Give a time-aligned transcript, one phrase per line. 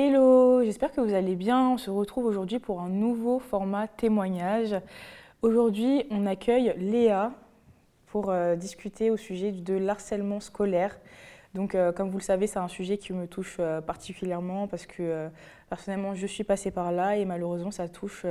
[0.00, 1.70] Hello, j'espère que vous allez bien.
[1.70, 4.76] On se retrouve aujourd'hui pour un nouveau format témoignage.
[5.42, 7.32] Aujourd'hui, on accueille Léa
[8.06, 11.00] pour euh, discuter au sujet de l'harcèlement scolaire.
[11.54, 14.86] Donc, euh, comme vous le savez, c'est un sujet qui me touche euh, particulièrement parce
[14.86, 15.30] que
[15.68, 18.24] personnellement, je suis passée par là et malheureusement, ça touche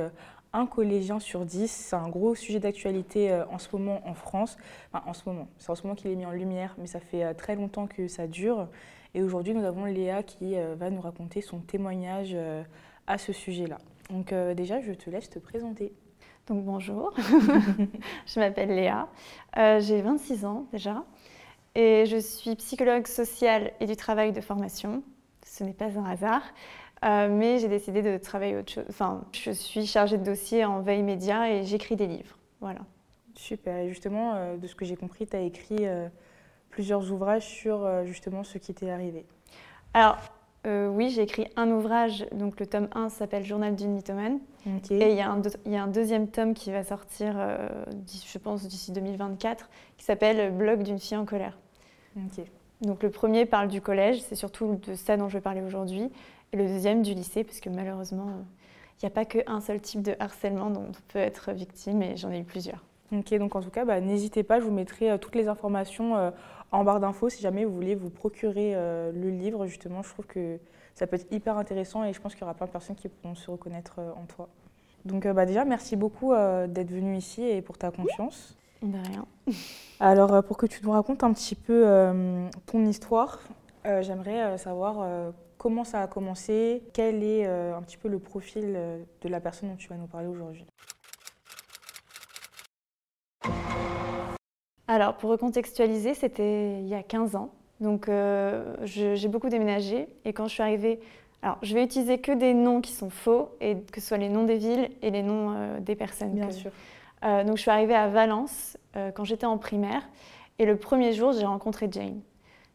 [0.54, 1.70] un collégien sur dix.
[1.70, 4.56] C'est un gros sujet d'actualité en ce moment en France.
[4.90, 6.98] Enfin, en ce moment, c'est en ce moment qu'il est mis en lumière, mais ça
[6.98, 8.68] fait très longtemps que ça dure.
[9.14, 12.62] Et aujourd'hui, nous avons Léa qui euh, va nous raconter son témoignage euh,
[13.06, 13.78] à ce sujet-là.
[14.10, 15.92] Donc euh, déjà, je te laisse te présenter.
[16.46, 17.12] Donc bonjour,
[18.26, 19.08] je m'appelle Léa,
[19.80, 21.04] j'ai 26 ans déjà
[21.74, 25.02] et je suis psychologue sociale et du travail de formation.
[25.44, 26.42] Ce n'est pas un hasard,
[27.02, 28.86] mais j'ai décidé de travailler autre chose.
[28.88, 32.38] Enfin, je suis chargée de dossier en veille média et j'écris des livres.
[32.62, 32.80] Voilà.
[33.34, 35.86] Super, et justement, de ce que j'ai compris, tu as écrit
[36.78, 39.26] plusieurs ouvrages sur euh, justement ce qui t'est arrivé.
[39.94, 40.16] Alors,
[40.64, 44.38] euh, oui, j'ai écrit un ouvrage, donc le tome 1 s'appelle Journal d'une mythomane.
[44.88, 47.68] Et il y, a un il y, a un deuxième tome qui va sortir, euh,
[48.24, 51.58] je pense, d'ici 2024, qui s'appelle Blog d'une fille en colère.
[52.82, 56.12] Donc le premier parle du collège, c'est surtout de ça dont je vais parler aujourd'hui.
[56.52, 58.28] Et le deuxième du lycée, parce que malheureusement,
[59.02, 62.16] il n'y a pas qu'un seul type de harcèlement dont on peut être victime, et
[62.16, 62.84] j'en ai eu plusieurs.
[63.10, 66.30] Ok, donc en tout cas, bah, n'hésitez pas, je vous mettrai toutes les informations
[66.72, 69.66] en barre d'infos si jamais vous voulez vous procurer euh, le livre.
[69.66, 70.58] Justement, je trouve que
[70.94, 73.08] ça peut être hyper intéressant et je pense qu'il y aura plein de personnes qui
[73.08, 74.48] pourront se reconnaître euh, en toi.
[75.04, 78.56] Donc euh, bah, déjà, merci beaucoup d'être venu ici et pour ta confiance.
[78.82, 79.26] De rien.
[80.00, 81.84] Alors, pour que tu nous racontes un petit peu
[82.66, 83.40] ton histoire,
[83.84, 88.78] j'aimerais savoir comment ça a commencé, quel est un petit peu le profil
[89.20, 90.66] de la personne dont tu vas nous parler aujourd'hui.
[94.88, 97.50] Alors, pour recontextualiser, c'était il y a 15 ans.
[97.80, 100.08] Donc, euh, j'ai beaucoup déménagé.
[100.24, 100.98] Et quand je suis arrivée,
[101.42, 104.30] alors je vais utiliser que des noms qui sont faux, et que ce soit les
[104.30, 106.32] noms des villes et les noms euh, des personnes.
[106.32, 106.70] Bien sûr.
[107.22, 108.76] Euh, donc, je suis arrivée à Valence
[109.14, 110.08] quand j'étais en primaire.
[110.58, 112.20] Et le premier jour, j'ai rencontré Jane.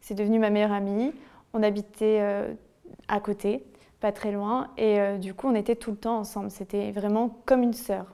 [0.00, 1.12] C'est devenu ma meilleure amie.
[1.52, 2.22] On habitait
[3.08, 3.62] à côté,
[4.00, 4.68] pas très loin.
[4.78, 6.50] Et du coup, on était tout le temps ensemble.
[6.50, 8.06] C'était vraiment comme une sœur.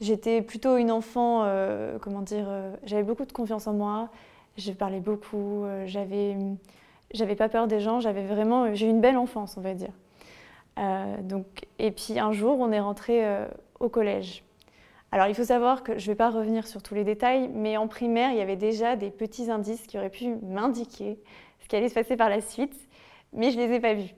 [0.00, 4.10] J'étais plutôt une enfant, euh, comment dire, euh, j'avais beaucoup de confiance en moi,
[4.58, 6.36] je parlais beaucoup, euh, j'avais,
[7.14, 9.92] j'avais pas peur des gens, j'avais vraiment, j'ai eu une belle enfance, on va dire.
[11.22, 11.46] donc,
[11.78, 13.24] et puis un jour, on est rentré
[13.80, 14.44] au collège.
[15.12, 17.78] Alors, il faut savoir que je ne vais pas revenir sur tous les détails, mais
[17.78, 21.18] en primaire, il y avait déjà des petits indices qui auraient pu m'indiquer
[21.60, 22.76] ce qui allait se passer par la suite,
[23.32, 24.14] mais je ne les ai pas vus.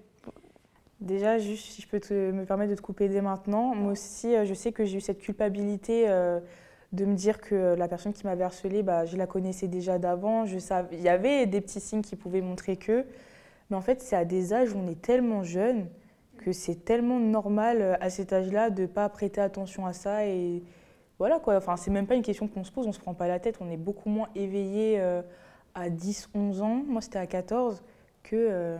[1.00, 4.44] Déjà, juste si je peux me permettre de te couper dès maintenant, moi aussi, euh,
[4.44, 6.41] je sais que j'ai eu cette culpabilité euh,
[6.92, 10.44] de me dire que la personne qui m'avait harcelée, bah, je la connaissais déjà d'avant.
[10.44, 13.04] Il y avait des petits signes qui pouvaient montrer que,
[13.70, 15.87] mais en fait, c'est à des âges où on est tellement jeune
[16.38, 20.26] que c'est tellement normal euh, à cet âge-là de ne pas prêter attention à ça
[20.26, 20.64] et
[21.19, 21.56] voilà quoi.
[21.58, 23.58] Enfin, c'est même pas une question qu'on se pose, on se prend pas la tête,
[23.60, 25.00] on est beaucoup moins éveillé
[25.75, 26.82] à 10, 11 ans.
[26.87, 27.82] Moi, c'était à 14
[28.22, 28.78] que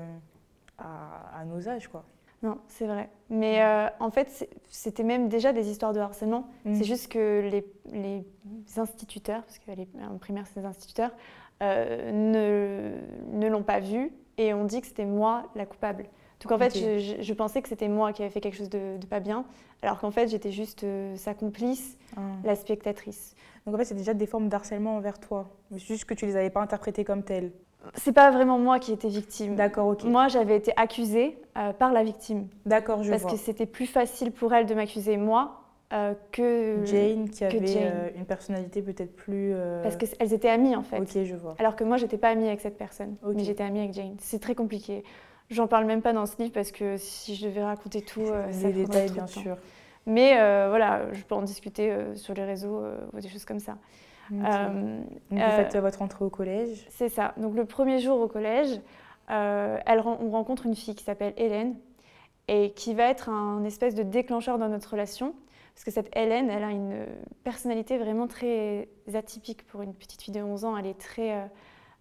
[0.78, 1.89] à, nos âges.
[1.89, 2.05] Quoi.
[2.43, 3.11] Non, c'est vrai.
[3.31, 6.49] Mais euh, en fait, c'était même déjà des histoires de harcèlement.
[6.65, 6.75] Mm.
[6.75, 8.25] C'est juste que les, les,
[8.77, 11.11] instituteurs, parce qu'en primaire, c'est des instituteurs,
[11.62, 16.06] euh, ne, ne l'ont pas vu et ont dit que c'était moi la coupable.
[16.41, 19.19] Donc en fait, je, pensais que c'était moi qui avais fait quelque chose de, pas
[19.19, 19.45] bien,
[19.83, 22.21] alors qu'en fait, j'étais juste euh, sa complice, ah.
[22.45, 23.34] la spectatrice.
[23.66, 26.50] Donc en fait, c'est déjà des formes d'harcèlement envers toi, juste que tu les avais
[26.50, 27.50] pas interprétées comme telles
[27.94, 29.55] c'est pas vraiment moi qui étais victime.
[29.55, 30.05] D'accord, ok.
[30.05, 32.49] Moi, j'avais été accusée euh, par la victime.
[32.66, 35.62] D'accord, je Parce que c'était plus facile pour elle de m'accuser moi
[35.93, 39.55] euh, que Jane, qui avait euh, une personnalité peut-être plus.
[39.83, 40.99] Parce qu'elles étaient amies en fait.
[40.99, 41.55] Ok, je vois.
[41.59, 44.16] Alors que moi, j'étais pas amie avec cette personne, mais j'étais amie avec Jane.
[44.21, 45.05] C'est très compliqué.
[45.50, 48.69] J'en parle même pas dans ce livre parce que si je devais raconter tout, ça
[48.69, 49.56] des détails bien sûr.
[50.06, 50.34] Mais
[50.69, 53.78] voilà, je peux en discuter sur les réseaux ou des choses comme ça.
[54.33, 55.00] Euh,
[55.31, 57.34] vous euh, faites votre entrée au collège C'est ça.
[57.37, 58.81] Donc le premier jour au collège,
[59.31, 61.77] euh, elle, on rencontre une fille qui s'appelle Hélène
[62.48, 65.34] et qui va être un espèce de déclencheur dans notre relation.
[65.75, 67.07] Parce que cette Hélène, elle a une
[67.45, 70.77] personnalité vraiment très atypique pour une petite fille de 11 ans.
[70.77, 71.48] Elle est très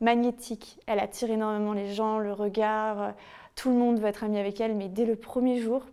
[0.01, 0.79] magnétique.
[0.87, 3.13] Elle attire énormément les gens, le regard.
[3.55, 5.83] Tout le monde veut être ami avec elle, mais dès le premier jour.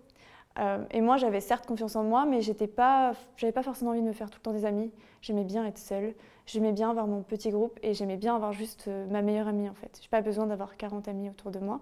[0.91, 4.07] Et moi, j'avais certes confiance en moi, mais j'étais pas, j'avais pas forcément envie de
[4.07, 4.93] me faire tout le temps des amis.
[5.25, 6.15] J'aimais bien être seule,
[6.47, 9.69] j'aimais bien avoir mon petit groupe et j'aimais bien avoir juste euh, ma meilleure amie
[9.71, 9.97] en fait.
[9.97, 11.81] Je n'ai pas besoin d'avoir 40 amis autour de moi,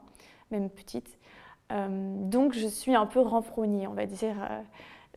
[0.51, 1.19] même petite.
[1.73, 4.37] Euh, donc je suis un peu renfrognée, on va dire.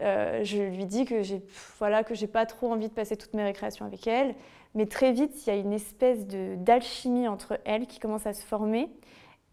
[0.02, 1.42] Euh, je lui dis que j'ai
[1.78, 4.36] voilà que j'ai pas trop envie de passer toutes mes récréations avec elle,
[4.74, 8.44] mais très vite il y a une espèce d'alchimie entre elles qui commence à se
[8.44, 8.90] former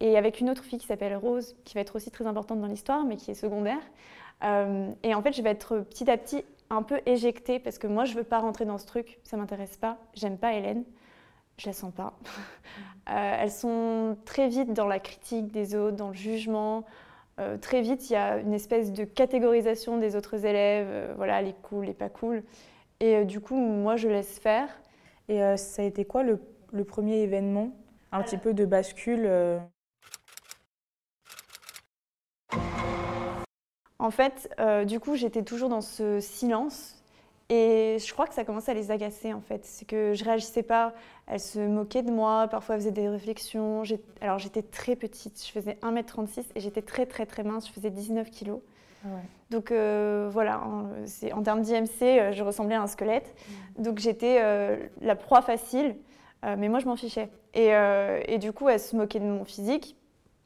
[0.03, 2.67] et avec une autre fille qui s'appelle Rose, qui va être aussi très importante dans
[2.67, 3.79] l'histoire, mais qui est secondaire.
[4.43, 7.87] Euh, et en fait, je vais être petit à petit un peu éjectée parce que
[7.87, 10.83] moi, je veux pas rentrer dans ce truc, ça m'intéresse pas, j'aime pas Hélène,
[11.57, 12.13] je la sens pas.
[13.11, 16.85] Euh, elles sont très vite dans la critique des autres, dans le jugement.
[17.41, 21.53] Euh, très vite, il y a une espèce de catégorisation des autres élèves, voilà, les
[21.53, 22.45] cool, les pas cool.
[23.01, 24.69] Et du coup, moi, je laisse faire.
[25.29, 26.39] Et ça a été quoi le,
[26.71, 27.73] le premier événement,
[28.13, 29.29] un petit peu de bascule
[34.03, 36.97] En fait, euh, du coup, j'étais toujours dans ce silence.
[37.49, 39.65] Et je crois que ça commençait à les agacer, en fait.
[39.65, 40.93] C'est que je réagissais pas.
[41.29, 42.49] Elles se moquaient de moi.
[42.51, 43.85] Parfois, elles faisaient des réflexions.
[44.21, 45.41] Alors, j'étais très petite.
[45.47, 47.69] Je faisais 1m36 et j'étais très, très, très mince.
[47.69, 48.59] Je faisais 19 kilos.
[49.51, 50.63] Donc, euh, voilà.
[50.65, 50.89] En,
[51.39, 53.33] en termes d'IMC, euh, je ressemblais à un squelette.
[53.79, 53.83] Mmh.
[53.85, 54.43] Donc, j'étais
[55.01, 55.95] la proie facile.
[56.43, 57.29] mais moi, je m'en fichais.
[57.55, 57.71] Et,
[58.27, 59.95] et, du coup, elles se moquaient de mon physique.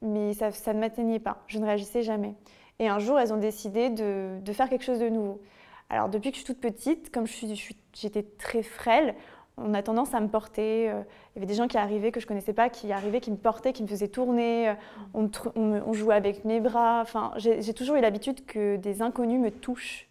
[0.02, 1.38] Mais ça, ça ne m'atteignait pas.
[1.46, 2.34] Je ne réagissais jamais.
[2.78, 5.40] Et un jour, elles ont décidé de, de, faire quelque chose de nouveau.
[5.88, 9.14] Alors depuis que je suis toute petite, comme j'étais très frêle,
[9.58, 10.90] on a tendance à me porter.
[10.90, 11.02] Euh,
[11.34, 13.36] il y avait des gens qui arrivaient que je connaissais pas, qui arrivaient, qui me
[13.36, 14.68] portaient, qui me faisaient tourner.
[14.68, 14.74] Euh,
[15.14, 17.00] on, on, jouait avec mes bras.
[17.00, 20.08] Enfin, j'ai toujours eu l'habitude que des inconnus me touchent.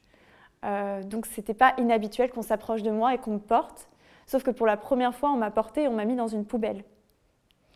[0.63, 3.87] Euh, donc c'était pas inhabituel qu'on s'approche de moi et qu'on me porte.
[4.25, 6.45] Sauf que pour la première fois, on m'a porté et on m'a mis dans une
[6.45, 6.83] poubelle.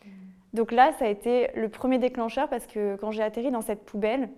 [0.04, 0.08] Mmh.
[0.54, 3.84] Donc là, ça a été le premier déclencheur parce que quand j'ai atterri dans cette
[3.84, 4.28] poubelle,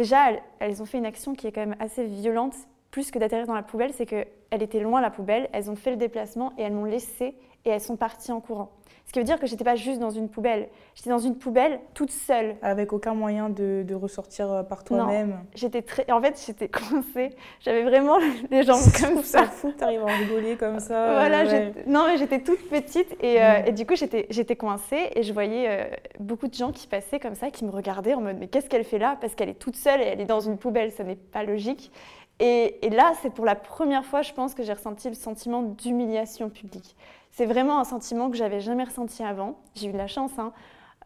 [0.00, 0.30] Déjà,
[0.60, 2.54] elles, ont fait une action qui est quand même assez violente,
[2.90, 5.90] plus que d'atterrir dans la poubelle, c'est qu'elle était loin la poubelle, elles ont fait
[5.90, 7.34] le déplacement et elles m'ont laissé
[7.64, 8.70] et elles sont parties en courant.
[9.10, 11.80] Ce qui veut dire que j'étais pas juste dans une poubelle, j'étais dans une poubelle
[11.94, 12.54] toute seule.
[12.62, 15.40] Avec aucun moyen de, ressortir euh, par toi-même.
[15.56, 17.30] J'étais très, en fait, j'étais coincée.
[17.58, 18.18] J'avais vraiment
[18.52, 19.46] les jambes comme ça.
[19.46, 21.14] C'est fou, t'arrives à rigoler comme ça.
[21.14, 21.42] Voilà,
[21.88, 23.66] non mais j'étais toute petite et, euh, mm.
[23.66, 25.84] et du coup j'étais, j'étais coincée et je voyais euh,
[26.20, 28.84] beaucoup de gens qui passaient comme ça, qui me regardaient en mode mais qu'est-ce qu'elle
[28.84, 29.16] fait là?
[29.20, 31.90] Parce qu'elle est toute seule et elle est dans une poubelle, ça n'est pas logique.
[32.38, 35.62] Et, et là, c'est pour la première fois, je pense, que j'ai ressenti le sentiment
[35.62, 36.94] d'humiliation publique.
[37.30, 39.56] C'est vraiment un sentiment que j'avais jamais ressenti avant.
[39.74, 40.32] J'ai eu de la chance.
[40.38, 40.52] Hein.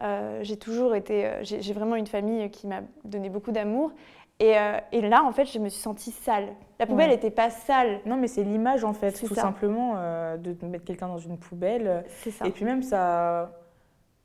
[0.01, 1.25] Euh, j'ai toujours été.
[1.25, 3.91] Euh, j'ai vraiment une famille qui m'a donné beaucoup d'amour.
[4.39, 6.49] Et, euh, et, là, en fait, je me suis sentie sale.
[6.79, 8.01] La poubelle n'était pas sale.
[8.05, 9.93] Non, mais c'est l'image, en fait, tout simplement,
[10.37, 12.03] de mettre quelqu'un dans une poubelle.
[12.07, 12.45] C'est ça.
[12.45, 13.51] Et puis même, ça.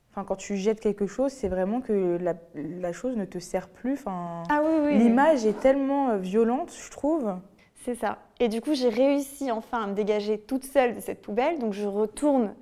[0.09, 3.69] Enfin, quand tu jettes quelque chose, c'est vraiment que la, la, chose ne te sert
[3.69, 3.93] plus.
[3.93, 4.97] Enfin, ah oui, oui.
[4.97, 7.33] L'image est tellement violente, je trouve.
[7.83, 8.19] C'est ça.
[8.39, 11.59] Et du coup, j'ai réussi enfin à me dégager toute seule de cette poubelle.
[11.59, 12.53] Donc, je retourne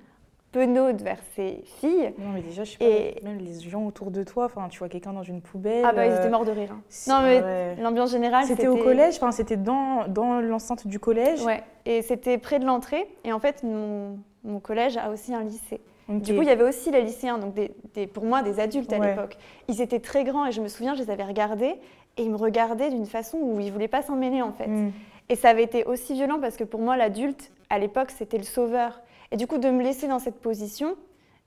[0.52, 2.12] penaude vers ces filles.
[2.18, 4.88] Non, mais déjà, je sais pas, même les gens autour de toi, enfin, tu vois
[4.88, 5.84] quelqu'un dans une poubelle.
[5.84, 6.72] Ah, bah, ils étaient morts de rire.
[6.72, 6.80] Hein.
[7.08, 8.46] Non, mais l'ambiance générale.
[8.46, 11.42] C'était au collège, enfin, c'était dans, dans l'enceinte du collège.
[11.42, 13.06] Ouais, et c'était près de l'entrée.
[13.24, 15.80] Et en fait, mon, mon, collège a aussi un lycée.
[16.08, 18.98] Du coup, il y avait aussi les lycéens, donc des, pour moi des adultes à
[18.98, 19.36] l'époque.
[19.68, 21.76] Ils étaient très grands et je me souviens, je les avais regardés
[22.16, 24.66] et ils me regardaient d'une façon où ils ne voulaient pas s'en mêler en fait.
[24.66, 24.90] Mm.
[25.30, 28.44] Et ça avait été aussi violent parce que pour moi, l'adulte, à l'époque, c'était le
[28.44, 29.00] sauveur.
[29.30, 30.96] Et du coup, de me laisser dans cette position,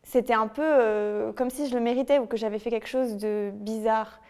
[0.04, 3.18] c'était un peu euh, comme si je le méritais ou que j'avais fait quelque chose
[3.18, 4.22] de bizarre.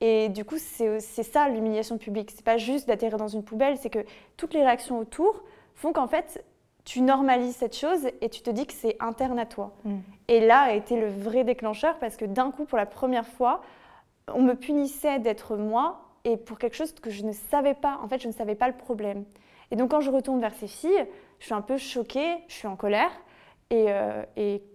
[0.00, 2.32] Et du coup, c'est ça l'humiliation publique.
[2.34, 4.04] C'est pas juste d'atterrir dans une poubelle, c'est que
[4.36, 5.44] toutes les réactions autour
[5.74, 6.42] font qu'en fait,
[6.84, 9.74] tu normalises cette chose et tu te dis que c'est interne à toi.
[9.84, 9.98] Mm.
[10.28, 13.60] Et là a été le vrai déclencheur parce que d'un coup, pour la première fois,
[14.32, 17.98] on me punissait d'être moi et pour quelque chose que je ne savais pas.
[18.02, 19.24] En fait, je ne savais pas le problème.
[19.70, 21.06] Et donc, quand je retourne vers ces filles,
[21.38, 23.10] je suis un peu choquée, je suis en colère.
[23.70, 24.22] Et, euh,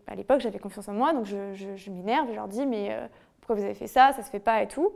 [0.07, 3.07] à l'époque, j'avais confiance en moi, donc je, m'énerve, je leur dis Mais euh,
[3.39, 4.12] pourquoi vous avez fait ça?
[4.13, 4.91] Ça se fait pas et tout.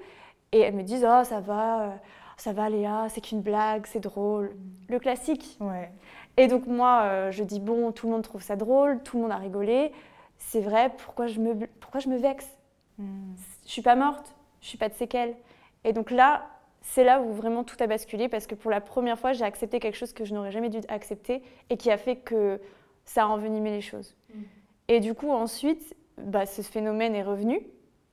[0.51, 1.89] Et elles me disent Oh, ça va, euh,
[2.35, 4.55] ça va, Léa, c'est qu'une blague, c'est drôle.
[4.89, 5.57] Le classique.
[5.59, 5.91] Ouais.
[6.37, 9.31] Et donc, moi, je dis Bon, tout le monde trouve ça drôle, tout le monde
[9.31, 9.91] a rigolé.
[10.37, 12.49] C'est vrai, pourquoi je me, pourquoi je me vexe?
[12.97, 13.35] Je hmm.
[13.65, 15.35] Je suis pas morte, je suis pas de séquelles.
[15.83, 16.47] Et donc là,
[16.81, 19.79] c'est là où vraiment tout a basculé parce que pour la première fois, j'ai accepté
[19.79, 22.59] quelque chose que je n'aurais jamais dû accepter et qui a fait que
[23.05, 24.15] ça a envenimé les choses.
[24.33, 24.39] Mm.
[24.87, 27.61] Et du coup, ensuite, bah, ce phénomène est revenu.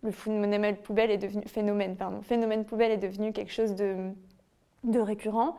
[0.03, 4.11] Le phénomène poubelle est devenu phénomène, pardon, phénomène poubelle est devenu quelque chose de,
[4.85, 5.57] de récurrent.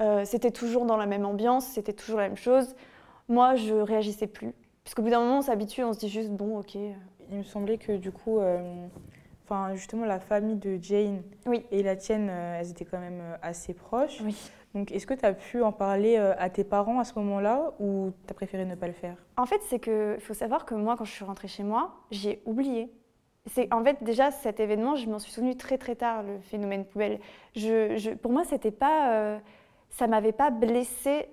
[0.00, 2.74] Euh, c'était toujours dans la même ambiance, c'était toujours la même chose.
[3.28, 4.52] Moi, je réagissais plus.
[4.82, 6.74] Parce qu'au bout d'un moment, on s'habitue, on se dit juste bon, ok.
[6.74, 8.86] Il me semblait que du coup, euh,
[9.46, 11.22] enfin justement la famille de Jane
[11.70, 14.22] et la tienne, euh, elles étaient quand même euh, assez proches.
[14.74, 17.72] Donc est-ce que tu as pu en parler euh, à tes parents à ce moment-là
[17.78, 19.16] ou tu as préféré ne pas le faire?
[19.36, 22.42] En fait, c'est que faut savoir que moi quand je suis rentrée chez moi, j'ai
[22.44, 22.90] oublié.
[23.46, 26.84] C'est en fait déjà cet événement, je m'en suis souvenue très très tard le phénomène
[26.84, 27.20] poubelle.
[27.54, 29.38] Je, pour moi, c'était pas
[29.90, 31.28] ça m'avait pas blessée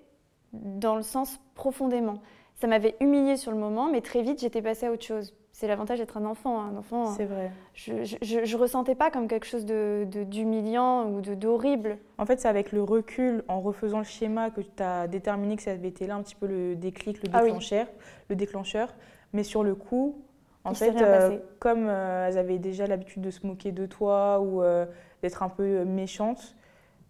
[0.53, 2.21] dans le sens profondément.
[2.53, 5.33] Ça m'avait humiliée sur le moment, mais très vite, j'étais passée à autre chose.
[5.53, 6.59] C'est l'avantage d'être un enfant.
[6.59, 6.71] Hein.
[6.73, 7.51] Un enfant, c'est vrai.
[7.75, 11.99] Je, je, ressentais pas comme quelque chose de, d'humiliant ou de, d'horrible.
[12.17, 15.61] En fait, c'est avec le recul, en refaisant le schéma, que tu as déterminé que
[15.61, 17.87] ça avait été là un petit peu le déclic, le ah déclencheur.
[18.29, 18.95] Le déclencheur.
[19.31, 20.23] Mais sur le coup,
[20.63, 24.63] en fait, euh, comme euh, elles avaient déjà l'habitude de se moquer de toi ou
[24.63, 24.87] euh,
[25.21, 26.55] d'être un peu méchantes,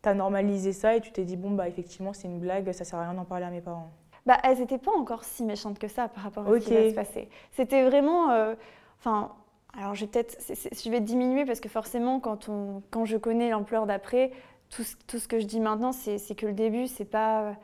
[0.01, 2.83] tu as normalisé ça et tu t'es dit, bon, bah effectivement, c'est une blague, ça
[2.83, 3.91] sert à rien d'en parler à mes parents
[4.25, 6.89] bah, elles n'étaient pas encore si méchantes que ça par rapport à ce qui va
[6.89, 7.29] se passer.
[7.51, 8.31] C'était vraiment.
[8.31, 8.55] Euh,
[8.99, 9.31] enfin,
[9.77, 10.37] alors je vais peut-être.
[10.39, 14.31] Je vais diminuer parce que forcément, quand, on, quand je connais l'ampleur d'après,
[14.69, 17.55] tout, tout, ce que je dis maintenant, c'est que le début, c'est pas.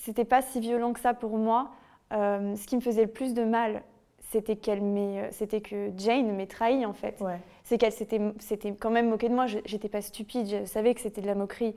[0.00, 1.70] C'était pas si violent que ça pour moi.
[2.12, 3.82] Euh, ce qui me faisait le plus de mal,
[4.30, 4.82] c'était qu'elle
[5.30, 7.22] c'était que Jane m'ait trahi en fait.
[7.62, 9.46] C'est qu'elle s'était quand même moquée de moi.
[9.46, 11.74] J'étais pas stupide, je savais que c'était de la moquerie.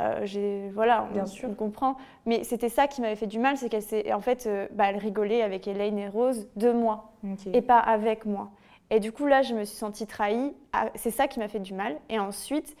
[0.00, 1.48] Euh, voilà, Bien on, sûr.
[1.50, 1.96] on comprend.
[2.26, 4.86] Mais c'était ça qui m'avait fait du mal, c'est qu'elle s'est, en fait, euh, bah,
[4.88, 7.12] elle rigolait avec Elaine et Rose de moi
[7.52, 8.50] et pas avec moi.
[8.90, 10.52] Et du coup, là, je me suis sentie trahie.
[10.72, 11.96] Ah, c'est ça qui m'a fait du mal.
[12.08, 12.76] Et ensuite,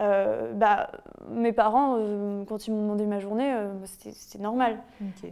[0.00, 0.90] euh, bah,
[1.30, 1.98] mes parents,
[2.46, 3.52] quand ils m'ont demandé ma journée,
[3.84, 4.78] c'était, normal.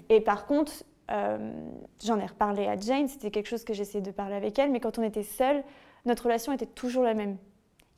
[0.09, 0.73] Et par contre,
[1.09, 4.81] j'en ai reparlé à Jane, c'était quelque chose que j'essayais de parler avec elle, mais
[4.81, 5.63] quand on était seuls,
[6.07, 7.37] notre relation était toujours la même.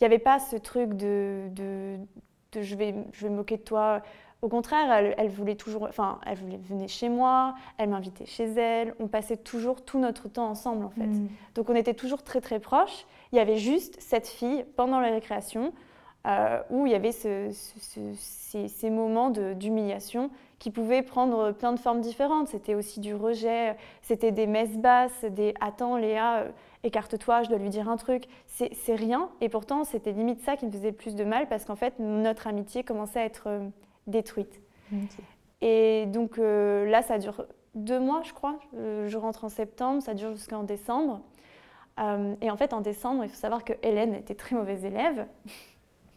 [0.00, 1.98] Il n'y avait pas ce truc de,
[2.54, 4.02] je vais, je vais me moquer de toi.
[4.40, 8.94] Au contraire, elle, voulait toujours, enfin, elle voulait, venir chez moi, elle m'invitait chez elle.
[9.00, 11.06] On passait toujours tout notre temps ensemble, en fait.
[11.06, 11.28] Mm.
[11.56, 13.06] Donc, on était toujours très, très proches.
[13.32, 15.72] Il y avait juste cette fille pendant la récréation
[16.26, 21.78] euh, où il y avait ce, ces, ces, moments d'humiliation qui pouvaient prendre plein de
[21.78, 22.48] formes différentes.
[22.48, 26.50] C'était aussi du rejet, c'était des messes basses, des attends Léa, euh,
[26.84, 28.24] écarte-toi, je dois lui dire un truc.
[28.46, 31.64] C'est rien, et pourtant c'était limite ça qui me faisait le plus de mal parce
[31.64, 33.68] qu'en fait notre amitié commençait à être euh,
[34.06, 34.60] détruite.
[35.60, 37.44] Et donc euh, là, ça dure
[37.74, 38.58] deux mois, je crois.
[38.72, 41.20] je rentre en septembre, ça dure jusqu'en décembre.
[42.40, 45.26] et en fait, en décembre, il faut savoir que Hélène était très mauvaise élève.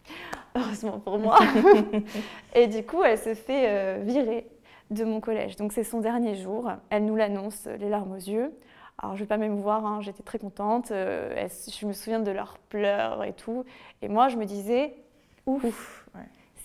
[0.56, 1.40] heureusement pour moi.
[2.56, 4.48] et du coup, elle se fait euh, virer
[4.90, 5.56] de mon collège.
[5.56, 6.70] Donc c'est son dernier jour.
[6.90, 8.52] Elle nous l'annonce, les larmes aux yeux.
[8.98, 10.92] Alors je ne vais pas m'émouvoir, hein, j'étais très contente.
[10.92, 13.66] Euh, je me souviens de leurs pleurs et tout.
[14.02, 14.96] Et moi, je me disais,
[15.46, 16.08] ouf,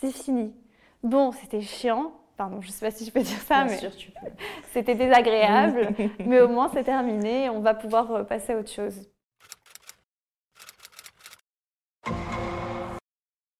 [0.00, 0.54] c'est fini.
[1.02, 2.12] Bon, c'était chiant.
[2.36, 3.78] Pardon, je ne sais pas si je peux dire ça, mais
[4.72, 5.88] c'était désagréable.
[6.26, 7.48] mais au moins, c'est terminé.
[7.48, 9.08] On va pouvoir euh, passer à autre chose.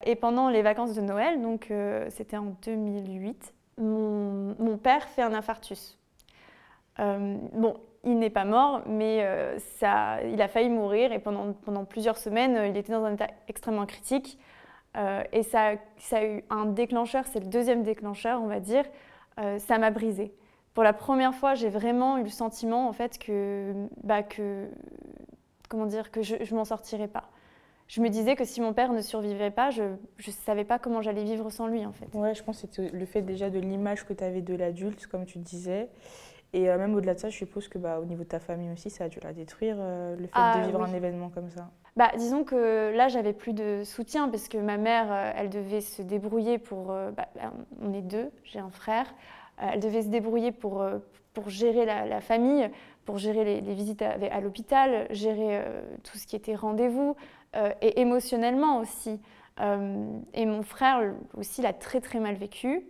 [0.07, 5.33] Et pendant les vacances de Noël, donc euh, c'était en 2008, mon, père fait un
[5.33, 5.97] infarctus.
[6.99, 7.75] Euh, bon,
[8.07, 12.17] il n'est pas mort, mais euh, ça, il a failli mourir et pendant, pendant plusieurs
[12.17, 14.39] semaines, il était dans un état extrêmement critique.
[15.31, 18.83] et ça, ça, a eu un déclencheur, c'est le deuxième déclencheur, on va dire.
[19.59, 20.33] ça m'a brisé.
[20.73, 23.73] Pour la première fois, j'ai vraiment eu le sentiment en fait que,
[24.03, 24.67] bah, que
[25.69, 27.29] comment dire, que je, ne m'en sortirais pas
[27.87, 31.01] je me disais que si mon père ne survivait pas, je ne savais pas comment
[31.01, 32.07] j'allais vivre sans lui en fait.
[32.13, 35.07] Ouais, je pense que c'était le fait déjà de l'image que tu avais de l'adulte,
[35.07, 35.87] comme tu disais.
[36.53, 38.71] Et euh, même au-delà de ça, je suppose que bah, au niveau de ta famille
[38.71, 41.49] aussi, ça a dû la détruire, euh, le fait ah de vivre un événement comme
[41.49, 41.69] ça.
[41.95, 45.81] Bah, disons que là, j'avais plus de soutien parce que ma mère, euh, elle devait
[45.81, 46.87] se débrouiller pour.
[46.87, 47.27] Bah,
[47.81, 49.13] on est deux, j'ai un frère.
[49.57, 50.85] elle devait se débrouiller pour,
[51.33, 52.69] pour gérer la, famille,
[53.05, 55.61] pour gérer les, les visites à, à l'hôpital, gérer
[56.03, 57.15] tout ce qui était rendez-vous,
[57.55, 59.19] euh, et émotionnellement aussi.
[59.59, 62.85] Euh, et mon frère aussi l'a très très mal vécu.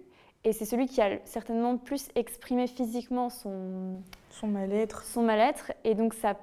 [0.47, 3.97] Et c'est celui qui a certainement plus exprimé physiquement son,
[4.29, 5.03] son mal-être.
[5.03, 5.73] Son mal-être.
[5.83, 6.37] Et donc ça,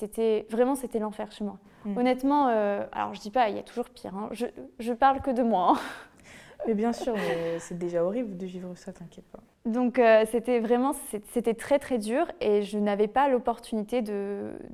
[0.00, 1.56] c'était vraiment c'était l'enfer chez moi.
[1.84, 1.98] Mm.
[1.98, 4.12] Honnêtement, euh, alors je dis pas, il y a toujours pire.
[4.16, 4.28] Hein.
[4.32, 4.46] Je,
[4.80, 5.74] je parle que de moi.
[5.76, 5.80] Hein.
[6.66, 7.14] Mais bien sûr,
[7.60, 9.40] c'est déjà horrible de vivre ça, t'inquiète pas.
[9.66, 10.92] Donc euh, c'était vraiment,
[11.30, 14.02] c'était très très dur et je n'avais pas l'opportunité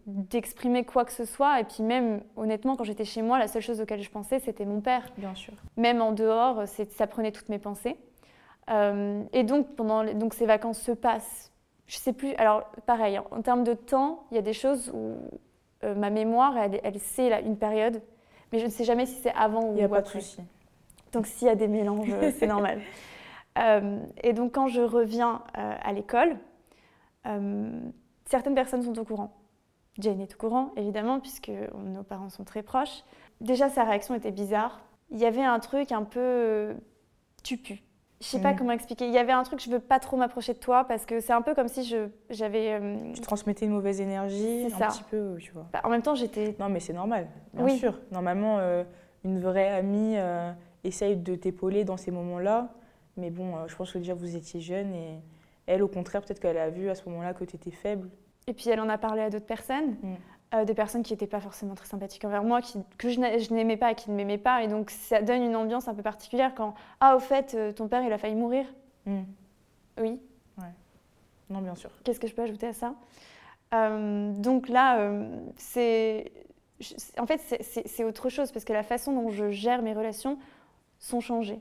[0.07, 1.61] d'exprimer quoi que ce soit.
[1.61, 4.65] Et puis même, honnêtement, quand j'étais chez moi, la seule chose auquel je pensais, c'était
[4.65, 5.03] mon père.
[5.19, 5.53] Bien sûr.
[5.77, 7.97] Même en dehors, ça prenait toutes mes pensées.
[8.71, 11.53] Euh, et donc pendant donc ces vacances se passent.
[11.87, 12.35] Je sais plus.
[12.35, 15.17] Alors pareil, en termes de temps, il y a des choses où
[15.85, 18.03] euh, ma mémoire, elle, elle sait une période,
[18.53, 19.73] mais je ne sais jamais si c'est avant ou après.
[19.73, 20.41] Il n'y a pas de souci.
[21.13, 22.81] Donc s'il y a des mélanges, c'est normal.
[23.59, 26.37] Euh, et donc quand je reviens euh, à l'école,
[27.27, 27.81] euh,
[28.25, 29.37] certaines personnes sont au courant.
[29.99, 33.03] Jane est au courant, évidemment, puisque nos parents sont très proches.
[33.41, 34.81] Déjà, sa réaction était bizarre.
[35.11, 36.77] Il y avait un truc un peu
[37.43, 37.83] tu pues.
[38.21, 38.57] Je sais pas mm.
[38.57, 39.07] comment expliquer.
[39.07, 41.33] Il y avait un truc, je veux pas trop m'approcher de toi parce que c'est
[41.33, 41.95] un peu comme si
[42.31, 42.81] j'avais.
[43.15, 45.69] Tu transmettais une mauvaise énergie, un petit peu, tu vois.
[45.73, 46.57] Bah, en même temps, j'étais.
[46.59, 47.99] Non, mais c'est normal, bien sûr.
[48.11, 48.59] Normalement,
[49.25, 50.17] une vraie amie
[50.85, 52.73] essaye de t'épauler dans ces moments-là.
[53.19, 55.21] Mais bon, euh, je pense que déjà vous étiez jeune et,
[55.67, 58.09] Elle, au contraire, peut-être qu'elle a vu à ce moment-là que tu étais faible.
[58.47, 60.15] Et puis elle en a parlé à d'autres personnes, Mm.
[60.55, 63.39] Euh, des personnes qui n'étaient pas forcément très sympathiques envers moi, qui, que je n'a-
[63.39, 64.63] je n'aimais pas et qui ne m'aimaient pas.
[64.63, 67.89] Et donc ça donne une ambiance un peu particulière quand Ah, au fait, euh, ton
[67.89, 68.65] père, il a failli mourir.
[69.07, 69.21] Mm.
[70.01, 70.21] Oui.
[71.51, 71.91] Non, bien sûr.
[72.05, 72.95] Qu'est-ce que je peux ajouter à ça?
[73.75, 74.99] Euh, Donc là,
[75.57, 76.31] c'est.
[77.19, 80.39] En fait, c'est- autre chose parce que la façon dont je gère mes relations
[80.99, 81.59] sont changées.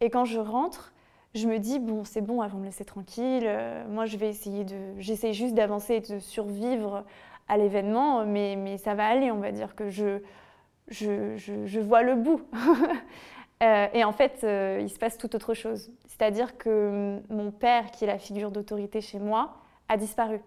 [0.00, 0.92] Et quand je rentre,
[1.34, 3.42] je me dis bon, c'est bon, elles vont me laisser tranquille.
[3.44, 4.76] euh, moi, je vais essayer de.
[4.98, 7.04] J'essaie juste d'avancer et de survivre
[7.48, 10.20] à l'événement, mais, mais ça va aller, on va dire que je,
[10.88, 12.42] je, je- vois le bout.
[13.62, 15.90] Euh, et en fait, euh, il se passe tout autre chose.
[16.06, 19.54] C'est-à-dire que hum, mon père, qui est la figure d'autorité chez moi,
[19.88, 20.40] a disparu.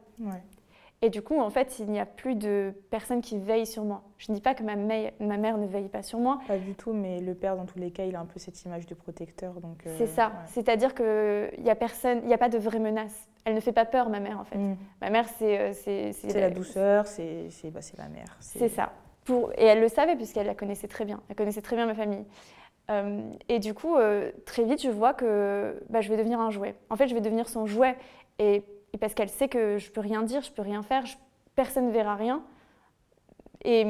[1.03, 4.01] Et du coup, en fait, il n'y a plus de personne qui veille sur moi.
[4.17, 6.39] Je ne dis pas que ma, mère- ma mère ne veille pas sur moi.
[6.47, 8.59] Pas du tout, mais le père, dans tous les cas, il a un peu cette
[8.63, 9.53] image de protecteur.
[9.61, 9.85] donc.
[9.85, 10.27] euh, C'est ça.
[10.29, 10.33] ouais.
[10.47, 13.27] C'est-à-dire qu'il n'y a personne, il n'y a pas de vraie menace.
[13.45, 14.57] Elle ne fait pas peur, ma mère, en fait.
[14.57, 14.75] Mm.
[15.01, 15.59] Ma mère, c'est...
[15.59, 18.35] euh, C'est C'est la douceur, c'est bah, la mère.
[18.39, 18.91] C'est ça.
[19.23, 19.51] Pour...
[19.55, 21.21] Et elle le savait puisqu'elle la connaissait très bien.
[21.29, 22.25] Elle connaissait très bien ma famille.
[22.89, 26.49] Euh, et du coup, euh, très vite, je vois que bah, je vais devenir un
[26.49, 26.73] jouet.
[26.89, 27.95] En fait, je vais devenir son jouet.
[28.39, 28.63] Et,
[28.93, 31.03] et parce qu'elle sait que je peux rien dire, je peux rien faire,
[31.55, 32.41] personne ne verra rien.
[33.63, 33.83] Et,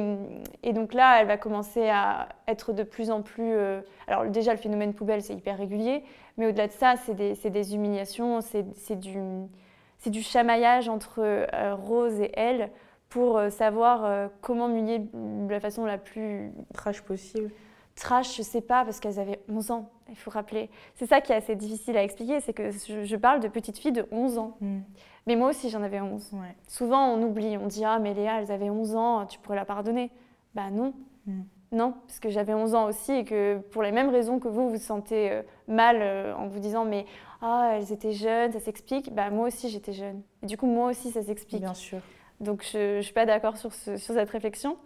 [0.74, 3.54] donc là, elle va commencer à être de plus en plus...
[3.54, 6.04] euh, Alors déjà, le phénomène poubelle, c'est hyper régulier.
[6.38, 9.20] Mais au-delà de ça, c'est des, humiliations, c'est du,
[10.08, 12.72] du chamaillage entre euh, Rose et elle
[13.10, 17.52] pour euh, savoir comment m'humilier de la façon la plus Trash possible.
[17.98, 20.70] Trash, je sais pas, parce qu'elles avaient 11 ans, il faut rappeler.
[20.96, 23.78] C'est ça qui est assez difficile à expliquer, c'est que je, je parle de petites
[23.78, 24.58] filles de 11 ans.
[24.62, 24.80] Mm.
[25.26, 26.30] Mais moi aussi, j'en avais 11.
[26.34, 26.56] Ouais.
[26.68, 29.66] Souvent, on oublie, on dit Ah, mais Léa, elles avaient 11 ans, tu pourrais la
[29.66, 30.12] pardonner.
[30.56, 30.94] Bah non.
[31.26, 31.42] Mm.
[31.74, 34.70] Non, parce que j'avais 11 ans aussi et que pour les mêmes raisons que vous,
[34.70, 37.06] vous vous sentez euh, mal euh, en vous disant Mais
[37.42, 39.14] ah, elles étaient jeunes, ça s'explique.
[39.14, 40.22] Bah moi aussi, j'étais jeune.
[40.44, 41.62] Et du coup, moi aussi, ça s'explique.
[41.62, 42.00] Bien sûr.
[42.40, 44.78] Donc je ne suis pas d'accord sur, ce- sur cette réflexion.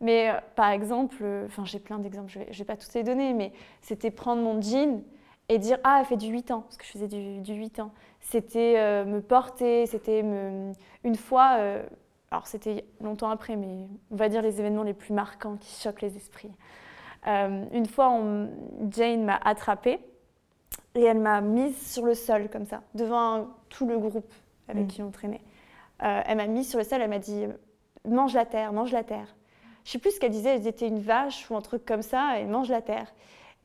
[0.00, 3.02] Mais euh, par exemple, euh, enfin j'ai plein d'exemples, je ne vais, pas tous les
[3.02, 3.52] donner, mais
[3.82, 5.02] c'était prendre mon jean
[5.48, 7.80] et dire Ah, elle fait du 8 ans, parce que je faisais du, du 8
[7.80, 7.90] ans.
[8.20, 10.72] C'était euh, me porter, c'était me...
[11.04, 11.82] Une fois, euh,
[12.30, 16.02] alors c'était longtemps après, mais on va dire les événements les plus marquants qui choquent
[16.02, 16.52] les esprits.
[17.26, 18.48] Euh, une fois, on-
[18.90, 19.98] Jane m'a attrapée
[20.94, 24.32] et elle m'a mise sur le sol comme ça, devant tout le groupe
[24.68, 24.88] avec Mm.
[24.88, 25.40] qui on traînait.
[26.00, 27.46] Elle m'a mise sur le sol, elle m'a dit
[28.06, 29.34] mange la terre, mange la terre.
[29.88, 32.38] Je sais plus ce qu'elle disait, elle était une vache ou un truc comme ça,
[32.38, 33.10] et mange la terre.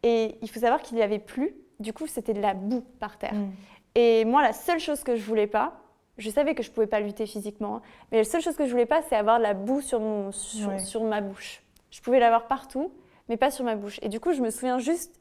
[0.03, 3.17] Et il faut savoir qu'il n'y avait plus, du coup c'était de la boue par
[3.17, 3.33] terre.
[3.33, 3.51] Mm.
[3.95, 5.73] Et moi, la seule chose que je voulais pas,
[6.17, 8.71] je savais que je pouvais pas lutter physiquement, hein, mais la seule chose que je
[8.71, 10.79] voulais pas, c'est avoir de la boue sur, mon, sur, Ouais.
[10.79, 11.61] sur ma bouche.
[11.91, 12.93] Je pouvais l'avoir partout,
[13.27, 13.99] mais pas sur ma bouche.
[14.01, 15.19] Et du coup, je me souviens juste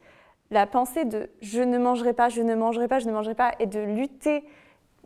[0.53, 3.51] la pensée de je ne mangerai pas, je ne mangerai pas, je ne mangerai pas,
[3.59, 4.45] et de lutter,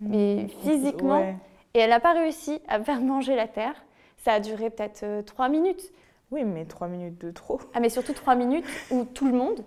[0.02, 1.20] mais physiquement.
[1.20, 1.37] Ouais.
[1.72, 3.86] Et elle n'a pas réussi à faire manger la terre.
[4.26, 5.92] Ça a duré peut-être euh, trois minutes.
[6.32, 7.60] Oui, mais trois minutes de trop.
[7.74, 9.60] Ah, mais surtout trois minutes où tout le monde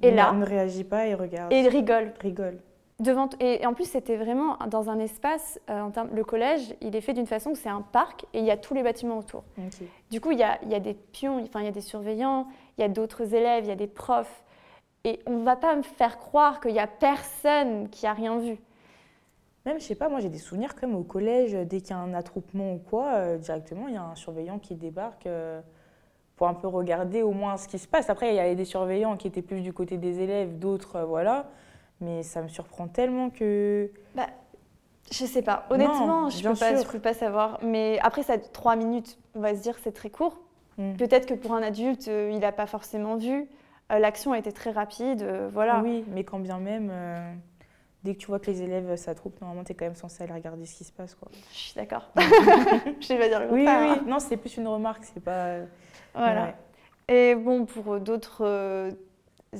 [0.00, 1.52] est là Ne réagit pas et regarde.
[1.52, 2.14] et rigole.
[2.18, 2.56] rigole.
[2.98, 6.96] Devant, et, en plus, c'était vraiment dans un espace, euh, en termes, le collège, il
[6.96, 9.18] est fait d'une façon que c'est un parc et il y a tous les bâtiments
[9.18, 9.44] autour.
[10.10, 11.82] Du coup, il y a, il y a des pions, enfin, il y a des
[11.82, 12.46] surveillants,
[12.78, 14.44] il y a d'autres élèves, il y a des profs.
[15.04, 18.38] Et on ne va pas me faire croire qu'il n'y a personne qui a rien
[18.38, 18.56] vu.
[19.70, 21.98] Même, je sais pas, moi j'ai des souvenirs comme au collège, dès qu'il y a
[21.98, 25.60] un attroupement ou quoi, euh, directement il y a un surveillant qui débarque euh,
[26.34, 28.10] pour un peu regarder au moins ce qui se passe.
[28.10, 31.04] Après, il y avait des surveillants qui étaient plus du côté des élèves, d'autres, euh,
[31.04, 31.50] voilà.
[32.00, 33.92] Mais ça me surprend tellement que.
[35.12, 35.66] Je sais pas.
[35.70, 37.60] Honnêtement, je bien peux pas, peux savoir.
[37.62, 39.18] Mais après, ça trois minutes.
[39.36, 40.40] On va se dire c'est très court.
[40.78, 40.94] Hmm.
[40.94, 43.48] Peut-être que pour un adulte, euh, il n'a pas forcément vu.
[43.92, 45.22] Euh, L'action a été très rapide.
[45.22, 45.80] euh, voilà.
[45.82, 47.32] Oui, mais quand bien même, euh,
[48.04, 50.32] dès que tu vois que les élèves s'attroupent, normalement tu es quand même censé aller
[50.32, 51.14] regarder ce qui se passe.
[51.14, 51.28] Quoi.
[51.52, 52.10] Je suis d'accord.
[52.16, 54.10] je vais pas dire le Oui, oui, contraire, oui.
[54.10, 55.56] Non, c'est plus une remarque, c'est pas.
[55.56, 55.66] hein.
[56.14, 56.44] Voilà.
[56.44, 56.54] Ouais.
[57.08, 58.90] Et bon, pour euh, d'autres euh,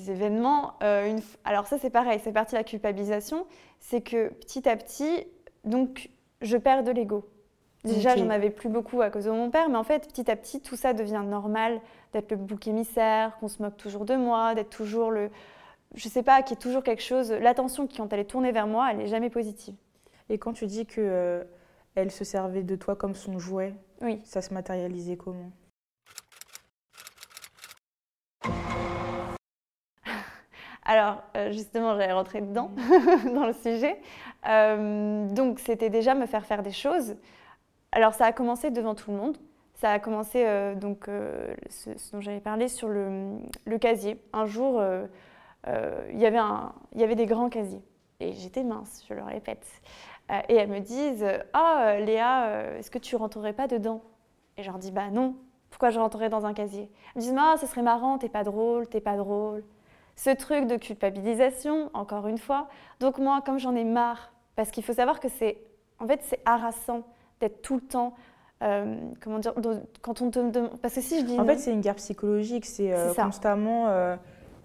[0.09, 3.47] événements, euh, une alors ça c'est pareil, c'est parti de la culpabilisation,
[3.81, 5.27] c'est que petit à petit,
[5.65, 6.11] donc
[6.43, 7.29] je perds de l'ego.
[7.83, 8.19] Déjà, Ok.
[8.19, 10.61] j'en avais plus beaucoup à cause de mon père, mais en fait, petit à petit,
[10.61, 11.81] tout ça devient normal,
[12.13, 15.31] d'être le bouc émissaire, qu'on se moque toujours de moi, d'être toujours le,
[15.95, 17.31] je sais pas, qu'il y ait toujours quelque chose.
[17.33, 19.75] L'attention qui, quand elle est tournée vers moi, elle n'est jamais positive.
[20.29, 21.45] Et quand tu dis que euh,
[21.97, 24.21] elle se servait de toi comme son jouet, Oui.
[24.25, 25.51] ça se matérialisait comment?
[30.85, 32.71] Alors, euh, justement, j'allais rentrer dedans,
[33.35, 34.01] dans le sujet.
[34.49, 37.17] Euh, donc, c'était déjà me faire faire des choses.
[37.93, 39.37] Alors, ça a commencé devant tout le monde.
[39.75, 40.45] Ça a commencé,
[40.77, 41.07] donc,
[41.71, 44.21] ce, ce dont j'avais parlé, sur le, le casier.
[44.35, 44.79] Un jour,
[45.67, 47.83] il y avait un- il y avait des grands casiers.
[48.23, 49.67] et j'étais mince, je le répète.
[50.31, 54.03] Euh, et elles me disent Ah, Léa, est-ce que tu rentrerais pas dedans?
[54.59, 55.35] Et je leur dis Bah non,
[55.71, 56.91] pourquoi je rentrerais dans un casier?
[57.15, 59.65] Elles me disent Ah, ce serait marrant, t'es pas drôle, t'es pas drôle.
[60.17, 62.69] Ce truc de culpabilisation, encore une fois.
[63.01, 65.59] Donc, moi, comme j'en ai marre, parce qu'il faut savoir que c'est
[65.99, 67.03] en fait, c'est harassant
[67.41, 68.15] d'être tout le temps
[68.61, 69.55] comment dire,
[70.03, 70.79] quand on te demande.
[70.83, 71.41] Parce que si je dis.
[71.41, 72.93] En fait, c'est une guerre psychologique, c'est
[73.25, 73.87] constamment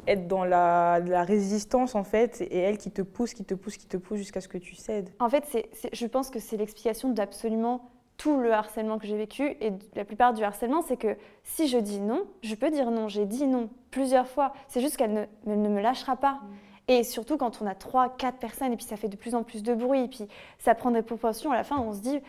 [0.07, 3.77] être dans la, la, résistance en fait, et elle qui te pousse, qui te pousse,
[3.77, 5.09] qui te pousse jusqu'à ce que tu cèdes.
[5.19, 9.43] En fait, c'est, je pense que c'est l'explication d'absolument tout le harcèlement que j'ai vécu
[9.61, 13.07] et la plupart du harcèlement, c'est que si je dis non, je peux dire non.
[13.07, 14.53] J'ai dit non plusieurs fois.
[14.67, 16.33] C'est juste qu'elle ne, ne, me lâchera pas.
[16.33, 16.39] Mm.
[16.87, 19.43] Et surtout quand on a trois, quatre personnes et puis ça fait de plus en
[19.43, 20.27] plus de bruit et puis
[20.59, 21.51] ça prend des proportions.
[21.51, 22.19] À la fin, on se dit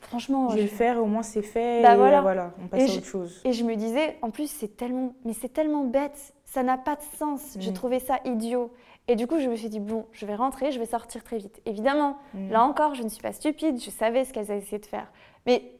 [0.00, 1.00] franchement, je vais le faire.
[1.00, 1.82] Au moins c'est fait.
[1.82, 2.22] Bah et voilà.
[2.22, 2.52] voilà.
[2.62, 3.40] on passe à autre chose.
[3.44, 6.96] Et je me disais, en plus c'est tellement, mais c'est tellement bête ça n'a pas
[6.96, 7.54] de sens.
[7.58, 7.74] J'ai mm.
[7.74, 8.72] trouvé ça idiot.
[9.08, 11.36] Et du coup, je me suis dit, bon, je vais rentrer, je vais sortir très
[11.36, 11.60] vite.
[11.66, 12.50] Évidemment, mm.
[12.50, 15.12] là encore, je ne suis pas stupide, je savais ce qu'elles avaient essayé de faire.
[15.44, 15.70] Mais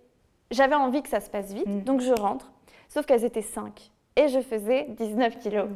[0.51, 1.81] j'avais envie que ça se passe vite, mm.
[1.85, 2.53] donc je rentre.
[2.91, 5.69] Sauf qu'elles étaient 5 et je faisais 19 kilos.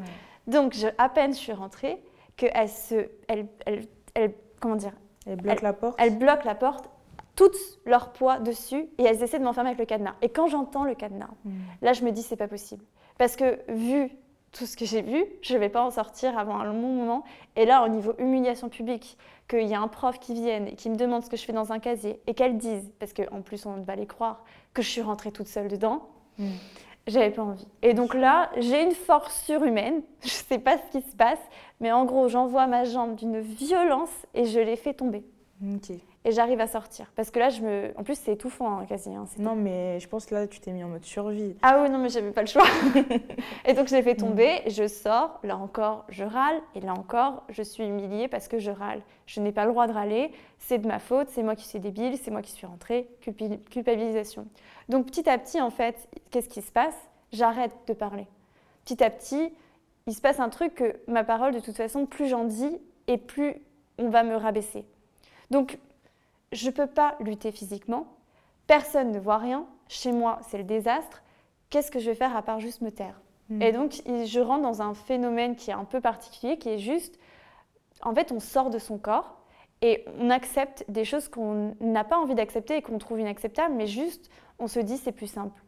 [0.47, 2.03] Donc, je, à peine je suis rentrée,
[2.37, 3.09] qu'elles se.
[3.27, 3.47] Elles,
[4.15, 4.93] elles, comment dire
[5.25, 6.91] Elles bloquent la porte Elles bloquent la porte,
[7.37, 7.51] tout
[7.87, 10.17] leur poids dessus, et elles essaient de m'enfermer avec le cadenas.
[10.21, 11.31] Et quand j'entends le cadenas,
[11.81, 12.85] là, je me dis, c'est pas possible.
[13.17, 14.11] Parce que vu
[14.53, 17.25] tout ce que j'ai vu, je ne vais pas en sortir avant un long moment.
[17.57, 19.17] Et là, au niveau humiliation publique,
[19.49, 21.53] qu'il y a un prof qui vienne et qui me demande ce que je fais
[21.53, 24.89] dans un casier et qu'elle dise, parce qu'en plus on va les croire, que je
[24.89, 26.09] suis rentrée toute seule dedans,
[26.39, 26.51] mm.
[27.07, 27.67] j'avais pas envie.
[27.83, 31.41] Et donc là, j'ai une force surhumaine, je ne sais pas ce qui se passe,
[31.81, 35.25] mais en gros, j'envoie ma jambe d'une violence et je l'ai fait tomber.
[35.63, 37.11] Ok et j'arrive à sortir.
[37.17, 37.93] Parce que là, je me...
[37.97, 39.15] en plus, c'est étouffant hein, quasi.
[39.15, 41.57] Hein, non, mais je pense que là, tu t'es mis en mode survie.
[41.63, 42.67] Ah oui, non, mais j'avais pas le choix.
[43.65, 47.45] et donc, je l'ai fait tomber, je sors, là encore, je râle, et là encore,
[47.49, 49.01] je suis humiliée parce que je râle.
[49.25, 51.81] Je n'ai pas le droit de râler, c'est de ma faute, c'est moi qui suis
[51.81, 53.09] débile, c'est moi qui suis rentrée,
[53.71, 54.47] culpabilisation.
[54.91, 56.97] Donc, petit à petit, en fait, qu'est-ce qui se passe?
[57.33, 58.27] J'arrête de parler.
[58.85, 59.55] Petit à petit,
[60.07, 63.17] il se passe un truc que ma parole, de toute façon, plus j'en dis, et
[63.17, 63.55] plus
[63.99, 64.85] on va me rabaisser.
[65.51, 65.79] Donc,
[66.53, 68.07] je ne peux pas lutter physiquement,
[68.67, 71.23] personne ne voit rien, chez moi c'est le désastre,
[71.71, 73.21] qu'est-ce que je vais faire à part juste me taire?
[73.49, 73.63] Hmm.
[73.63, 77.19] Et donc je rentre dans un phénomène qui est un peu particulier, qui est juste,
[78.03, 79.37] en fait on sort de son corps
[79.83, 83.87] et on accepte des choses qu'on n'a pas envie d'accepter et qu'on trouve inacceptables, mais
[83.87, 85.63] juste on se dit c'est plus simple.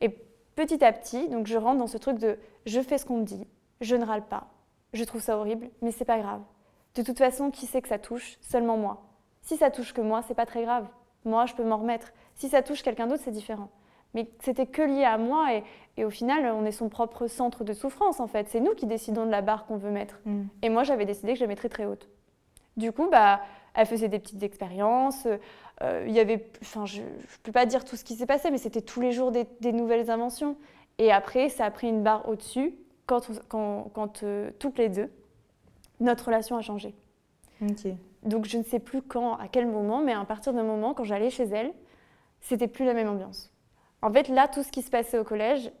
[0.00, 0.08] Et
[0.56, 3.24] petit à petit, donc je rentre dans ce truc de je fais ce qu'on me
[3.24, 3.46] dit,
[3.80, 4.48] je ne râle pas,
[4.92, 6.42] je trouve ça horrible, mais c'est pas grave.
[6.94, 8.38] De toute façon, qui sait que ça touche?
[8.40, 9.07] Seulement moi.
[9.48, 10.86] Si ça touche que moi, c'est pas très grave.
[11.24, 12.12] Moi, je peux m'en remettre.
[12.34, 13.70] Si ça touche quelqu'un d'autre, c'est différent.
[14.12, 15.46] Mais c'était que lié à moi
[15.96, 18.46] et, au final, on est son propre centre de souffrance en fait.
[18.50, 20.20] C'est nous qui décidons de la barre qu'on veut mettre.
[20.26, 20.42] Mm.
[20.60, 22.10] Et moi, j'avais décidé que je la mettrais très haute.
[22.76, 23.40] Du coup, bah,
[23.72, 25.26] elle faisait des petites expériences.
[25.80, 27.06] Euh, il y avait, enfin, je ne
[27.42, 30.10] peux pas dire tout ce qui s'est passé, mais c'était tous les jours des, nouvelles
[30.10, 30.58] inventions.
[30.98, 32.74] Et après, ça a pris une barre au-dessus
[33.06, 35.10] quand, quand, euh, toutes les deux,
[36.00, 36.94] notre relation a changé.
[37.62, 37.94] Ok.
[38.28, 41.04] Donc je ne sais plus quand, à quel moment, mais à partir d'un moment, quand
[41.04, 41.72] j'allais chez elle,
[42.40, 43.52] c'était plus la même ambiance.
[44.02, 45.72] En fait, là, tout ce qui se passait au collège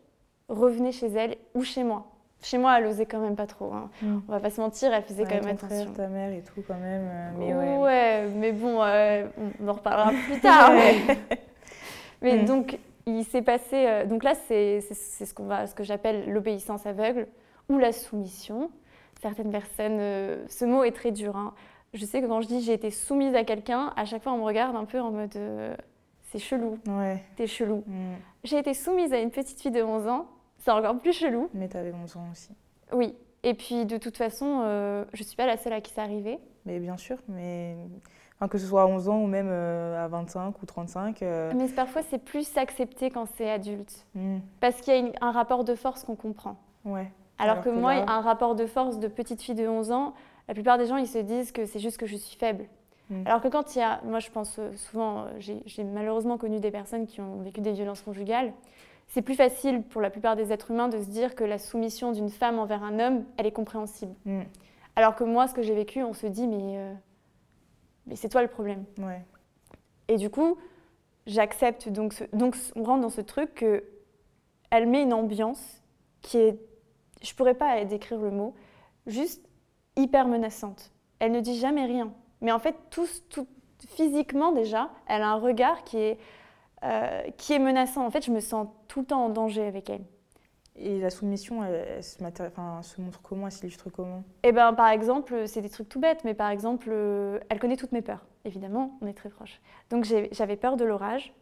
[0.48, 2.06] revenait chez elle ou chez moi.
[2.42, 3.72] Chez moi, elle osait quand même pas trop.
[3.72, 3.90] Hein.
[4.00, 4.18] Mm.
[4.28, 5.92] On va pas se mentir, elle faisait quand même ton attention.
[5.92, 7.02] Frère, ta mère et tout quand même.
[7.04, 8.28] Euh, mais ouais.
[8.34, 9.26] mais bon, euh,
[9.60, 10.70] on en reparlera plus tard.
[12.22, 12.44] mais, mm.
[12.44, 13.74] donc, il s'est passé.
[13.74, 17.26] Euh, donc là, c'est ce, ce que j'appelle l'obéissance aveugle
[17.68, 18.70] ou la soumission.
[19.20, 19.98] Certaines personnes,
[20.48, 21.36] ce mot est très dur.
[21.36, 21.52] Hein
[21.94, 24.38] je sais que quand je dis j'ai été soumise à quelqu'un, à chaque fois on
[24.38, 25.74] me regarde un peu en mode euh,
[26.24, 26.78] c'est chelou.
[26.86, 27.22] Ouais.
[27.36, 27.82] T'es chelou.
[27.86, 28.14] Mm.
[28.44, 30.26] J'ai été soumise à une petite fille de 11 ans,
[30.58, 31.48] c'est encore plus chelou.
[31.54, 32.50] Mais t'avais 11 ans aussi.
[32.92, 33.14] Oui.
[33.42, 36.38] Et puis de toute façon, euh, je suis pas la seule à qui c'est arrivé.
[36.66, 37.76] Mais bien sûr, mais
[38.36, 41.20] enfin, que ce soit à 11 ans ou même euh, à 25 ou 35.
[41.22, 44.06] Mais parfois c'est plus accepté quand c'est adulte.
[44.14, 44.38] Mm.
[44.60, 46.56] Parce qu'il y a un rapport de force qu'on comprend.
[46.84, 47.10] Ouais.
[47.38, 50.14] Alors, que, moi, un rapport de force de petite fille de 11 ans,
[50.48, 52.66] la plupart des gens, ils se disent que c'est juste que je suis faible.
[53.10, 53.26] Mm.
[53.26, 56.58] Alors que quand il y a, moi je pense euh, souvent, euh, j'ai malheureusement connu
[56.60, 58.52] des personnes qui ont vécu des violences conjugales,
[59.08, 62.12] c'est plus facile pour la plupart des êtres humains de se dire que la soumission
[62.12, 64.14] d'une femme envers un homme, elle est compréhensible.
[64.24, 64.42] Mm.
[64.96, 66.92] Alors que moi, ce que j'ai vécu, on se dit, mais, euh,
[68.06, 68.84] mais c'est toi le problème.
[68.98, 69.22] Ouais.
[70.08, 70.58] Et du coup,
[71.26, 73.84] j'accepte, donc, donc on rentre dans ce truc que
[74.70, 75.82] elle met une ambiance
[76.20, 76.58] qui est,
[77.22, 78.54] je pourrais pas décrire le mot,
[79.06, 79.47] juste
[79.98, 80.92] hyper menaçante.
[81.18, 82.12] Elle ne dit jamais rien.
[82.40, 83.06] Mais en fait, tout,
[83.88, 86.18] physiquement déjà, elle a un regard qui est,
[86.84, 88.06] euh, qui est menaçant.
[88.06, 90.04] En fait, je me sens tout le temps en danger avec elle.
[90.80, 94.22] Et la soumission, elle, se, se, montre comment Elle s'illustre comment?
[94.44, 97.76] Eh ben, par exemple, c'est des trucs tout bêtes, mais par exemple, euh, elle connaît
[97.76, 98.24] toutes mes peurs.
[98.44, 99.60] Évidemment, on est très proches.
[99.90, 101.34] Donc j'avais peur de l'orage,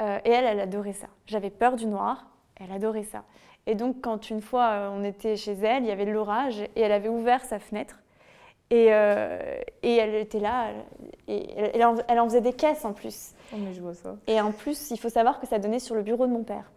[0.00, 1.06] euh, et elle, elle adorait ça.
[1.26, 2.26] J'avais peur du noir,
[2.56, 3.24] elle adorait ça.
[3.66, 6.80] Et donc, quand une fois euh, on était chez elle, il y avait l'orage, et
[6.80, 8.00] elle avait ouvert sa fenêtre,
[8.70, 10.70] et, et elle était là,
[11.28, 13.32] et elle, en, elle, en, faisait des caisses en plus.
[13.52, 14.16] Oh, mais je vois ça.
[14.26, 16.72] Et en plus, il faut savoir que ça donnait sur le bureau de mon père.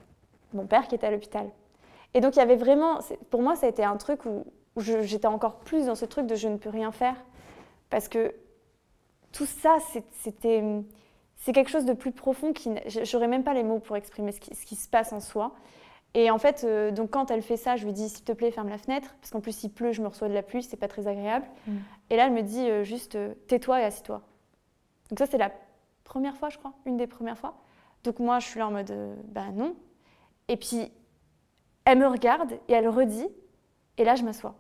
[0.54, 1.50] Mon père qui était à l'hôpital.
[2.14, 4.46] Et donc il y avait vraiment, pour moi ça a été un truc où,
[4.78, 7.16] j'étais encore plus dans ce truc de je ne peux rien faire.
[7.90, 8.34] Parce que
[9.32, 9.78] tout ça,
[10.12, 10.64] c'était,
[11.36, 12.70] c'est quelque chose de plus profond qui,
[13.04, 15.54] j'aurais même pas les mots pour exprimer ce qui, se passe en soi.
[16.18, 18.50] Et en fait, euh, donc quand elle fait ça, je lui dis s'il te plaît
[18.50, 20.76] ferme la fenêtre, parce qu'en plus il pleut, je me reçois de la pluie, c'est
[20.76, 21.46] pas très agréable.
[21.68, 21.76] Mm.
[22.10, 24.24] Et là elle me dit euh, juste euh, tais-toi et assis-toi.
[25.12, 25.52] Donc ça c'est la
[26.04, 27.54] première fois, je crois, une des premières fois.
[28.04, 28.92] Donc moi je suis là en mode
[29.26, 29.76] bah non.
[30.48, 30.92] Et puis
[31.86, 33.28] elle me regarde et elle redit,
[34.00, 34.56] et là je m'assois.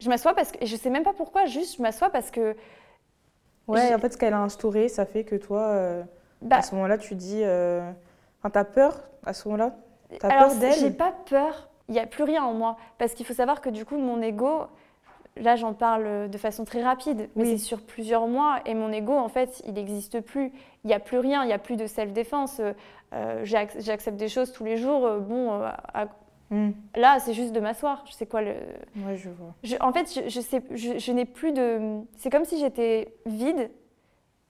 [0.00, 2.56] Je m'assois parce que, et je sais même pas pourquoi, juste je m'assois parce que.
[3.66, 6.06] Ouais, en fait, ce qu'elle a instauré, ça fait que toi,
[6.40, 7.42] bah à ce moment-là, tu dis.
[7.42, 9.76] Enfin, t'as peur à ce moment-là?
[10.20, 12.76] T'as peur d'elle J'ai pas peur, il n'y a plus rien en moi.
[12.98, 14.66] Parce qu'il faut savoir que du coup, mon ego,
[15.36, 19.12] là j'en parle de façon très rapide, mais c'est sur plusieurs mois et mon ego
[19.12, 20.52] en fait il n'existe plus.
[20.84, 22.60] Il n'y a plus rien, il n'y a plus de self-défense.
[23.12, 25.06] Euh, J'accepte des choses tous les jours.
[25.06, 26.06] Euh, bon, euh, à,
[26.50, 26.70] Hmm.
[26.94, 28.04] Là, c'est juste de m'asseoir.
[28.06, 28.54] Je sais quoi le.
[29.04, 29.54] Ouais, je vois.
[29.80, 32.00] en fait, je, je sais, je, n'ai plus de.
[32.16, 33.70] C'est comme si j'étais vide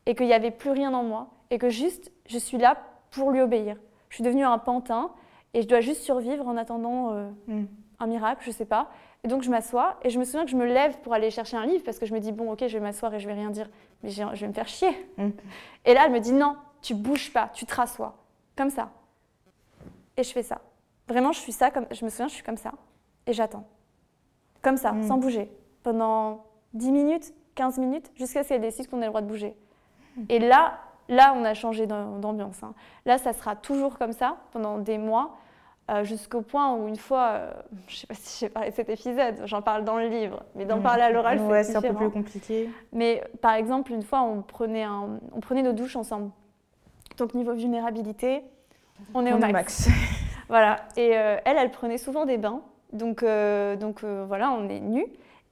[0.04, 2.76] et qu'il n'y avait plus rien en moi et que juste je suis là
[3.10, 3.76] pour lui obéir.
[4.10, 5.10] Je suis devenue un pantin
[5.56, 7.64] et je dois juste survivre en attendant euh, hmm.
[7.98, 8.90] un miracle, je sais pas.
[9.24, 11.56] Et donc je m'assois et je me souviens que je me lève pour aller chercher
[11.56, 13.32] un livre parce que je me dis bon ok je vais m'asseoir et je vais
[13.32, 13.68] rien dire,
[14.02, 14.90] mais je vais me faire chier.
[15.16, 15.30] Hmm.
[15.84, 18.16] Et là elle me dit non, tu bouges pas, tu te rassois
[18.54, 18.90] comme ça.
[20.16, 20.60] Et je fais ça.
[21.08, 22.72] Vraiment, je suis ça, comme, je me souviens, je suis comme ça,
[23.26, 23.66] et j'attends.
[24.62, 25.02] Comme ça, mm.
[25.04, 25.50] sans bouger,
[25.82, 29.54] pendant 10 minutes, 15 minutes, jusqu'à ce qu'elle décide qu'on ait le droit de bouger.
[30.16, 30.22] Mm.
[30.28, 32.62] Et là, là, on a changé d'ambiance.
[32.62, 32.74] Hein.
[33.04, 35.36] Là, ça sera toujours comme ça, pendant des mois,
[35.88, 37.52] euh, jusqu'au point où une fois, euh,
[37.88, 40.42] je ne sais pas si j'ai parlé de cet épisode, j'en parle dans le livre,
[40.54, 40.82] mais d'en mm.
[40.82, 42.70] parler à l'oral, c'est un peu plus compliqué.
[42.92, 46.30] Mais par exemple, une fois, on prenait, un, on prenait nos douches ensemble.
[47.18, 48.42] Donc niveau vulnérabilité,
[49.14, 49.88] on est au max.
[50.48, 50.86] Voilà.
[50.96, 52.62] Et euh, elle, elle prenait souvent des bains.
[52.92, 55.06] Donc, donc voilà, on est nus.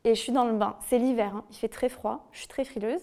[0.04, 0.76] Et je suis dans le bain.
[0.86, 1.44] C'est l'hiver, hein.
[1.50, 2.28] il fait très froid.
[2.30, 3.00] Je suis très frileuse.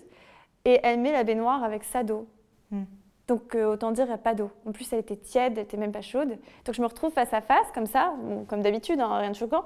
[0.64, 2.28] Et elle met la baignoire avec sa dos.
[2.72, 2.84] Hmm.
[3.28, 4.52] Donc autant dire, il n'y a pas d'eau.
[4.66, 6.38] En plus, elle était tiède, elle n'était même pas chaude.
[6.66, 8.14] Donc je me retrouve face à face, comme ça,
[8.48, 9.66] comme d'habitude, hein, rien de choquant.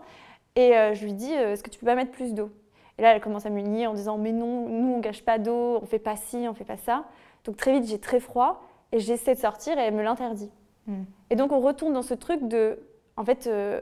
[0.56, 2.52] Et je lui dis, est-ce que tu peux pas mettre plus d'eau?
[2.98, 5.38] Et là, elle commence à me nier en disant, mais non, nous, on gâche pas
[5.38, 7.06] d'eau, on fait pas ci, on fait pas ça.
[7.44, 10.52] Donc très vite, j'ai très froid et j'essaie de sortir et elle me l'interdit.
[10.88, 11.04] Hmm.
[11.30, 12.80] Et donc on retourne dans ce truc de,
[13.18, 13.82] en fait, euh,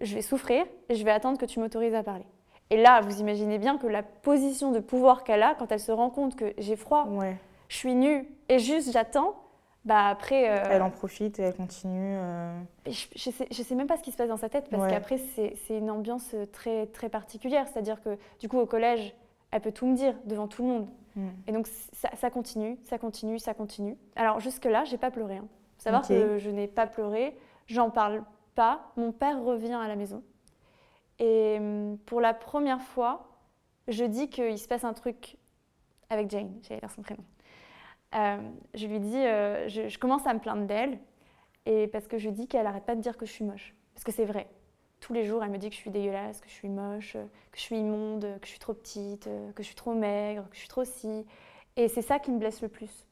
[0.00, 2.26] je vais souffrir et je vais attendre que tu m'autorises à parler.
[2.70, 5.90] Et là, vous imaginez bien que la position de pouvoir qu'elle a quand elle se
[5.90, 7.08] rend compte que j'ai froid,
[7.70, 9.36] je suis nue et juste j'attends,
[9.84, 10.50] bah après.
[10.50, 12.16] Euh, elle en profite et elle continue.
[12.18, 12.60] Euh.
[12.86, 15.18] je, je, sais, sais même pas ce qui se passe dans sa tête parce qu'après
[15.18, 19.14] c'est une ambiance très très particulière, c'est-à-dire que du coup au collège,
[19.52, 20.88] elle peut tout me dire devant tout le monde.
[21.14, 21.28] Hmm.
[21.46, 23.96] Et donc ça, ça, continue, ça continue, ça continue.
[24.16, 25.36] Alors jusque là, j'ai pas pleuré.
[25.36, 28.24] Hein savoir que je n'ai pas pleuré, j'en parle
[28.56, 28.92] pas.
[28.96, 30.22] Mon père revient à la maison.
[31.20, 33.28] Et hum, pour la première fois,
[33.86, 35.36] je dis qu'il se passe un truc
[36.08, 37.22] avec Jane, j'allais dire son prénom.
[38.14, 38.38] Euh,
[38.74, 40.98] je lui dis, euh, je, commence à me plaindre d'elle,
[41.66, 43.74] et parce que je dis qu'elle arrête pas de dire que je suis moche.
[43.94, 44.48] Parce que c'est vrai.
[45.00, 47.56] Tous les jours, elle me dit que je suis dégueulasse, que je suis moche, que
[47.56, 50.60] je suis immonde, que je suis trop petite, que je suis trop maigre, que je
[50.60, 51.24] suis trop si.
[51.76, 53.06] Et c'est ça qui me blesse le plus.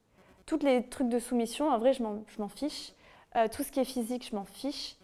[0.45, 2.93] Toutes les trucs de soumission, en vrai, je m'en fiche.
[3.37, 4.97] Euh, tout ce qui est physique, je m'en fiche.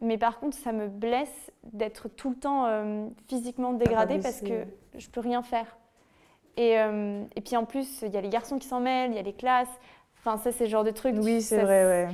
[0.00, 4.64] Mais par contre, ça me blesse d'être tout le temps euh, physiquement dégradée parce que
[4.94, 5.78] je peux rien faire.
[6.56, 9.16] Et, euh, et puis en plus, il y a les garçons qui s'en mêlent, il
[9.16, 9.68] y a les classes.
[10.18, 11.14] Enfin, ça, c'est le genre de truc.
[11.18, 12.08] Oui, c'est vrai, ouais.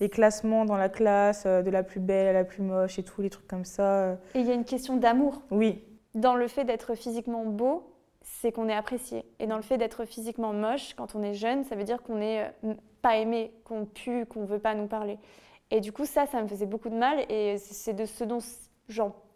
[0.00, 3.20] Les classements dans la classe, de la plus belle à la plus moche et tout,
[3.20, 4.12] les trucs comme ça.
[4.34, 5.42] Et il y a une question d'amour.
[5.50, 5.84] Oui.
[6.14, 7.90] Dans le fait d'être physiquement beau,
[8.22, 9.24] c'est qu'on est apprécié.
[9.38, 12.16] Et dans le fait d'être physiquement moche, quand on est jeune, ça veut dire qu'on
[12.16, 15.18] n'est euh, pas aimé, qu'on pue, qu'on ne veut pas nous parler.
[15.70, 17.24] Et du coup, ça, ça me faisait beaucoup de mal.
[17.28, 18.40] Et c'est de ce dont,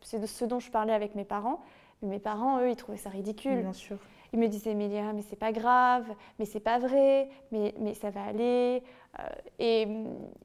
[0.01, 1.61] c'est de ce dont je parlais avec mes parents.
[2.03, 3.61] Mais mes parents, eux, ils trouvaient ça ridicule.
[3.61, 3.99] Bien sûr.
[4.35, 6.07] Ils me disaient, mais mais c'est pas grave,
[6.41, 8.83] mais c'est pas vrai, mais, mais ça va aller.
[9.21, 9.23] Euh,
[9.61, 9.87] et,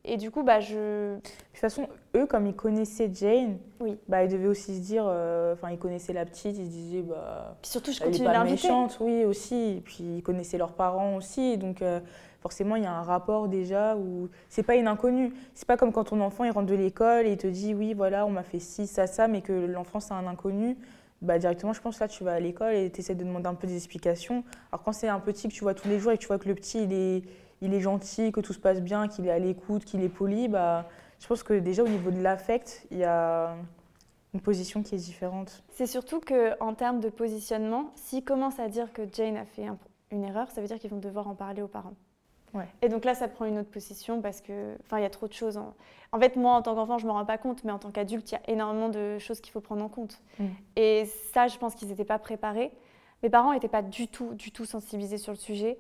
[0.06, 1.16] et, du coup, bah, je.
[1.16, 3.98] De toute façon, eux, comme ils connaissaient Jane, oui.
[4.08, 5.06] bah, ils devaient aussi se dire.
[5.08, 7.58] Euh, enfin, ils connaissaient la petite, ils se disaient, bah.
[7.64, 8.68] Puis surtout, je continue à l'inviter.
[8.68, 9.78] méchante, oui, aussi.
[9.78, 11.58] Et puis, ils connaissaient leurs parents aussi.
[11.58, 12.00] Donc, euh,
[12.42, 15.34] forcément il y a un rapport déjà où c'est pas une inconnue.
[15.56, 17.94] C'est pas comme quand ton enfant il rentre de l'école et il te dit oui
[17.94, 20.78] voilà on m'a fait ci ça ça mais que l'enfant c'est un inconnu.
[21.22, 23.56] Bah, directement, je pense là, tu vas à l'école et tu essaies de demander un
[23.56, 24.44] peu des explications.
[24.72, 26.40] Alors, quand c'est un petit que tu vois tous les jours et que tu vois
[26.40, 27.24] que le petit, il est,
[27.62, 30.48] il est gentil, que tout se passe bien, qu'il est à l'écoute, qu'il est poli,
[30.48, 30.88] bah,
[31.20, 33.56] je pense que déjà au niveau de l'affect, il y a
[34.34, 35.64] une position qui est différente.
[35.72, 39.68] C'est surtout qu'en termes de positionnement, s'ils commencent à dire que Jane a fait
[40.12, 41.96] une erreur, ça veut dire qu'ils vont devoir en parler aux parents.
[42.82, 45.28] Et donc là, ça prend une autre position parce que, enfin, il y a trop
[45.28, 45.58] de choses.
[45.58, 45.74] En...
[46.12, 48.32] en fait, moi, en tant qu'enfant, je me rends pas compte, mais en tant qu'adulte,
[48.32, 50.22] il y a énormément de choses qu'il faut prendre en compte.
[50.40, 50.46] Mm.
[50.76, 52.72] Et ça, je pense qu'ils n'étaient pas préparés.
[53.24, 55.78] Mes parents n'étaient pas du tout, du tout sensibilisés sur le sujet.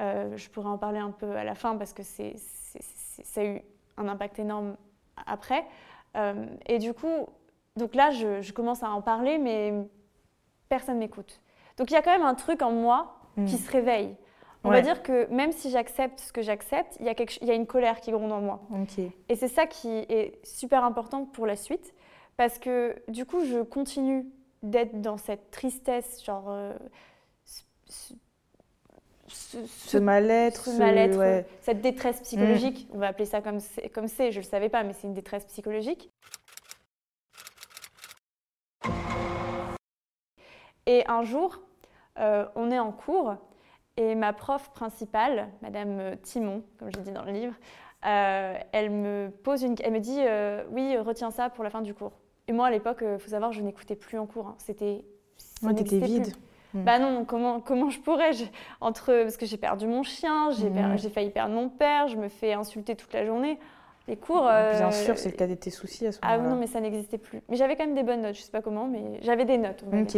[0.00, 3.44] Euh, je pourrais en parler un peu à la fin parce que c'est, ça a
[3.44, 3.60] eu
[3.96, 4.76] un impact énorme
[5.26, 5.64] après.
[6.16, 7.26] Euh, et du coup,
[7.76, 9.74] donc là, je, commence à en parler, mais
[10.68, 11.40] personne m'écoute.
[11.76, 13.58] Donc il y a quand même un truc en moi qui mm.
[13.58, 14.16] se réveille.
[14.64, 17.50] On va dire que même si j'accepte ce que j'accepte, il y, a il y
[17.50, 18.60] a une colère qui gronde en moi.
[19.28, 21.94] Et c'est ça qui est super important pour la suite,
[22.36, 24.26] parce que du coup, je continue
[24.62, 26.46] d'être dans cette tristesse, genre.
[26.48, 26.74] Euh,
[29.28, 30.68] ce, mal-être,
[31.60, 32.94] cette détresse psychologique, mm.
[32.94, 35.06] on va appeler ça comme c'est, comme c'est, je ne le savais pas, mais c'est
[35.06, 36.10] une détresse psychologique.
[40.86, 41.60] Et un jour,
[42.18, 43.36] euh, on est en cours
[43.98, 47.54] et ma prof principale, Madame Timon, comme je l'ai dit dans le livre,
[48.06, 51.82] euh, elle me pose une, elle me dit euh, oui, retiens ça pour la fin
[51.82, 52.12] du cours.
[52.46, 54.46] Et moi à l'époque, il faut savoir, je n'écoutais plus en cours.
[54.46, 54.54] Hein.
[54.58, 55.04] C'était,
[55.36, 56.28] ça t'étais vide.
[56.74, 56.84] Hmm.
[56.84, 58.30] Bah non, comment, comment je pourrais?
[58.80, 60.96] Entre Parce que j'ai perdu mon chien, hmm.
[60.96, 63.58] j'ai, failli perdre mon père, je me fais insulter toute la journée.
[64.06, 64.42] Les cours.
[64.42, 66.40] Bien euh, sûr, c'est le cas de tes soucis à ce moment-là.
[66.40, 67.42] Ah non, mais ça n'existait plus.
[67.48, 69.84] Mais j'avais quand même des bonnes notes, je sais pas comment, mais j'avais des notes.
[69.92, 70.16] Ok.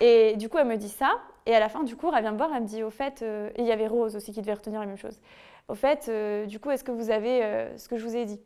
[0.00, 1.10] Et du coup, elle me dit ça.
[1.48, 3.22] Et à la fin du cours, elle vient me voir, elle me dit, au fait,
[3.22, 5.20] euh, et il y avait Rose aussi qui devait retenir la même chose.
[5.66, 7.40] Au fait, euh, du coup, est-ce que vous avez
[7.76, 8.40] ce que je vous ai dit?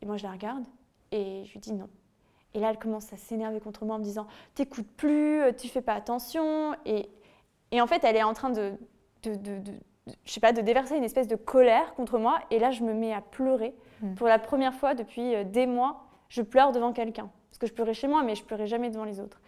[0.00, 0.64] Et moi, je la regarde
[1.12, 1.88] et je lui dis non.
[2.54, 5.68] Et là, elle commence à s'énerver contre moi en me disant T'écoutes plus, euh, tu
[5.68, 6.74] fais pas attention.
[6.86, 7.08] Et,
[7.70, 8.72] et, en fait, elle est en train de,
[9.22, 9.72] de, de,
[10.24, 12.38] je sais pas, de déverser une espèce de colère contre moi.
[12.50, 13.74] Et là, je me mets à pleurer.
[14.00, 14.14] Hmm.
[14.14, 17.30] Pour la première fois depuis euh, des mois, je pleure devant quelqu'un.
[17.50, 19.40] Parce que je pleurais chez moi, mais je pleurais jamais devant les autres.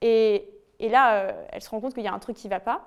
[0.00, 0.48] Et,
[0.80, 2.84] et là, euh, elle se rend compte qu'il y a un truc qui va pas.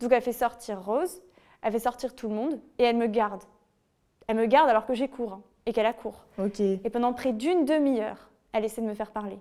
[0.00, 1.20] Donc, elle fait sortir Rose,
[1.60, 3.42] elle fait sortir tout le monde, et elle me garde.
[4.26, 6.24] Elle me garde alors que j'ai cours hein, et qu'elle a cours.
[6.58, 9.38] Et pendant près d'une demi-heure, elle essaie de me faire parler.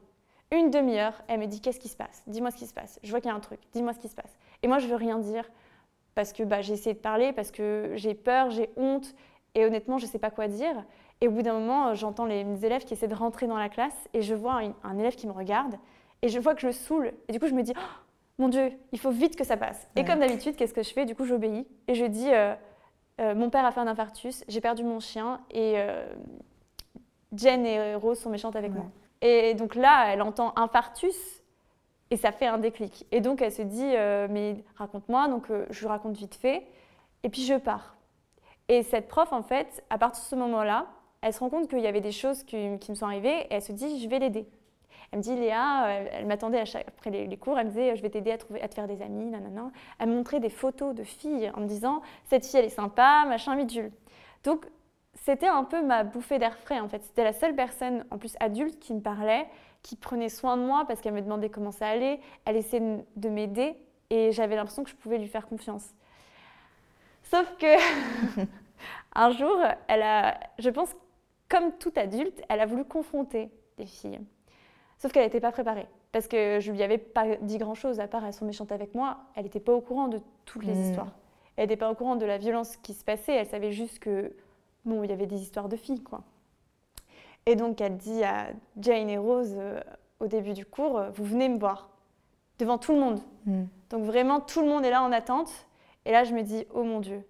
[0.51, 2.23] Une demi-heure, elle me dit qu'est-ce qui se passe?
[2.27, 2.99] Dis-moi ce qui se passe.
[3.03, 3.61] Je vois qu'il y a un truc.
[3.71, 4.37] Dis-moi ce qui se passe.
[4.63, 5.49] Et moi, je veux rien dire
[6.15, 9.15] parce que bah, j'ai essayé de parler, parce que j'ai peur, j'ai honte,
[9.55, 10.85] et honnêtement, je ne sais pas quoi dire.
[11.21, 14.09] Et au bout d'un moment, j'entends les élèves qui essaient de rentrer dans la classe,
[14.13, 15.75] et je vois un, élève qui me regarde,
[16.21, 17.13] et je vois que je le saoule.
[17.27, 17.81] Et du coup, je me dis, oh,
[18.37, 19.87] mon Dieu, il faut vite que ça passe.
[19.95, 21.05] Et comme d'habitude, qu'est-ce que je fais?
[21.05, 22.53] Du coup, j'obéis, et je dis, euh,
[23.19, 26.05] euh, mon père a fait un infarctus, j'ai perdu mon chien, et euh,
[27.35, 28.85] Jen et Rose sont méchantes avec moi.
[29.21, 31.43] Et donc là, elle entend infarctus
[32.09, 33.05] et ça fait un déclic.
[33.11, 33.93] Et donc elle se dit,
[34.33, 36.65] mais raconte-moi, donc je lui raconte vite fait,
[37.23, 37.95] et puis je pars.
[38.67, 40.87] Et cette prof, en fait, à partir de ce moment-là,
[41.21, 43.61] elle se rend compte qu'il y avait des choses qui, me sont arrivées et elle
[43.61, 44.47] se dit, je vais l'aider.
[45.11, 48.09] Elle me dit, Léa, euh, elle, m'attendait après les, cours, elle me disait, je vais
[48.09, 49.71] t'aider à, trouver, à te faire des amis, nanana.
[49.99, 53.25] Elle me montrait des photos de filles en me disant, cette fille, elle est sympa,
[53.27, 53.91] machin, bidule.
[54.43, 54.65] Donc
[55.13, 57.03] c'était un peu ma bouffée d'air frais en fait.
[57.03, 59.47] C'était la seule personne, en plus adulte, qui me parlait,
[59.83, 62.19] qui prenait soin de moi parce qu'elle me demandait comment ça allait.
[62.45, 63.75] Elle essayait de m'aider
[64.09, 65.93] et j'avais l'impression que je pouvais lui faire confiance.
[67.23, 68.41] Sauf que
[69.15, 70.95] un jour, elle a, je pense,
[71.49, 74.19] comme toute adulte, elle a voulu confronter des filles.
[75.01, 75.87] Sauf qu'elle n'était pas préparée.
[76.11, 79.17] Parce que je lui avais pas dit grand-chose, à part elles sont méchantes avec moi.
[79.33, 80.81] Elle n'était pas au courant de toutes les mmh.
[80.83, 81.11] histoires.
[81.55, 83.33] Elle n'était pas au courant de la violence qui se passait.
[83.33, 84.31] Elle savait juste que
[84.85, 86.21] bon, il y avait des histoires de filles, quoi.
[87.47, 89.81] Et donc, elle dit à Jane et Rose euh,
[90.19, 91.89] au début du cours, euh, vous venez me voir,
[92.59, 93.19] devant tout le monde.
[93.47, 93.63] Hmm.
[93.89, 95.49] Donc, vraiment, tout le monde est là en attente.
[96.05, 97.25] Et là, je me dis, oh mon Dieu.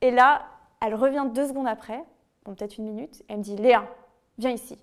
[0.00, 0.46] Et là,
[0.80, 2.02] elle revient deux secondes après,
[2.46, 3.86] bon, peut-être une minute, elle me dit, Léa,
[4.38, 4.78] viens ici.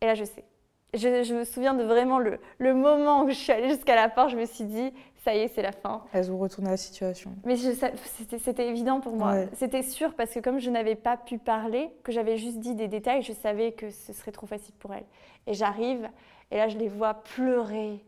[0.00, 0.44] Et là, je sais.
[0.94, 4.30] Je, me souviens de vraiment le, le, moment où je suis allée jusqu'à la porte,
[4.30, 4.92] je me suis dit,
[5.26, 6.04] ça y est, c'est la fin.
[6.12, 7.32] Elles ont retourné la situation.
[7.44, 9.34] Mais c'était évident pour moi.
[9.54, 12.86] C'était sûr parce que comme je n'avais pas pu parler, que j'avais juste dit des
[12.86, 15.04] détails, je savais que ce serait trop facile pour elles.
[15.48, 16.08] Et j'arrive,
[16.52, 18.04] et là je les vois pleurer,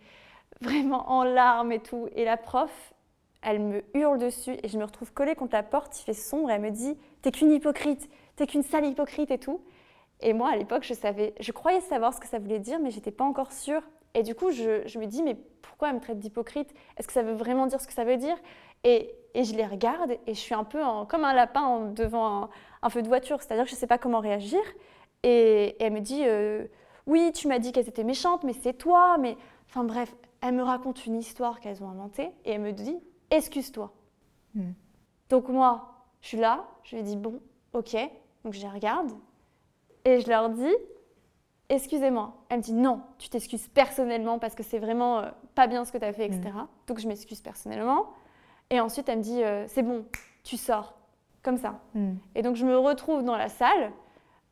[0.61, 2.09] vraiment en larmes et tout.
[2.15, 2.95] Et la prof,
[3.43, 6.51] elle me hurle dessus et je me retrouve collée contre la porte, il fait sombre,
[6.51, 9.61] et elle me dit T'es qu'une hypocrite, t'es qu'une sale hypocrite et tout.
[10.21, 12.91] Et moi, à l'époque, je savais, je croyais savoir ce que ça voulait dire, mais
[12.91, 13.83] j'étais pas encore sûre.
[14.15, 16.73] Et du coup, je, me dis, mais pourquoi elle me traite d'hypocrite?
[16.97, 18.37] Est-ce que ça veut vraiment dire ce que ça veut dire?
[18.85, 22.51] Et et je les regarde et je suis un peu comme un lapin devant
[22.83, 24.61] un, feu de voiture, c'est-à-dire que je ne sais pas comment réagir.
[25.23, 26.67] Et, elle me dit euh,
[27.07, 29.17] Oui, tu m'as dit qu'elles étaient méchantes, mais c'est toi.
[29.19, 29.37] Mais...
[29.69, 32.99] Enfin bref, elle me raconte une histoire qu'elles ont inventée et elle me dit
[33.31, 33.93] Excuse-toi.
[34.55, 34.73] Hmm.
[35.29, 37.41] Donc moi, je suis là, je lui dis Bon,
[37.75, 37.97] ok.
[38.45, 39.11] Donc je les regarde
[40.05, 40.75] et je leur dis
[41.69, 42.35] excusez-moi.
[42.49, 45.93] Elle me dit non, tu t'excuses personnellement parce que c'est vraiment euh, pas bien ce
[45.93, 46.51] que tu as fait, etc.
[46.55, 46.67] Mm.
[46.87, 48.07] Donc je m'excuse personnellement.
[48.71, 50.05] Et ensuite, elle me dit euh, c'est bon,
[50.45, 50.95] tu sors.
[51.43, 51.81] Comme ça.
[51.95, 52.15] Mm.
[52.35, 53.93] Et donc je me retrouve dans la salle.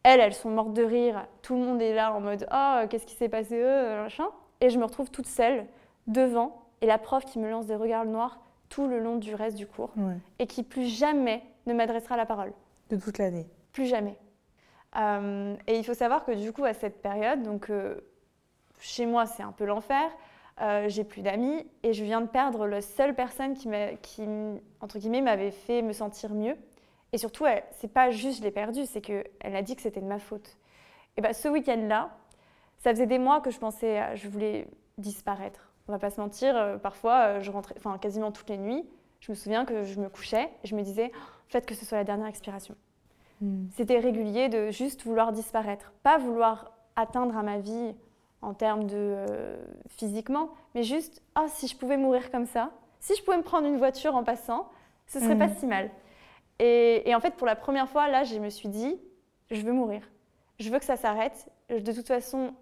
[0.03, 1.26] Elles, elles sont mortes de rire.
[1.42, 4.28] Tout le monde est là en mode oh, qu'est-ce qui s'est passé, eux, machin.
[4.61, 5.66] Et je me retrouve toute seule
[6.07, 8.38] devant et la prof qui me lance des regards noirs
[8.68, 9.92] tout le long du reste du cours
[10.38, 12.53] et qui plus jamais ne m'adressera la parole.
[12.90, 14.16] De toute l'année Plus jamais.
[14.97, 17.97] Euh, et il faut savoir que du coup, à cette période, donc euh,
[18.80, 20.11] chez moi, c'est un peu l'enfer.
[20.62, 23.68] Euh, j'ai plus d'amis et je viens de perdre la seule personne qui,
[24.01, 24.26] qui
[24.80, 26.57] entre guillemets, m'avait fait me sentir mieux.
[27.12, 30.07] Et surtout, c'est pas juste je l'ai perdu, c'est qu'elle a dit que c'était de
[30.07, 30.57] ma faute.
[31.16, 32.11] Et ben, ce week-end-là,
[32.78, 34.66] ça faisait des mois que je pensais, je voulais
[34.99, 35.72] disparaître.
[35.88, 38.84] On va pas se mentir, parfois, je rentrais, enfin quasiment toutes les nuits,
[39.20, 41.12] je me souviens que je me couchais et je me disais,
[41.49, 42.74] faites que ce soit la dernière expiration.
[43.41, 43.66] Hmm.
[43.76, 47.95] C'était régulier de juste vouloir disparaître, pas vouloir atteindre à ma vie
[48.43, 49.57] en termes de euh,
[49.89, 52.70] physiquement, mais juste oh, si je pouvais mourir comme ça,
[53.01, 54.68] si je pouvais me prendre une voiture en passant,
[55.07, 55.57] ce serait pas hmm.
[55.59, 55.91] si mal.
[56.59, 58.99] Et, en fait, pour la première fois, là, je me suis dit,
[59.51, 60.03] je veux mourir.
[60.59, 61.51] Je veux que ça s'arrête.
[61.68, 62.55] De toute façon,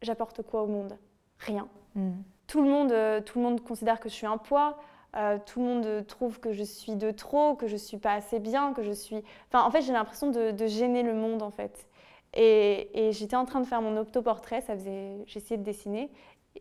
[0.00, 0.96] j'apporte quoi au monde?
[1.38, 1.68] Rien.
[1.94, 2.12] Hmm.
[2.46, 4.78] Tout, le monde, euh, tout le monde considère que je suis un poids.
[5.16, 8.38] Euh, tout le monde trouve que je suis de trop, que je suis pas assez
[8.38, 9.22] bien, que je suis.
[9.48, 11.86] Enfin, en fait, j'ai l'impression de, gêner le monde, en fait.
[12.34, 16.10] Et, j'étais en train de faire mon autoportrait, ça faisait, j'essayais de dessiner.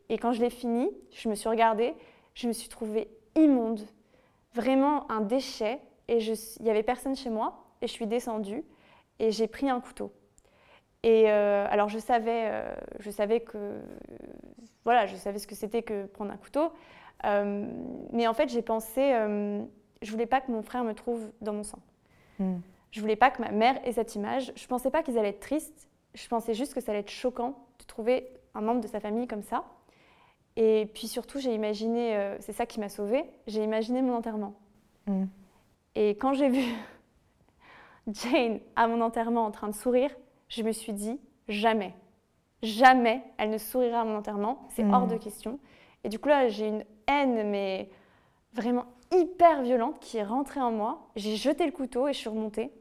[0.10, 1.94] Et quand je l'ai fini, je me suis regardée,
[2.34, 3.82] je me suis trouvée immonde,
[4.54, 5.80] vraiment un déchet.
[6.08, 7.64] Et il y avait personne chez moi.
[7.82, 8.64] Et je suis descendue
[9.22, 10.12] et j'ai pris un couteau.
[11.04, 13.80] Et euh, alors je savais, euh, je savais que,
[14.84, 16.72] voilà, je savais ce que c'était que prendre un couteau.
[17.26, 17.68] Euh,
[18.12, 19.64] mais en fait, j'ai pensé, euh,
[20.02, 21.80] je voulais pas que mon frère me trouve dans mon sang.
[22.40, 22.58] Hmm.
[22.92, 24.52] Je voulais pas que ma mère ait cette image.
[24.56, 25.88] Je pensais pas qu'ils allaient être tristes.
[26.14, 29.28] Je pensais juste que ça allait être choquant de trouver un membre de sa famille
[29.28, 29.64] comme ça.
[30.58, 34.54] Et puis surtout, j'ai imaginé, euh, c'est ça qui m'a sauvée, j'ai imaginé mon enterrement.
[35.08, 35.26] Hmm.
[35.96, 36.64] Et quand j'ai vu
[38.08, 40.12] Jane à mon enterrement en train de sourire,
[40.50, 41.18] je me suis dit,
[41.48, 41.94] jamais,
[42.62, 45.12] jamais elle ne sourira à mon enterrement, c'est hors hmm.
[45.12, 45.60] de question.
[46.04, 47.90] Et du coup là, j'ai une haine, mais
[48.54, 51.10] vraiment hyper violente qui est rentrée en moi.
[51.16, 52.72] J'ai jeté le couteau et je suis remontée.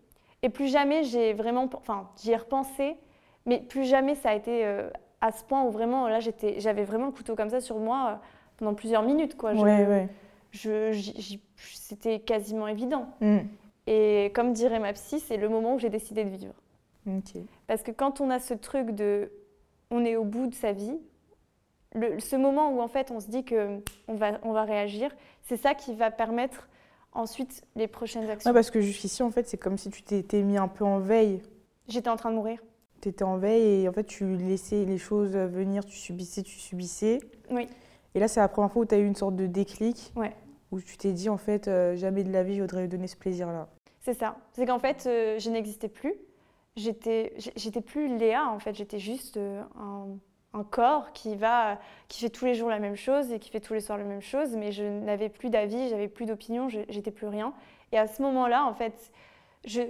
[0.42, 2.96] Et plus jamais j'ai vraiment, enfin, j'y ai repensé,
[3.46, 4.88] mais plus jamais ça a été euh,
[5.20, 8.10] à ce point où vraiment, là, j'étais, j'avais vraiment le couteau comme ça sur moi
[8.10, 8.26] euh,
[8.56, 9.54] pendant plusieurs minutes, quoi.
[10.52, 10.92] Je,
[11.56, 13.08] c'était quasiment évident.
[13.20, 13.38] Mm.
[13.86, 16.54] Et comme dirait ma psy, c'est le moment où j'ai décidé de vivre.
[17.66, 19.32] Parce que quand on a ce truc de,
[19.90, 20.98] on est au bout de sa vie,
[21.94, 25.10] ce moment où en fait on se dit que on va, on va réagir,
[25.42, 26.68] c'est ça qui va permettre
[27.12, 28.52] ensuite les prochaines actions.
[28.52, 31.42] parce que jusqu'ici en fait c'est comme si tu t'étais mis un peu en veille.
[31.88, 32.60] J'étais en train de mourir.
[33.00, 36.58] Tu étais en veille et en fait tu laissais les choses venir, tu subissais, tu
[36.58, 37.18] subissais.
[37.50, 37.66] Oui.
[38.14, 40.12] Et là c'est la première fois où tu as eu une sorte de déclic.
[40.14, 40.34] Ouais.
[40.70, 43.16] Où tu t'es dit en fait euh, jamais de la vie je voudrais donner ce
[43.16, 43.68] plaisir là.
[44.00, 44.36] C'est ça.
[44.52, 46.14] C'est qu'en fait euh, je n'existais plus.
[46.76, 48.74] J'étais, j'étais plus Léa en fait.
[48.74, 50.06] J'étais juste euh, un
[50.52, 51.78] un corps qui va
[52.08, 54.04] qui fait tous les jours la même chose et qui fait tous les soirs la
[54.04, 57.52] même chose mais je n'avais plus d'avis j'avais plus d'opinion j'étais plus rien
[57.92, 59.12] et à ce moment-là en fait
[59.66, 59.82] je,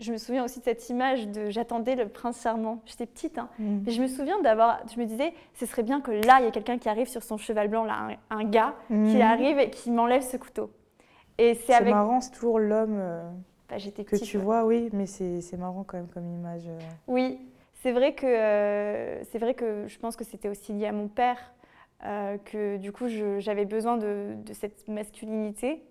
[0.00, 3.48] je, me souviens aussi de cette image de j'attendais le prince charmant j'étais petite hein,
[3.58, 3.88] mm.
[3.88, 6.48] et je me souviens d'avoir je me disais ce serait bien que là il y
[6.48, 9.20] ait quelqu'un qui arrive sur son cheval blanc là un, gars qui mm.
[9.22, 10.70] arrive et qui m'enlève ce couteau
[11.38, 11.94] et c'est avec...
[11.94, 13.30] marrant c'est toujours l'homme euh,
[13.70, 16.78] bah, que tu vois oui mais c'est marrant quand même comme image euh.
[17.06, 17.38] oui
[17.82, 21.08] c'est vrai, que, euh, c'est vrai que je pense que c'était aussi lié à mon
[21.08, 21.52] père,
[22.04, 23.06] euh, que du coup
[23.38, 25.82] j'avais besoin de, cette masculinité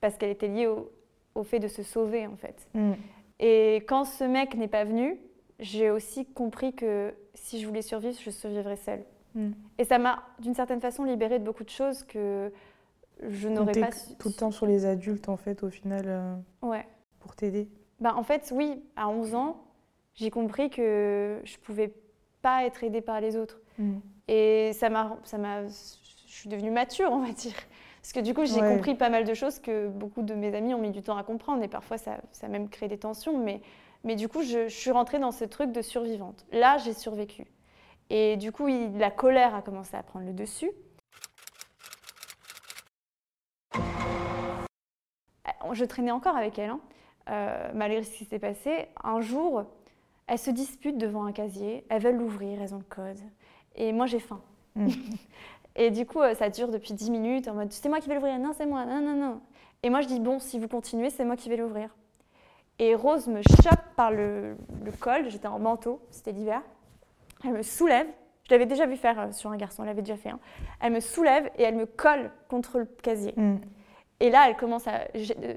[0.00, 2.68] parce qu'elle était liée au, fait de se sauver en fait.
[2.74, 2.92] Mm.
[3.40, 5.18] Et quand ce mec n'est pas venu,
[5.58, 9.04] j'ai aussi compris que si je voulais survivre, je survivrais seule.
[9.34, 9.50] Mm.
[9.78, 12.52] Et ça m'a d'une certaine façon libérée de beaucoup de choses que
[13.20, 14.14] je n'aurais pas su.
[14.16, 16.86] Tout le temps sur les adultes en fait au final euh, ouais.
[17.18, 17.68] pour t'aider.
[18.00, 19.64] Bah, en fait oui, à 11 ans,
[20.14, 21.92] j'ai compris que je pouvais
[22.42, 23.60] pas être aidée par les autres.
[23.78, 23.98] Mm.
[24.28, 25.72] Et ça m'a, ça m'a, je
[26.26, 27.54] suis devenue mature, on va dire.
[28.02, 30.74] Parce que du coup, j'ai compris pas mal de choses que beaucoup de mes amis
[30.74, 31.62] ont mis du temps à comprendre.
[31.62, 33.38] Et parfois, ça, ça même créé des tensions.
[33.38, 33.60] Mais,
[34.02, 36.44] mais du coup, je, suis rentrée dans ce truc de survivante.
[36.50, 37.46] Là, j'ai survécu.
[38.10, 40.70] Et du coup, la colère a commencé à prendre le dessus.
[45.74, 46.80] je traînais encore avec elle, hein.
[47.30, 48.88] euh, malgré ce qui s'est passé.
[49.02, 49.64] Un jour,
[50.26, 53.18] elles se disputent devant un casier, elles veulent l'ouvrir, elles ont le code.
[53.74, 54.40] Et moi, j'ai faim.
[54.74, 54.88] Mm.
[55.76, 58.14] et du coup, euh, ça dure depuis 10 minutes en mode c'est moi qui vais
[58.14, 59.40] l'ouvrir, non, c'est moi, non, non, non.
[59.82, 61.90] Et moi, je dis bon, si vous continuez, c'est moi qui vais l'ouvrir.
[62.78, 64.56] Et Rose me chope par le,
[65.00, 66.62] col, j'étais en manteau, c'était l'hiver.
[67.44, 68.06] Elle me soulève,
[68.44, 70.30] je l'avais déjà vu faire euh, sur un garçon, elle l'avait déjà fait.
[70.30, 70.40] Hein.
[70.80, 73.34] Elle me soulève et elle me colle contre le casier.
[73.36, 73.56] Mm.
[74.20, 75.08] Et là, elle commence à,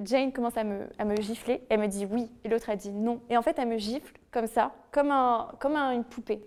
[0.03, 1.61] Jane commence à me, à me gifler.
[1.69, 2.31] Elle me dit oui.
[2.43, 3.21] Et l'autre, a dit non.
[3.29, 6.43] Et en fait, elle me gifle comme ça, comme, un, comme une poupée.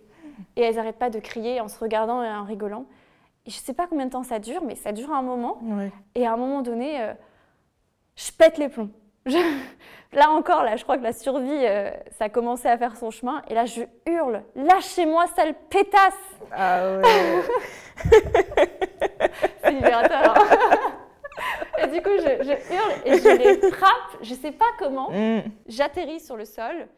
[0.56, 2.84] Et elles n'arrêtent pas de crier en se regardant et en rigolant.
[3.46, 5.58] Et je ne sais pas combien de temps ça dure, mais ça dure un moment.
[6.14, 7.14] Et à un moment donné, euh,
[8.14, 8.90] je pète les plombs.
[10.12, 13.10] Là encore, là, je crois que la survie, euh, ça a commencé à faire son
[13.10, 13.42] chemin.
[13.48, 16.14] Et là, je hurle Lâchez-moi, sale pétasse
[16.50, 17.42] Ah ouais
[19.62, 20.34] C'est libérateur.
[20.34, 20.78] Hein.
[21.82, 25.10] et du coup, je, hurle et je les frappe, je sais pas comment.
[25.10, 25.42] Mm.
[25.66, 26.88] J'atterris sur le sol.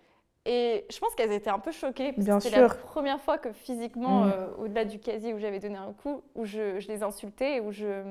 [0.46, 2.12] Et je pense qu'elles étaient un peu choquées.
[2.12, 4.32] Parce c'était la première fois que physiquement, mm.
[4.32, 8.02] euh, au-delà du casier où j'avais donné un coup, où je, les insultais, où je,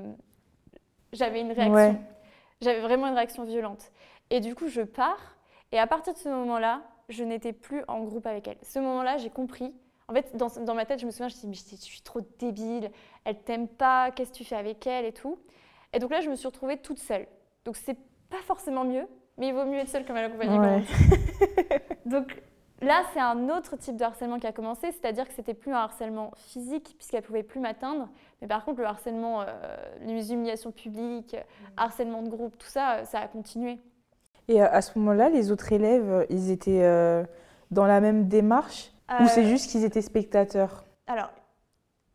[1.11, 1.99] j'avais une réaction.
[2.61, 3.91] J'avais vraiment une réaction violente.
[4.30, 5.38] Et du coup, je pars.
[5.71, 8.57] Et à partir de ce moment-là, je n'étais plus en groupe avec elle.
[8.61, 9.73] Ce moment-là, j'ai compris.
[10.07, 11.84] En fait, dans, dans, ma tête, je me souviens, je me suis dit, mais je
[11.84, 12.91] suis trop débile,
[13.25, 15.39] elle t'aime pas, qu'est-ce que tu fais avec elle et tout.
[15.93, 17.27] Et donc là, je me suis retrouvée toute seule.
[17.65, 17.97] Donc c'est
[18.30, 19.07] pas forcément mieux,
[19.39, 20.85] mais il vaut mieux être seule que mal accompagnée.
[22.05, 22.41] donc
[22.81, 25.77] là, c'est un autre type de harcèlement qui a commencé, c'est-à-dire que c'était plus un
[25.77, 28.09] harcèlement physique puisqu'elle pouvait plus m'atteindre,
[28.41, 29.45] mais par contre le harcèlement, euh,
[30.01, 31.65] les humiliations publiques, mm.
[31.77, 33.79] harcèlement de groupe, tout ça, ça a continué.
[34.47, 37.23] Et à ce moment-là, les autres élèves, ils étaient euh,
[37.71, 40.85] dans la même démarche ou c'est euh, juste qu'ils étaient spectateurs?
[41.07, 41.31] Alors,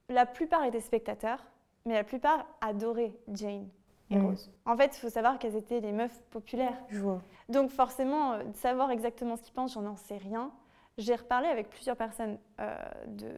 [0.09, 1.45] la plupart étaient spectateurs
[1.87, 3.69] mais la plupart adoraient Jane
[4.11, 4.37] et mm.
[4.67, 6.77] En fait, il faut savoir qu'elles étaient les meufs populaires.
[6.89, 7.23] Je vois.
[7.49, 10.51] Donc forcément, euh, savoir exactement ce qu'ils pensent, j'en sais rien.
[10.99, 12.77] J'ai reparlé avec plusieurs personnes euh,
[13.09, 13.31] de...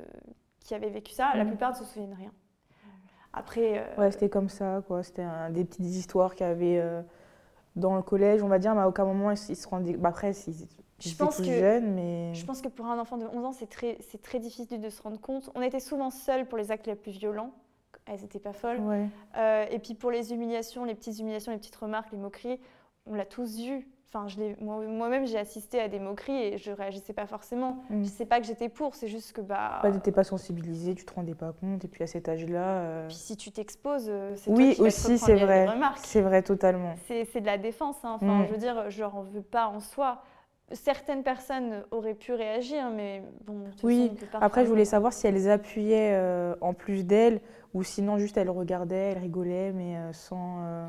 [0.60, 1.32] qui avaient vécu ça.
[1.34, 1.48] La mm.
[1.48, 2.32] plupart ne se souviennent rien.
[3.32, 3.78] Après.
[3.78, 5.02] Euh, ouais, c'était comme ça, quoi.
[5.02, 6.82] C'était des petites histoires qu'il y avait
[7.76, 9.96] dans le collège, on va dire, mais à aucun moment ils se rendaient.
[9.96, 10.66] Bah, après, ils,
[10.98, 12.32] je pense que, jeunes, mais...
[12.34, 15.02] Je pense que pour un enfant de 11 ans, c'est très, très difficile de se
[15.02, 15.50] rendre compte.
[15.54, 17.52] On était souvent seuls pour les actes les plus violents
[18.06, 18.80] elles n'étaient pas folles.
[19.36, 22.60] Euh, et puis pour les humiliations, les petites humiliations, les petites remarques, les moqueries,
[23.06, 23.86] on l'a tous vu.
[24.08, 24.28] Enfin,
[24.60, 27.82] moi-même, j'ai assisté à des moqueries et je réagissais pas forcément.
[27.90, 28.04] Mm.
[28.04, 29.80] Je sais pas que j'étais pour, c'est juste que bah.
[29.82, 31.84] Tu n'étais pas sensibilisée, tu te rendais pas compte.
[31.84, 32.64] Et puis à cet âge-là.
[32.64, 35.66] Euh, puis si tu t'exposes, euh, c'est oui toi qui aussi c'est vrai.
[35.96, 36.94] C'est vrai totalement.
[37.06, 37.96] C'est de la défense.
[38.04, 38.12] Hein.
[38.14, 38.46] Enfin, mm.
[38.46, 40.22] je veux dire, je leur en veux pas en soi.
[40.72, 43.64] Certaines personnes auraient pu réagir, mais bon.
[43.84, 44.10] Oui.
[44.40, 46.18] Après, je voulais savoir si elles appuyaient
[46.60, 47.40] en plus d'elles
[47.76, 50.64] ou sinon, juste elle regardait, elle rigolait, mais euh, sans.
[50.64, 50.88] Euh,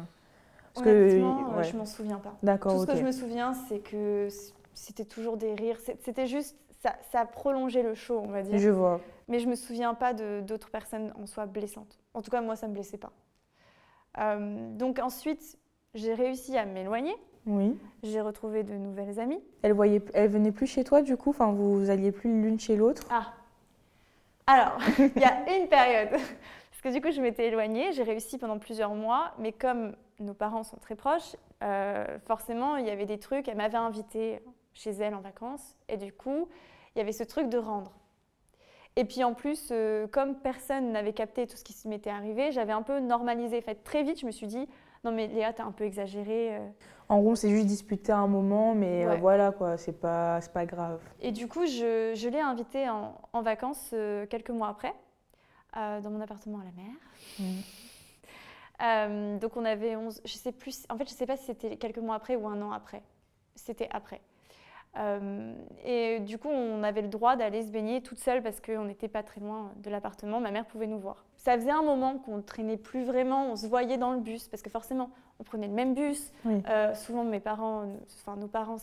[0.73, 2.38] parce Honnêtement, que, euh, je m'en souviens pas.
[2.43, 2.73] D'accord.
[2.73, 4.30] Tout ce que je me souviens, c'est que
[4.73, 5.80] c'était toujours des rires.
[5.99, 6.57] C'était juste.
[6.80, 8.57] Ça, ça, a prolongé le show, on va dire.
[8.57, 9.01] Je vois.
[9.28, 11.99] Mais je me souviens pas d'autres personnes en soi blessantes.
[12.13, 13.11] En tout cas, moi, ça me blessait pas.
[14.78, 15.57] donc ensuite,
[15.93, 17.15] j'ai réussi à m'éloigner.
[17.47, 17.77] Oui.
[18.03, 19.41] J'ai retrouvé de nouvelles amies.
[19.61, 22.75] Elle voyait, elle venait plus chez toi du coup, enfin vous alliez plus l'une chez
[22.75, 23.03] l'autre.
[23.09, 23.33] Ah.
[24.45, 28.37] Alors, il y a une période parce que du coup, je m'étais éloignée, j'ai réussi
[28.37, 33.05] pendant plusieurs mois, mais comme nos parents sont très proches, euh, forcément, il y avait
[33.05, 33.47] des trucs.
[33.47, 34.41] Elle m'avait invitée
[34.73, 36.47] chez elle en vacances, et du coup,
[36.95, 37.91] il y avait ce truc de rendre.
[38.95, 42.73] Et puis en plus, euh, comme personne n'avait capté tout ce qui m'était arrivé, j'avais
[42.73, 43.57] un peu normalisé.
[43.57, 44.67] En fait, très vite, je me suis dit,
[45.09, 46.55] non mais Léa, t'as un peu exagéré.
[46.55, 46.69] Euh.
[47.09, 50.99] En gros, c'est juste disputer un moment, mais voilà quoi, c'est pas, pas grave.
[51.21, 53.95] Et du coup, je, je l'ai invitée en, en vacances
[54.29, 54.93] quelques mois après.
[55.77, 56.95] Euh, dans mon appartement à la mer.
[57.39, 57.59] Mmh.
[58.81, 61.77] Euh, donc on avait 11, je sais plus, en fait je sais pas si c'était
[61.77, 63.03] quelques mois après ou un an après.
[63.55, 64.21] C'était après.
[64.97, 65.53] Euh,
[65.83, 69.07] et du coup, on avait le droit d'aller se baigner toute seule parce qu'on n'était
[69.07, 70.39] pas très loin de l'appartement.
[70.39, 71.25] Ma mère pouvait nous voir.
[71.47, 73.45] Ça faisait un moment qu'on ne traînait plus vraiment.
[73.49, 76.33] On se voyait dans le bus parce que forcément, on prenait le même bus.
[76.93, 77.85] souvent, mes parents,
[78.19, 78.75] enfin nos parents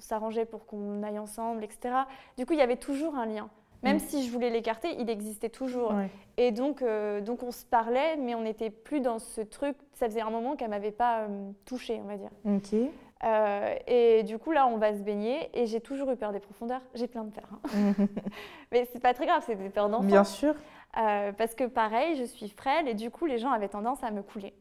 [0.00, 1.94] s'arrangeaient pour qu'on aille ensemble, etc.
[2.36, 3.48] Du coup, il y avait toujours un lien.
[3.84, 4.00] Même mm.
[4.00, 5.94] si je voulais l'écarter, il existait toujours.
[6.36, 9.76] Et donc, euh, donc on se parlait, mais on n'était plus dans ce truc.
[9.92, 12.30] Ça faisait un moment qu'elle m'avait pas euh, touchée, on va dire.
[12.44, 12.74] Ok.
[13.22, 15.48] Euh, et du coup, là, on va se baigner.
[15.54, 16.80] Et j'ai toujours eu peur des profondeurs.
[16.94, 17.48] J'ai plein de peur.
[17.52, 17.94] Hein.
[18.72, 20.08] mais c'est pas très grave, c'est des peurs d'enfant.
[20.08, 20.56] Bien sûr.
[20.94, 24.22] Parce que pareil, je suis frêle et du coup, les gens avaient tendance à me
[24.22, 24.54] couler.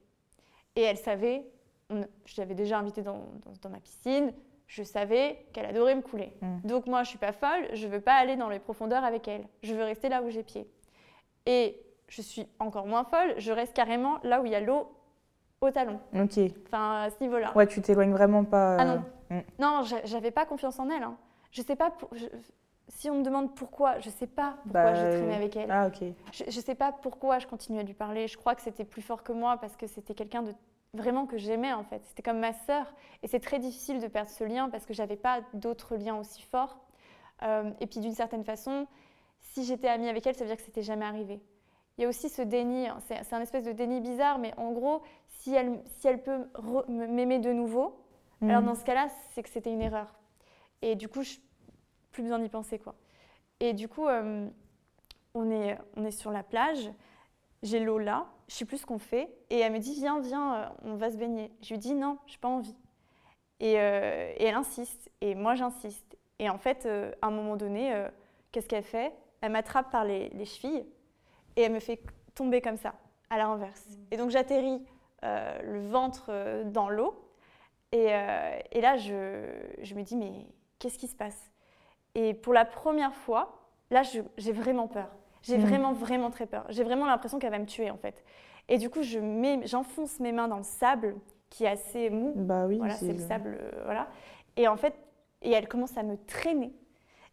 [0.76, 1.46] Et elle savait,
[1.90, 3.22] je l'avais déjà invitée dans,
[3.62, 4.34] dans ma piscine
[4.66, 6.34] je savais qu'elle adorait me couler.
[6.42, 6.60] Mm.
[6.64, 9.44] Donc moi, je suis pas folle, je veux pas aller dans les profondeurs avec elle.
[9.62, 10.68] Je veux rester là où j'ai pied.
[11.46, 14.88] Et je suis encore moins folle, je reste carrément là où il y a l'eau
[15.62, 16.00] au talon.
[16.16, 16.40] Ok.
[16.66, 17.56] Enfin, à ce niveau-là.
[17.56, 18.78] Ouais, tu t'éloignes vraiment pas.
[18.80, 19.04] Ah non.
[19.30, 19.40] Mm.
[19.60, 21.04] Non, j'a- j'avais pas confiance en elle.
[21.04, 21.18] hein.
[21.52, 21.92] Je sais pas.
[21.92, 22.26] pour- je-
[22.90, 25.72] Si on me demande pourquoi, je sais pas pourquoi Bah, j'ai traîné avec elle.
[25.72, 26.04] Ah, ok.
[26.34, 28.28] Je, je sais pas pourquoi je continue à lui parler.
[28.28, 30.54] Je crois que c'était plus fort que moi parce que c'était quelqu'un de
[30.94, 32.02] vraiment que j'aimais en fait.
[32.06, 35.16] C'était comme ma sœur et c'est très difficile de perdre ce lien parce que j'avais
[35.16, 36.78] pas d'autres liens aussi forts.
[37.42, 38.86] Euh, et puis d'une certaine façon,
[39.40, 41.42] si j'étais amie avec elle, ça veut dire que c'était jamais arrivé.
[41.98, 44.72] Il y a aussi ce déni, hein, c'est un espèce de déni bizarre, mais en
[44.72, 46.48] gros, si elle, si elle peut
[46.88, 48.00] m'aimer de nouveau,
[48.42, 48.66] alors Mm.
[48.66, 50.14] dans ce cas-là, c'est que c'était une erreur.
[50.82, 51.36] Et du coup, je,
[52.14, 52.96] plus besoin d'y penser quoi.
[53.60, 54.48] Et du coup, euh,
[55.34, 56.90] on, est, on est sur la plage,
[57.62, 60.56] j'ai l'eau là, je sais plus ce qu'on fait, et elle me dit viens, viens,
[60.56, 61.52] euh, on va se baigner.
[61.62, 62.76] Je lui dis non, j'ai pas envie.
[63.60, 66.18] Et, euh, et elle insiste, et moi j'insiste.
[66.40, 68.08] Et en fait, euh, à un moment donné,
[68.52, 69.14] qu'est-ce qu'elle fait?
[69.42, 70.86] Elle m'attrape par les, les chevilles
[71.56, 72.02] et elle me fait
[72.36, 72.96] tomber comme ça,
[73.30, 73.86] à la renverse.
[74.12, 74.84] Et donc j'atterris
[75.22, 77.30] le ventre dans l'eau.
[77.94, 78.08] Et,
[78.72, 79.48] et là, je,
[79.82, 80.48] je me dis, mais
[80.80, 81.53] qu'est-ce qui se passe?
[82.16, 83.58] Et pour la première fois,
[83.90, 84.02] là,
[84.38, 85.10] j'ai vraiment peur.
[85.42, 85.66] J'ai Mhm.
[85.66, 86.66] vraiment, vraiment très peur.
[86.70, 88.24] J'ai vraiment l'impression qu'elle va me tuer, en fait.
[88.70, 89.20] Et du coup, je
[89.66, 91.16] j'enfonce mes mains dans le sable,
[91.50, 92.34] qui est assez mou.
[92.36, 92.78] Bah oui.
[92.78, 94.08] Voilà, c'est le sable, euh, voilà.
[94.56, 94.94] Et en fait,
[95.42, 96.72] et elle commence à me traîner.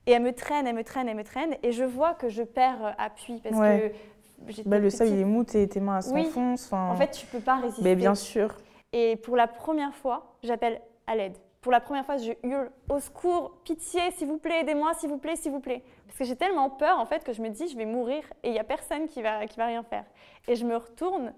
[0.07, 1.57] Et elle me traîne, elle me traîne, elle me traîne.
[1.63, 3.95] Et je vois que je perds euh, appui parce Ouais.
[3.95, 6.25] que Bah, le sable, il est mou, tes, tes mains Oui.
[6.25, 6.73] s'enfoncent.
[6.73, 7.85] En fait, tu peux pas résister.
[7.85, 8.55] mais bien sûr.
[8.93, 11.37] Et pour la première fois, j'appelle à l'aide.
[11.61, 15.19] Pour la première fois, je hurle au secours, pitié, s'il vous plaît, aidez-moi, s'il vous
[15.19, 15.85] plaît, s'il vous plaît.
[16.07, 18.49] Parce que j'ai tellement peur en fait que je me dis je vais mourir et
[18.49, 20.05] il y a personne qui va qui va rien faire.
[20.49, 21.35] Et je me retourne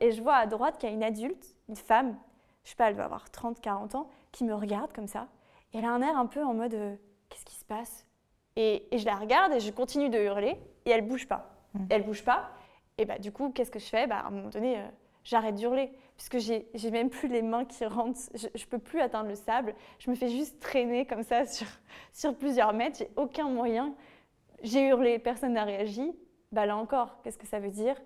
[0.00, 2.16] et je vois à droite qu'il y a une adulte, une femme,
[2.64, 5.28] je sais pas, elle doit avoir 30 40 ans, qui me regarde comme ça.
[5.72, 6.96] Et elle a un air un peu en mode euh,
[7.28, 8.06] qu'est-ce qui se passe?
[8.56, 11.50] Et, et je la regarde et je continue de hurler et elle bouge pas.
[11.74, 11.86] Mm.
[11.90, 12.50] Elle bouge pas.
[12.98, 14.06] Et bah du coup, qu'est-ce que je fais?
[14.06, 14.88] Bah, À un moment donné, euh,
[15.22, 19.28] j'arrête d'hurler puisque j'ai même plus les mains qui rentrent, je, je peux plus atteindre
[19.28, 21.44] le sable, je me fais juste traîner comme ça
[22.12, 23.94] sur, plusieurs mètres, j'ai aucun moyen.
[24.62, 26.12] J'ai hurlé, personne n'a réagi.
[26.52, 27.96] Bah là encore, qu'est-ce que ça veut dire?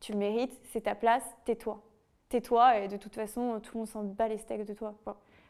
[0.00, 1.82] Tu le mérites, c'est ta place, tais-toi.
[2.30, 4.94] Tais-toi et de toute façon, tout le monde s'en bat les steaks de toi.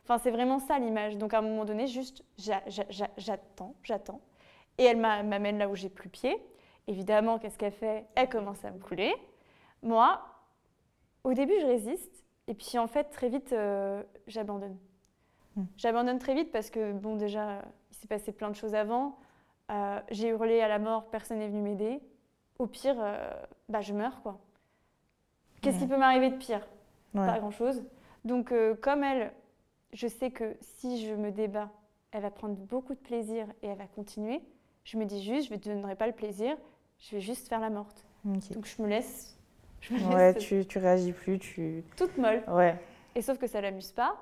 [0.03, 1.17] Enfin, c'est vraiment ça l'image.
[1.19, 4.21] Donc à un moment donné, juste j'a- j'a- j'a- j'attends, j'attends.
[4.79, 6.37] Et elle m'a- m'amène là où j'ai plus pied.
[6.89, 8.07] Évidemment, qu'est-ce qu'elle fait?
[8.17, 9.15] Elle commence à me couler.
[9.83, 10.21] Moi,
[11.25, 12.25] au début, je résiste.
[12.47, 14.77] Et puis, en fait, très vite, euh, j'abandonne.
[15.57, 15.65] Hmm.
[15.77, 19.19] J'abandonne très vite parce que, bon, déjà, il s'est passé plein de choses avant.
[19.71, 22.01] Euh, j'ai hurlé à la mort, personne n'est venu m'aider.
[22.59, 23.33] Au pire, euh,
[23.69, 24.41] bah, je meurs, quoi.
[25.63, 26.67] Qu'est-ce qui peut m'arriver de pire?
[27.15, 27.27] Ouais.
[27.27, 27.85] Pas grand-chose.
[28.25, 29.33] Donc, comme elle,
[29.93, 31.71] je sais que si je me débat,
[32.13, 34.43] elle va prendre beaucoup de plaisir et elle va continuer.
[34.85, 36.57] Je me dis juste, je ne te donnerai pas le plaisir,
[36.99, 38.05] je vais juste faire la morte.
[38.25, 39.39] Donc, je me laisse,
[39.81, 41.85] je me Ouais, tu, tu réagis plus, tu.
[41.97, 42.43] toute molle.
[42.49, 42.77] Ouais.
[43.15, 44.17] Et sauf que ça l'amuse pas.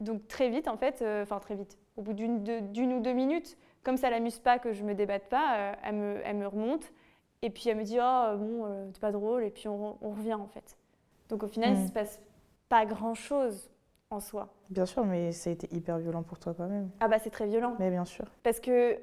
[0.00, 3.12] Donc très vite, en fait, euh, enfin très vite, au bout d'une de- ou deux
[3.12, 6.46] minutes, comme ça l'amuse pas que je me débatte pas, euh, elle, me, elle me
[6.46, 6.90] remonte.
[7.42, 9.44] Et puis elle me dit, oh bon, euh, c'est pas drôle.
[9.44, 10.76] Et puis on, on revient en fait.
[11.28, 11.86] Donc au final, il Mm.
[11.88, 12.20] se passe
[12.68, 13.70] pas grand-chose
[14.10, 14.48] en soi.
[14.70, 16.90] Bien sûr, mais ça a été hyper violent pour toi quand même.
[17.00, 17.76] Ah bah c'est très violent.
[17.78, 18.24] Mais bien sûr.
[18.42, 18.98] Parce que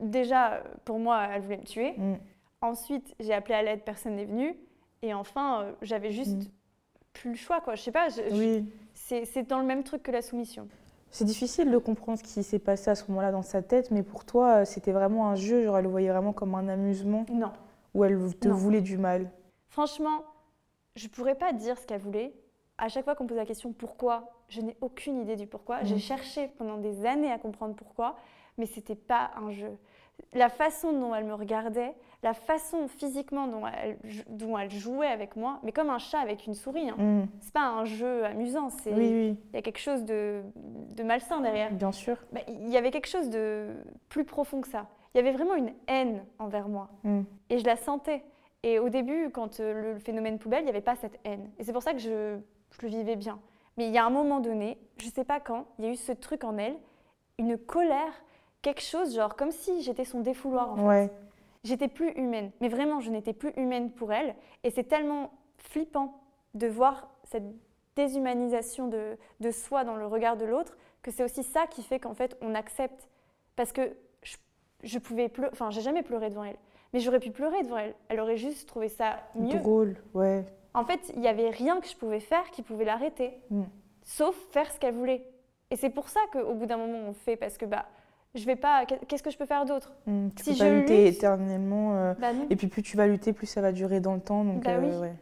[0.00, 1.92] déjà, pour moi, elle voulait me tuer.
[1.96, 2.14] Mm.
[2.60, 4.56] Ensuite, j'ai appelé à l'aide, personne n'est venu.
[5.02, 6.48] Et enfin, euh, j'avais juste Mm.
[7.12, 7.74] plus le choix, quoi.
[7.74, 8.64] Je sais pas, Oui.
[8.94, 10.68] c'est dans le même truc que la soumission.
[11.10, 14.02] C'est difficile de comprendre ce qui s'est passé à ce moment-là dans sa tête, mais
[14.02, 15.62] pour toi, c'était vraiment un jeu.
[15.62, 17.50] Genre, elle le voyait vraiment comme un amusement, Non.
[17.94, 18.54] ou elle te Non.
[18.54, 19.30] voulait du mal?
[19.70, 20.22] Franchement,
[20.96, 22.34] je pourrais pas dire ce qu'elle voulait.
[22.76, 25.82] À chaque fois qu'on me pose la question pourquoi, je n'ai aucune idée du pourquoi.
[25.82, 25.86] Mm.
[25.86, 28.16] J'ai cherché pendant des années à comprendre pourquoi,
[28.58, 29.76] mais c'était pas un jeu.
[30.34, 33.96] La façon dont elle me regardait, la façon physiquement dont elle,
[34.28, 36.90] dont elle jouait avec moi, mais comme un chat avec une souris.
[36.90, 36.96] Hein.
[36.98, 37.26] Mm.
[37.40, 40.42] C'est pas un jeu amusant, c'est Oui, oui, il y a quelque chose de,
[40.96, 41.70] de malsain derrière.
[41.72, 42.16] bien sûr.
[42.32, 43.68] Bah, Il y avait quelque chose de
[44.08, 44.86] plus profond que ça.
[45.14, 46.88] Il y avait vraiment une haine envers moi.
[47.04, 47.20] Mm.
[47.50, 48.22] Et je la sentais.
[48.64, 51.48] Et au début, quand euh, le, le phénomène poubelle, il n'y avait pas cette haine.
[51.58, 52.36] Et c'est pour ça que je,
[52.72, 53.38] je le vivais bien.
[53.76, 55.92] Mais il y a un moment donné, je ne sais pas quand, il y a
[55.92, 56.74] eu ce truc en elle,
[57.38, 58.12] une colère,
[58.62, 60.82] quelque chose, genre comme si j'étais son défouloir en fait.
[60.82, 61.10] Ouais.
[61.64, 62.50] J'étais plus humaine.
[62.60, 64.34] Mais vraiment, je n'étais plus humaine pour elle.
[64.64, 66.20] Et c'est tellement flippant
[66.54, 67.44] de voir cette
[67.96, 71.98] déshumanisation de, de soi dans le regard de l'autre que c'est aussi ça qui fait
[71.98, 73.08] qu'en fait, on accepte.
[73.56, 74.36] Parce que je,
[74.84, 76.56] je pouvais pleurer, enfin, j'ai jamais pleuré devant elle.
[76.92, 77.94] Mais j'aurais pu pleurer devant elle.
[78.08, 79.58] Elle aurait juste trouvé ça mieux.
[79.58, 80.44] Drôle, ouais.
[80.74, 83.64] En fait, il n'y avait rien que je pouvais faire qui pouvait l'arrêter, Mm.
[84.04, 85.26] sauf faire ce qu'elle voulait.
[85.70, 87.86] Et c'est pour ça qu'au bout d'un moment, on le fait, parce que bah,
[88.34, 88.84] je vais pas.
[88.86, 89.92] Qu'est-ce que je peux faire d'autre?
[90.06, 90.28] Mm.
[90.36, 91.96] Tu Si peux pas je lutter lutte- éternellement.
[91.96, 92.28] euh, Bah.
[92.50, 94.44] Et puis plus tu vas lutter, plus ça va durer dans le temps.
[94.44, 94.96] Donc, Bah euh, oui.
[95.00, 95.14] ouais.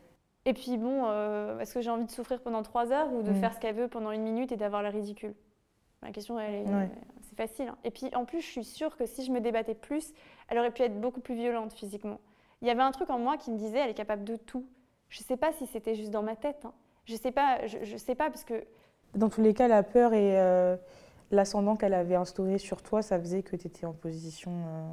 [0.45, 3.31] Et puis bon, euh, est-ce que j'ai envie de souffrir pendant trois heures ou de
[3.31, 3.35] Mm.
[3.37, 5.35] faire ce qu'elle veut pendant une minute et d'avoir le ridicule?
[6.03, 6.89] La question, elle est, Ouais.
[7.23, 7.69] c'est facile.
[7.69, 7.77] hein.
[7.83, 10.13] Et puis en plus, je suis sûre que si je me débattais plus,
[10.49, 12.21] elle aurait pu être beaucoup plus violente physiquement.
[12.63, 14.65] Il y avait un truc en moi qui me disait, elle est capable de tout.
[15.09, 16.65] Je sais pas si c'était juste dans ma tête.
[16.65, 16.73] hein.
[17.07, 18.65] Je sais pas, je, je sais pas parce que
[19.15, 20.77] Dans tous les cas, la peur euh,
[21.31, 24.51] l'ascendant qu'elle avait instauré sur toi, ça faisait que tu étais en position.
[24.53, 24.93] euh,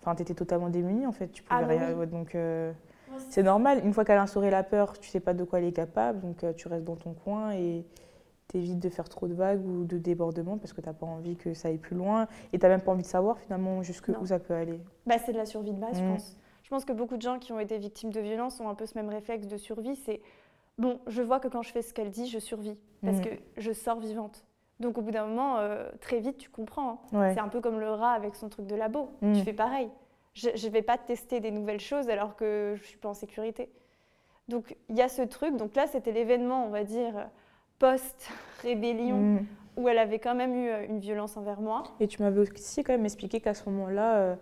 [0.00, 1.28] Enfin, tu étais totalement démunie en fait.
[1.28, 1.94] Tu pouvais Ah bah rien.
[1.98, 2.06] oui.
[2.06, 2.72] donc, euh,
[3.30, 3.80] c'est normal.
[3.84, 6.20] Une fois qu'elle a instauré la peur, tu sais pas de quoi elle est capable.
[6.20, 7.84] Donc, euh, tu restes dans ton coin et
[8.46, 11.52] t'évites de faire trop de vagues ou de débordements parce que t'as pas envie que
[11.52, 12.28] ça aille plus loin.
[12.52, 14.20] Et t'as même pas envie de savoir finalement jusque Non.
[14.20, 14.80] où ça peut aller.
[15.04, 16.12] Bah, c'est de la survie de base, je Mm.
[16.12, 16.36] pense.
[16.62, 18.86] Je pense que beaucoup de gens qui ont été victimes de violences ont un peu
[18.86, 19.96] ce même réflexe de survie.
[19.96, 20.20] C'est
[20.78, 23.22] bon, je vois que quand je fais ce qu'elle dit, je survis parce Mm.
[23.22, 24.44] que je sors vivante.
[24.80, 27.00] Donc au bout d'un moment, euh, très vite, tu comprends.
[27.12, 27.18] hein.
[27.18, 27.34] Ouais.
[27.34, 29.10] C'est un peu comme le rat avec son truc de labo.
[29.34, 29.88] Tu fais pareil.
[30.34, 33.70] Je ne vais pas tester des nouvelles choses alors que je suis pas en sécurité.
[34.48, 35.56] Donc il y a ce truc.
[35.56, 37.28] Donc là, c'était l'événement, on va dire,
[37.78, 39.46] post-rébellion, Mm.
[39.76, 41.82] où elle avait quand même eu euh, une violence envers moi.
[42.00, 44.36] Et tu m'avais aussi quand même expliqué qu'à ce moment-là,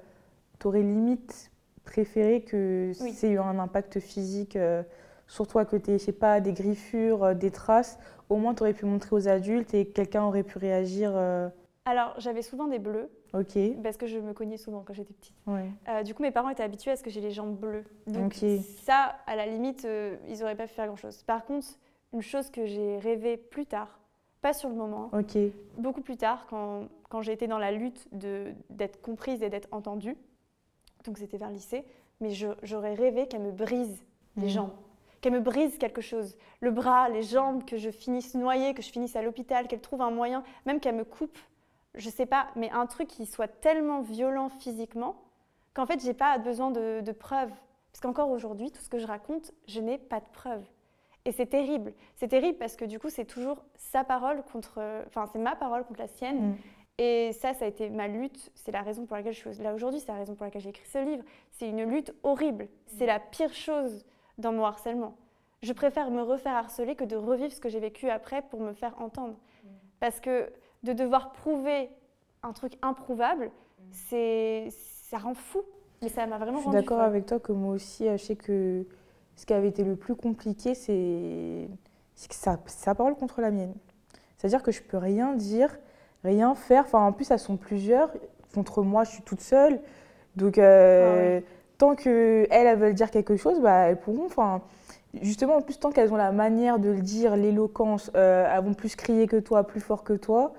[0.59, 1.51] tu aurais limite
[1.84, 3.12] préféré que Oui.
[3.12, 4.82] c'est eu un impact physique euh,
[5.26, 7.98] sur toi, que tu je sais pas, des griffures, euh, des traces.
[8.28, 11.12] Au moins, tu aurais pu montrer aux adultes et quelqu'un aurait pu réagir.
[11.14, 11.48] euh,
[11.84, 15.34] Alors j'avais souvent des bleus ok, parce que je me cognais souvent quand j'étais petite.
[15.46, 15.70] ouais.
[15.88, 17.84] Euh, du coup, mes parents étaient habitués à ce que j'ai les jambes bleues.
[18.06, 18.34] Donc
[18.82, 21.22] ça, à la limite, euh, ils n'auraient pas pu faire grand-chose.
[21.24, 21.66] Par contre,
[22.12, 24.00] une chose que j'ai rêvé plus tard,
[24.42, 25.36] pas sur le moment, Ok,
[25.76, 28.06] beaucoup plus tard, quand, quand j'ai été dans la lutte
[28.70, 30.16] d'être comprise et d'être entendue,
[31.04, 31.84] donc c'était vers le lycée,
[32.20, 32.30] mais
[32.62, 34.02] j'aurais rêvé qu'elle me brise
[34.36, 34.48] les Mhm.
[34.48, 34.72] jambes,
[35.26, 38.92] qu'elle me brise quelque chose, le bras, les jambes, que je finisse noyée, que je
[38.92, 41.36] finisse à l'hôpital, qu'elle trouve un moyen, même qu'elle me coupe,
[41.96, 45.20] je sais pas, mais un truc qui soit tellement violent physiquement
[45.74, 47.50] qu'en fait j'ai pas besoin de, de preuves.
[47.90, 50.64] Parce qu'encore aujourd'hui, tout ce que je raconte, je n'ai pas de preuves.
[51.24, 51.92] Et c'est terrible.
[52.14, 54.80] C'est terrible parce que du coup, c'est toujours sa parole contre.
[55.08, 56.50] Enfin, c'est ma parole contre la sienne.
[56.50, 56.56] Mm.
[56.98, 58.52] Et ça, ça a été ma lutte.
[58.54, 59.98] C'est la raison pour laquelle je suis là aujourd'hui.
[59.98, 61.24] C'est la raison pour laquelle j'ai écrit ce livre.
[61.50, 62.68] C'est une lutte horrible.
[62.86, 64.04] C'est la pire chose
[64.39, 65.16] dans mon harcèlement.
[65.62, 68.72] Je préfère me refaire harceler que de revivre ce que j'ai vécu après pour me
[68.72, 69.34] faire entendre.
[70.01, 70.51] Parce que
[70.82, 71.89] de devoir prouver
[72.43, 73.51] un truc improuvable,
[73.91, 75.62] c'est ça rend fou.
[76.03, 78.37] Mais ça m'a vraiment je suis d'accord avec toi que moi aussi, euh, je sais
[78.37, 78.87] que
[79.34, 81.68] ce qui avait été le plus compliqué, c'est
[82.14, 83.74] c'est que sa parole contre la mienne.
[84.37, 85.76] C'est-à-dire que je peux rien dire,
[86.24, 86.84] rien faire.
[86.84, 88.12] Enfin, en plus, elles sont plusieurs.
[88.55, 89.80] Contre moi, je suis toute seule.
[90.37, 91.41] Donc, euh,
[91.78, 94.26] tant qu'elles, elles veulent dire quelque chose, bah, elles pourront.
[94.26, 94.62] Enfin,
[95.20, 98.74] justement, en plus, tant qu'elles ont la manière de le dire, l'éloquence, euh, elles vont
[98.74, 100.54] plus crier que toi, plus fort que toi.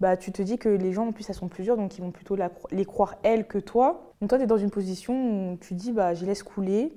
[0.00, 2.10] Bah, tu te dis que les gens, en plus, elles sont plusieurs, donc ils vont
[2.10, 4.12] plutôt la les croire elles que toi.
[4.20, 6.92] Donc toi, tu es dans une position où tu dis, bah, je laisse couler.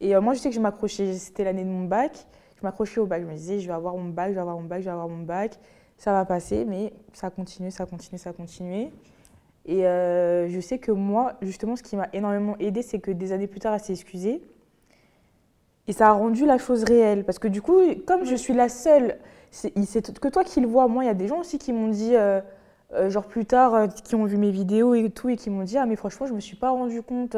[0.00, 3.00] Et euh, moi, je sais que je m'accrochais, c'était l'année de mon bac, je m'accrochais
[3.00, 3.22] au bac.
[3.22, 4.90] Je me disais, je vais avoir mon bac, je vais avoir mon bac, je vais
[4.90, 5.58] avoir mon bac.
[5.98, 8.90] Ça va passer, mais ça a continué, ça a continué, ça a continué.
[9.70, 13.30] Et euh, je sais que moi, justement, ce qui m'a énormément aidé, c'est que des
[13.30, 14.42] années plus tard, elle s'est excusée.
[15.86, 17.24] Et ça a rendu la chose réelle.
[17.24, 19.16] Parce que du coup, comme je suis la seule,
[19.52, 20.88] c'est que toi qui le vois.
[20.88, 22.40] Moi, il y a des gens aussi qui m'ont dit, euh,
[22.94, 25.78] euh, genre plus tard, qui ont vu mes vidéos et tout, et qui m'ont dit
[25.78, 27.36] Ah, mais franchement, je me suis pas rendu compte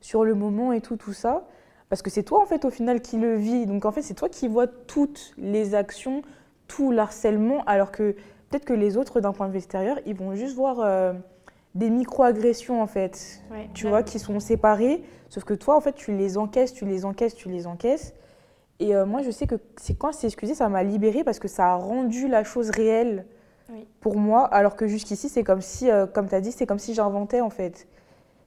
[0.00, 1.44] sur le moment et tout, tout ça.
[1.88, 3.66] Parce que c'est toi, en fait, au final, qui le vis.
[3.66, 6.22] Donc, en fait, c'est toi qui vois toutes les actions,
[6.68, 8.12] tout l'harcèlement, alors que
[8.48, 11.16] peut-être que les autres, d'un point de vue extérieur, ils vont juste voir
[11.74, 13.68] des micro-agressions, en fait Ouais.
[13.74, 15.02] tu vois, qui sont séparés.
[15.28, 18.14] Sauf que toi, en fait, tu les encaisses, tu les encaisses, tu les encaisses.
[18.80, 21.38] Et euh, moi, je sais que c'est quand elle s'est excusée, ça m'a libérée parce
[21.38, 23.26] que ça a rendu la chose réelle
[23.72, 23.86] Oui.
[24.00, 24.44] pour moi.
[24.46, 27.40] Alors que jusqu'ici, c'est comme si, euh, comme tu as dit, c'est comme si j'inventais,
[27.40, 27.88] en fait.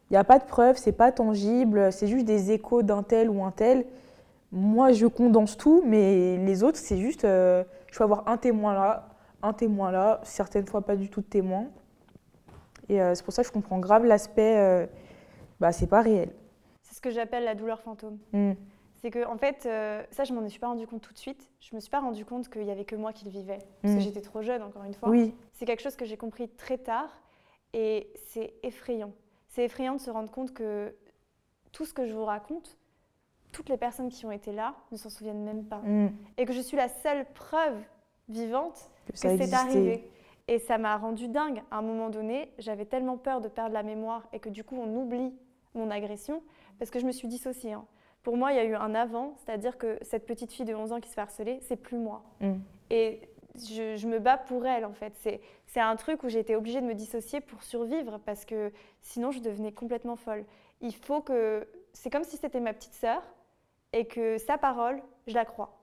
[0.10, 3.30] Il n'y a pas de preuves, c'est pas tangible, c'est juste des échos d'un tel
[3.30, 3.86] ou un tel.
[4.54, 8.74] Moi, je condense tout, mais les autres, c'est juste, euh, je peux avoir un témoin
[8.74, 9.10] là,
[9.44, 11.66] un témoin là, certaines fois pas du tout de témoin.
[12.90, 14.86] Et euh, c'est pour ça que je comprends grave l'aspect, euh,
[15.60, 16.30] bah, c'est pas réel.
[16.84, 18.18] C'est ce que j'appelle la douleur fantôme.
[18.34, 18.54] Mm.
[19.02, 21.50] C'est que, en fait, euh, ça, je m'en suis pas rendu compte tout de suite.
[21.60, 23.60] Je me suis pas rendu compte qu'il y avait que moi qui le vivais.
[23.82, 23.98] Parce Mm.
[23.98, 25.10] que j'étais trop jeune, encore une fois.
[25.10, 27.10] Oui, C'est quelque chose que j'ai compris très tard
[27.74, 29.12] et c'est effrayant.
[29.50, 30.96] C'est effrayant de se rendre compte que
[31.72, 32.78] tout ce que je vous raconte,
[33.52, 35.80] toutes les personnes qui ont été là ne s'en souviennent même pas.
[35.84, 37.78] mm, Et que je suis la seule preuve
[38.30, 40.10] vivante que c'est arrivé.
[40.48, 41.62] Et ça m'a rendu dingue.
[41.72, 44.78] À un moment donné, j'avais tellement peur de perdre la mémoire et que du coup
[44.78, 45.34] on oublie
[45.74, 46.42] mon agression
[46.80, 47.74] parce que je me suis dissociée.
[47.74, 47.86] hein.
[48.24, 50.92] Pour moi, il y a eu un avant, c'est-à-dire que cette petite fille de 11
[50.92, 52.24] ans qui se fait harceler, c'est plus moi.
[52.42, 52.56] Mm.
[52.90, 53.22] Et
[53.56, 55.14] je, je me bats pour elle en fait.
[55.18, 58.72] C'est, c'est un truc où j'ai été obligée de me dissocier pour survivre parce que
[59.02, 60.46] sinon je devenais complètement folle.
[60.82, 61.68] Il faut que.
[61.94, 63.22] C'est comme si c'était ma petite sœur
[63.94, 65.80] et que sa parole, je la crois.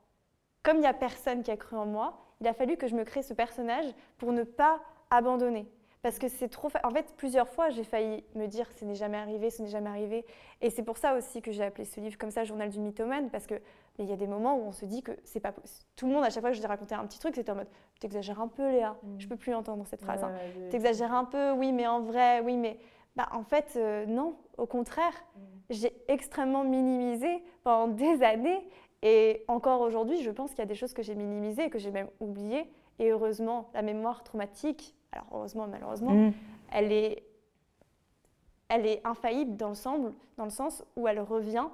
[0.63, 2.95] Comme il n'y a personne qui a cru en moi, il a fallu que je
[2.95, 3.87] me crée ce personnage
[4.19, 4.81] pour ne pas
[5.11, 5.67] abandonner.
[6.03, 6.69] Parce que c'est trop.
[6.83, 9.89] En fait, plusieurs fois, j'ai failli me dire ce n'est jamais arrivé, ce n'est jamais
[9.89, 10.27] arrivé.
[10.61, 13.31] Et c'est pour ça aussi que j'ai appelé ce livre comme ça, Journal du mythomane,
[13.31, 13.55] parce que
[13.99, 15.87] il y a des moments où on se dit que c'est pas possible.
[15.97, 17.55] Tout le monde, à chaque fois que je lui racontais un petit truc, c'était en
[17.55, 17.69] mode
[18.01, 18.99] T'exagères un peu, Léa.
[19.03, 19.21] Je mm.
[19.21, 20.23] Je peux plus entendre cette phrase.
[20.23, 20.33] Hein.
[20.71, 22.79] T'exagères un peu, oui, mais en vrai, oui, mais.
[23.17, 25.41] Bah, en fait, euh, non, au contraire, mm.
[25.71, 28.69] j'ai extrêmement minimisé pendant des années.
[29.05, 31.91] Et encore aujourd'hui, je pense qu'il y a des choses que j'ai minimisées, que j'ai
[31.91, 32.65] même oubliées.
[32.99, 36.33] Et heureusement, la mémoire traumatique, alors heureusement, malheureusement, mm.
[36.73, 37.23] elle, est,
[38.69, 41.67] elle est infaillible dans le, dans le sens où elle revient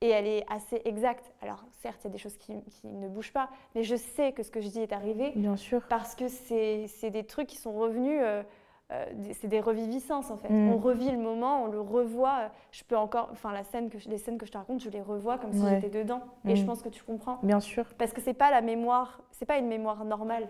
[0.00, 1.32] et elle est assez exacte.
[1.42, 2.52] Alors certes, il y a des choses qui,
[2.84, 5.32] ne bougent pas, mais je sais que ce que je dis est arrivé.
[5.34, 5.82] Bien sûr.
[5.88, 8.44] Parce que c'est des trucs qui sont revenus, euh,
[8.90, 9.04] euh,
[9.40, 10.48] c'est des reviviscences en fait.
[10.48, 10.72] Mm.
[10.72, 12.50] On revit le moment, on le revoit.
[12.72, 15.02] Je peux encore, enfin la scène que les scènes que je te raconte, je les
[15.02, 16.22] revois comme si j'étais dedans.
[16.46, 16.66] Et je mm.
[16.66, 17.38] pense que tu comprends.
[17.42, 17.84] Bien sûr.
[17.98, 20.48] Parce que c'est pas la mémoire, c'est pas une mémoire normale.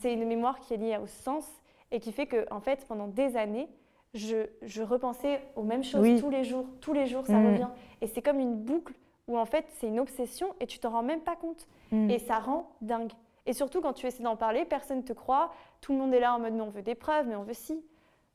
[0.00, 1.46] C'est une mémoire qui est liée au sens
[1.90, 3.68] et qui fait que, en fait, pendant des années,
[4.14, 6.66] je, je repensais aux mêmes choses tous les jours.
[6.80, 7.46] Tous les jours, ça mm.
[7.46, 7.68] revient.
[8.00, 8.94] Et c'est comme une boucle
[9.26, 11.66] où, en fait, c'est une obsession et tu t'en rends même pas compte.
[11.90, 12.10] Mm.
[12.10, 13.12] Et ça rend dingue.
[13.48, 15.50] Et surtout, quand tu essaies d'en parler, personne ne te croit.
[15.80, 17.54] Tout le monde est là en mode, mais on veut des preuves, mais on veut
[17.54, 17.82] si.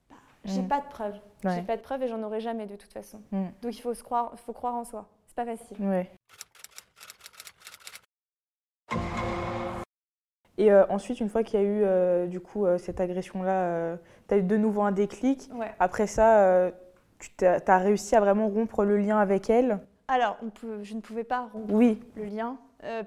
[0.09, 0.67] Bah, j'ai mm.
[0.67, 1.19] pas de preuves.
[1.43, 3.21] J'ai pas de preuves et j'en aurai jamais de toute façon.
[3.31, 5.07] Donc il faut, se croire, faut croire en soi.
[5.27, 5.77] C'est pas facile.
[5.79, 6.09] Ouais.
[10.57, 13.97] Et euh, ensuite, une fois qu'il y a eu euh, du coup euh, cette agression-là,
[14.27, 15.47] tu as eu de nouveau un déclic.
[15.79, 16.71] Après ça,
[17.37, 19.79] tu as, réussi à vraiment rompre le lien avec elle
[20.13, 21.99] Alors, on peut, je ne pouvais pas rompre oui.
[22.15, 22.57] le lien.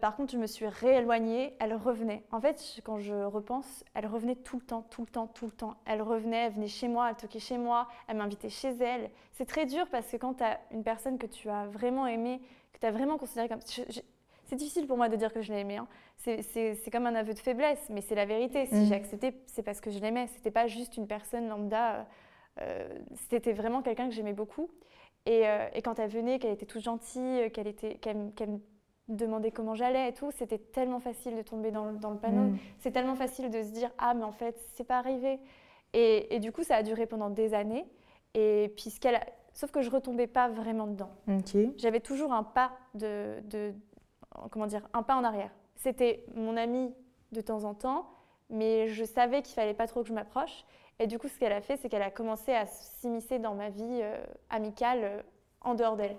[0.00, 1.54] par contre, je me suis rééloignée.
[1.60, 2.24] Elle revenait.
[2.32, 5.52] En fait, quand je repense, elle revenait tout le temps, tout le temps, tout le
[5.52, 5.76] temps.
[5.84, 9.10] Elle revenait, elle venait chez moi, elle toquait chez moi, elle m'invitait chez elle.
[9.32, 12.40] C'est très dur parce que quand tu as une personne que tu as vraiment aimée,
[12.72, 13.60] que tu as vraiment considérée comme...
[14.48, 15.76] C'est difficile pour moi de dire que je l'ai aimé.
[15.76, 15.88] Hein.
[16.18, 18.66] C'est comme un aveu de faiblesse, mais c'est la vérité.
[18.66, 18.84] Si mm.
[18.86, 20.28] j'ai accepté, c'est parce que je l'aimais.
[20.34, 21.94] C'était pas juste une personne lambda.
[21.94, 22.04] Euh,
[22.60, 22.88] euh,
[23.28, 24.70] c'était vraiment quelqu'un que j'aimais beaucoup.
[25.28, 28.60] Euh, et, quand elle venait, qu'elle était toute gentille, qu'elle me
[29.08, 32.50] demandait comment j'allais et tout, c'était tellement facile de tomber dans, le panneau.
[32.50, 32.58] Mm.
[32.78, 35.38] C'est tellement facile de se dire ah mais en fait c'est pas arrivé.
[35.92, 37.86] Et, du coup ça a duré pendant des années.
[38.34, 38.94] Et puis
[39.54, 41.10] sauf que je retombais pas vraiment dedans.
[41.76, 43.72] J'avais toujours un pas de,
[44.50, 45.50] comment dire, un pas en arrière.
[45.76, 46.92] C'était mon amie
[47.32, 48.06] de temps en temps,
[48.50, 50.64] mais je savais qu'il fallait pas trop que je m'approche.
[50.98, 53.68] Et du coup, ce qu'elle a fait, c'est qu'elle a commencé à s'immiscer dans ma
[53.68, 54.16] vie euh,
[54.50, 55.22] amicale euh,
[55.60, 56.16] en dehors d'elle.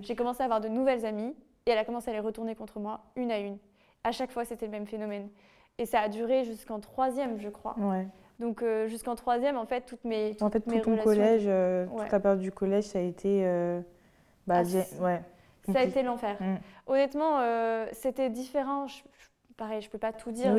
[0.00, 1.34] J'ai commencé à avoir de nouvelles amies
[1.66, 3.58] et elle a commencé à les retourner contre moi, une à une.
[4.02, 5.28] À chaque fois, c'était le même phénomène.
[5.78, 7.76] Et ça a duré jusqu'en troisième, je crois.
[8.38, 11.42] Donc euh, jusqu'en troisième, en fait, toutes mes En fait, tout ton collège,
[11.88, 13.44] toute la période du collège, ça a été...
[14.46, 15.22] Bah, ah, ouais.
[15.72, 16.36] Ça a été l'enfer.
[16.40, 16.56] Mm.
[16.86, 18.86] Honnêtement, euh, c'était différent.
[19.56, 20.54] pareil, je ne peux pas tout dire.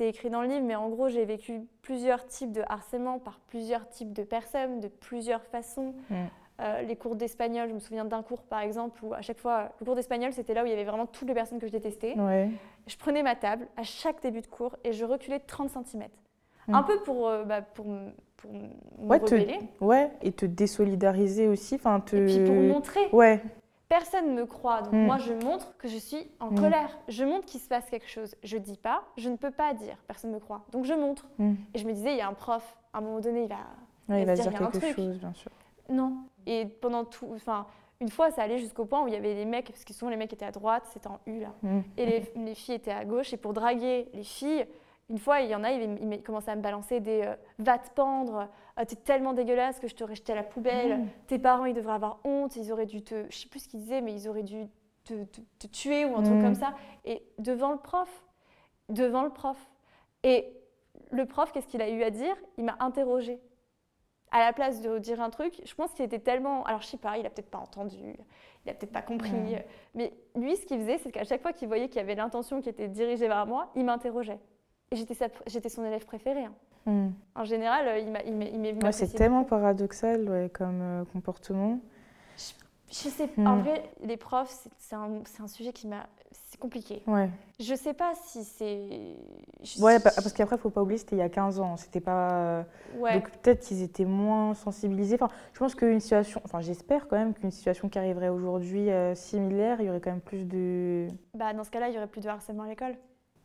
[0.00, 3.38] C'est écrit dans le livre, mais en gros, j'ai vécu plusieurs types de harcèlement par
[3.48, 5.92] plusieurs types de personnes, de plusieurs façons.
[6.08, 6.14] Mm.
[6.60, 9.72] Euh, les cours d'espagnol, je me souviens d'un cours par exemple où à chaque fois,
[9.78, 11.72] le cours d'espagnol c'était là où il y avait vraiment toutes les personnes que je
[11.72, 12.14] détestais.
[12.86, 16.04] Je prenais ma table à chaque début de cours et je reculais de 30 cm.
[16.66, 16.74] Mm.
[16.74, 17.84] Un peu pour, euh, bah, pour,
[18.38, 19.58] pour me ouais, rebeller.
[19.82, 21.78] ouais, et te désolidariser aussi.
[21.78, 22.16] Te...
[22.16, 23.06] Et puis pour montrer.
[23.12, 23.42] Ouais.
[23.90, 25.04] Personne ne me croit, donc mm.
[25.04, 26.60] moi je montre que je suis en mm.
[26.60, 26.98] colère.
[27.08, 28.36] Je montre qu'il se passe quelque chose.
[28.44, 29.96] Je dis pas, je ne peux pas dire.
[30.06, 31.26] Personne ne me croit, donc je montre.
[31.38, 31.54] Mm.
[31.74, 34.16] Et je me disais, il y a un prof, à un moment donné, il va,
[34.16, 35.50] il va dire, quelque chose, bien sûr.
[35.88, 36.18] Non.
[36.46, 37.66] Et pendant tout, enfin,
[38.00, 40.08] une fois, ça allait jusqu'au point où il y avait les mecs, parce que souvent
[40.12, 41.52] les mecs étaient à droite, c'était en U là,
[41.96, 43.32] et les, les filles étaient à gauche.
[43.32, 44.66] Et pour draguer les filles,
[45.10, 47.90] une fois, il y en a, il, commençait à me balancer des euh, va te
[47.90, 48.48] pendre,
[48.78, 51.08] euh, t'es tellement dégueulasse que je te jeté à la poubelle, mmh.
[51.26, 53.26] tes parents ils devraient avoir honte, ils auraient dû te.
[53.28, 54.66] Je sais plus ce qu'ils disaient, mais ils auraient dû
[55.04, 56.42] te, tuer ou un truc mmh.
[56.42, 56.74] comme ça.
[57.04, 58.24] Et devant le prof,
[58.88, 59.58] devant le prof.
[60.22, 60.52] Et
[61.10, 62.36] le prof, qu'est-ce qu'il a eu à dire?
[62.56, 63.40] Il m'a interrogé.
[64.30, 66.62] À la place de dire un truc, je pense qu'il était tellement.
[66.66, 68.14] Alors, je sais pas, il a peut-être pas entendu,
[68.64, 69.32] il a peut-être pas compris.
[69.32, 69.58] Mmh.
[69.96, 72.60] Mais lui, ce qu'il faisait, c'est qu'à chaque fois qu'il voyait qu'il y avait l'intention
[72.60, 74.38] qui était dirigée vers moi, il m'interrogeait.
[74.92, 76.46] J'étais son élève préféré.
[76.46, 76.52] Hein.
[76.84, 77.10] Hmm.
[77.36, 78.92] En général, euh, il m'est venu.
[78.92, 81.78] c'est tellement paradoxal ouais, comme euh, comportement.
[82.90, 83.42] Je, sais pas.
[83.42, 83.62] En hmm.
[83.62, 86.08] vrai, les profs, c'est un, un, sujet qui m'a.
[86.32, 87.04] C'est compliqué.
[87.06, 87.30] Ouais.
[87.60, 89.14] Je sais pas si c'est.
[89.78, 91.76] Ouais, parce qu'après, il faut pas oublier, c'était il y a 15 ans.
[91.76, 92.32] C'était pas.
[92.32, 92.62] Euh,
[92.96, 93.14] ouais.
[93.14, 95.18] Donc peut-être qu'ils étaient moins sensibilisés.
[95.20, 96.40] Enfin, je pense qu'une situation.
[96.44, 100.20] Enfin, j'espère quand même qu'une situation qui arriverait aujourd'hui similaire, il y aurait quand même
[100.20, 101.06] plus de.
[101.34, 102.96] Bah, dans ce cas-là, il y aurait plus de harcèlement à l'école.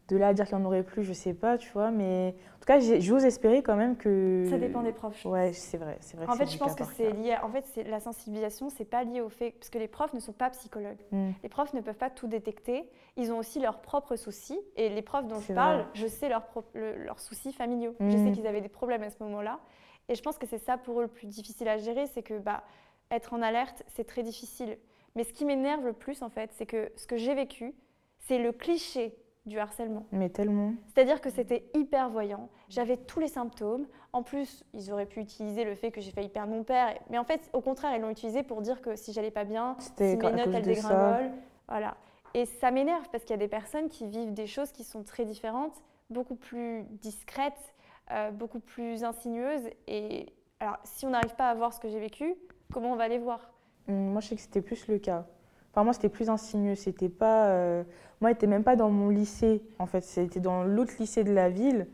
[0.08, 1.90] De là à dire qu'il n'y en aurait plus, je sais pas, tu vois.
[1.92, 4.46] Mais en tout cas, j'ose espérer quand même que.
[4.50, 5.26] Ça dépend des profs.
[5.26, 6.28] Ouais, c'est vrai, c'est vrai.
[6.28, 7.36] En fait, je pense que c'est lié.
[7.42, 10.34] En fait, la sensibilisation, c'est pas lié au fait parce que les profs ne sont
[10.34, 11.02] pas psychologues.
[11.12, 11.32] Hmm.
[11.42, 12.90] Les profs ne peuvent pas tout détecter.
[13.18, 14.60] Ils ont aussi leurs propres soucis.
[14.76, 17.96] Et les profs dont je parle, je sais leurs, leurs soucis familiaux.
[18.00, 18.32] Je sais hmm.
[18.34, 19.60] qu'ils avaient des problèmes à ce moment-là.
[20.08, 22.38] Et je pense que c'est ça pour eux le plus difficile à gérer, c'est que
[22.38, 22.64] bah,
[23.10, 24.78] être en alerte, c'est très difficile.
[25.16, 27.74] Mais ce qui m'énerve le plus, en fait, c'est que ce que j'ai vécu,
[28.20, 29.16] c'est le cliché
[29.46, 30.06] du harcèlement.
[30.12, 30.74] Mais tellement.
[30.88, 32.50] C'est-à-dire que c'était hyper voyant.
[32.70, 33.86] J'avais tous les symptômes.
[34.12, 36.96] En plus, ils auraient pu utiliser le fait que j'ai failli perdre mon père.
[37.10, 39.78] Mais en fait, au contraire, ils l'ont utilisé pour dire que si j'allais pas bien,
[39.80, 41.32] si mes notes elles dégringolent,
[41.68, 41.98] voilà.
[42.34, 45.04] Et ça m'énerve parce qu'il y a des personnes qui vivent des choses qui sont
[45.04, 47.74] très différentes, beaucoup plus discrètes,
[48.12, 49.70] euh, beaucoup plus insinueuses.
[49.88, 52.36] Et alors, si on n'arrive pas à voir ce que j'ai vécu,
[52.74, 53.52] comment on va les voir?
[53.88, 55.26] Moi, je sais que c'était plus le cas.
[55.72, 56.76] Enfin, moi, c'était plus insinueux.
[56.76, 57.48] C'était pas.
[57.48, 57.84] Euh,
[58.22, 59.62] moi, j'étais même pas dans mon lycée.
[59.80, 61.88] En fait, c'était dans l'autre lycée de la ville.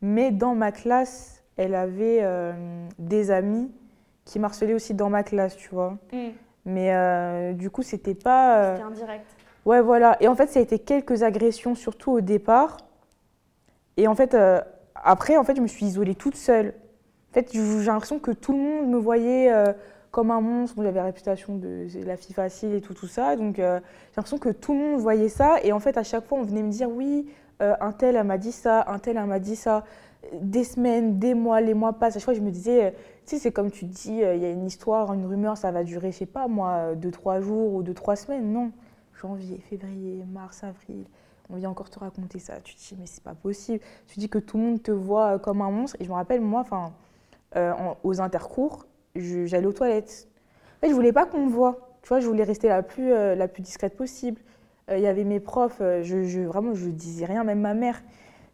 [0.00, 2.52] Mais dans ma classe, elle avait euh,
[2.98, 3.70] des amis
[4.24, 5.98] qui marcelaient aussi dans ma classe, tu vois.
[6.12, 6.28] Mm.
[6.64, 8.76] Mais euh, du coup, c'était pas.
[8.76, 9.26] C'était indirect.
[9.64, 10.16] Ouais, voilà.
[10.20, 12.78] Et en fait, ça a été quelques agressions, surtout au départ.
[13.96, 14.36] Et en fait,
[14.94, 16.74] après, en fait, je me suis isolée toute seule.
[17.30, 19.52] En fait, j'ai l'impression que tout le monde me voyait
[20.12, 20.80] comme un monstre.
[20.80, 23.34] J'avais la réputation de la fille facile et tout, tout ça.
[23.34, 25.56] Donc euh, j'ai l'impression que tout le monde voyait ça.
[25.64, 27.26] Et en fait, à chaque fois, on venait me dire oui,
[27.60, 29.84] euh, un tel, elle m'a dit ça, un tel, elle m'a dit ça.
[30.40, 32.14] Des semaines, des mois, les mois passent.
[32.14, 32.90] À chaque fois, je me disais, euh,
[33.26, 35.82] tu sais, c'est comme tu dis, il y a une histoire, une rumeur, ça va
[35.82, 38.52] durer, je sais pas, moi, deux, trois jours ou deux, trois semaines.
[38.52, 38.70] Non.
[39.20, 41.04] Janvier, février, mars, avril
[41.50, 42.60] on vient encore te raconter ça.
[42.62, 43.80] Tu te dis, mais c'est pas possible.
[44.06, 45.98] Tu dis que tout le monde te voit comme un monstre.
[46.00, 46.92] Et je me rappelle, moi, enfin,
[48.02, 50.28] aux intercours, j'allais aux toilettes.
[50.76, 51.92] En fait, je voulais pas qu'on me voit.
[52.02, 54.40] Tu vois, je voulais rester la plus, euh, la plus discrète possible.
[54.90, 57.74] Euh, il y avait mes profs, euh, je, je, vraiment, je disais rien, même ma
[57.74, 58.02] mère.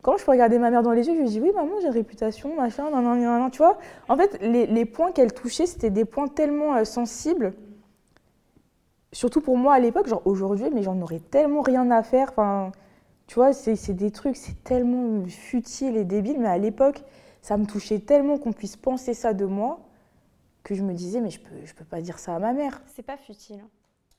[0.02, 1.86] Quand je peux regarder ma mère dans les yeux, je lui dis oui, maman, j'ai
[1.86, 3.50] une réputation, machin, non, non, non, non.
[3.50, 3.78] Tu vois,
[4.08, 7.54] en fait, les, les points qu'elle touchait, c'était des points tellement sensibles.
[9.12, 12.28] Surtout pour moi à l'époque, genre aujourd'hui, mais j'en aurais tellement rien à faire.
[12.30, 12.72] Enfin,
[13.26, 17.02] tu vois, c'est des trucs, c'est tellement futile et débile, mais à l'époque,
[17.40, 19.80] ça me touchait tellement qu'on puisse penser ça de moi
[20.68, 22.82] que je me disais, mais je peux, je peux pas dire ça à ma mère.
[22.94, 23.64] C'est pas futile.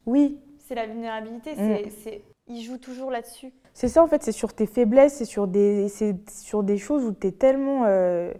[0.08, 0.40] Oui.
[0.58, 1.90] C'est la vulnérabilité, mm.
[2.04, 3.54] c'est, il joue toujours là-dessus.
[3.74, 5.88] C'est ça, en fait, c'est sur tes faiblesses, c'est sur des,
[6.28, 7.84] sur des choses où tu es tellement.
[7.86, 8.34] Euh...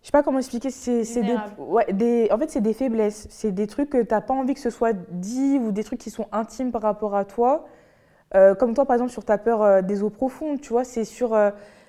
[0.00, 0.70] Je sais pas comment expliquer.
[0.70, 3.28] C'est, des, ouais, des, en fait, c'est des faiblesses.
[3.30, 6.00] C'est des trucs que tu n'as pas envie que ce soit dit ou des trucs
[6.00, 7.66] qui sont intimes par rapport à toi.
[8.34, 11.04] Euh, comme toi, par exemple, sur ta peur euh, des eaux profondes, tu vois, c'est
[11.04, 11.36] sur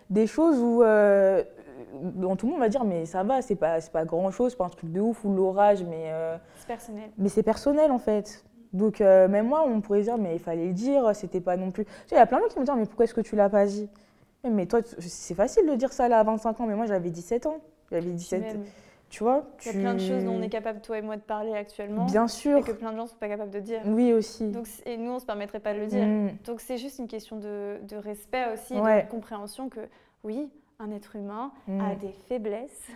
[0.10, 0.84] des choses où
[2.38, 4.70] tout le monde va dire mais ça va, c'est pas, pas grand chose, pas un
[4.70, 6.06] truc de ouf ou l'orage, mais.
[6.08, 7.10] Euh, c'est personnel.
[7.18, 8.43] Mais c'est personnel en fait.
[8.74, 11.72] Donc euh, même moi, on pourrait dire mais il fallait le dire, c'était pas non
[11.72, 11.86] plus.
[12.12, 13.49] Il y a plein de gens qui me disent mais pourquoi est-ce que tu l'as
[13.49, 13.89] pas dit?
[14.49, 17.45] Mais toi, c'est facile de dire ça là à 25 ans, mais moi j'avais 17
[17.45, 17.60] ans.
[17.91, 18.58] J'avais 17
[19.10, 21.18] Tu vois Il y a plein de choses dont on est capable, toi et moi,
[21.18, 22.06] de parler actuellement.
[22.06, 22.60] Bien sûr.
[22.60, 23.82] Et que plein de gens ne sont pas capables de dire.
[23.86, 24.47] Oui, aussi.
[24.47, 26.06] Donc, et nous, on ne se permettrait pas de le dire.
[26.06, 26.30] Mm.
[26.45, 29.82] Donc, c'est juste une question de, de respect aussi, de compréhension que,
[30.24, 30.49] oui,
[30.82, 31.97] un être humain a mm.
[31.97, 32.88] des faiblesses.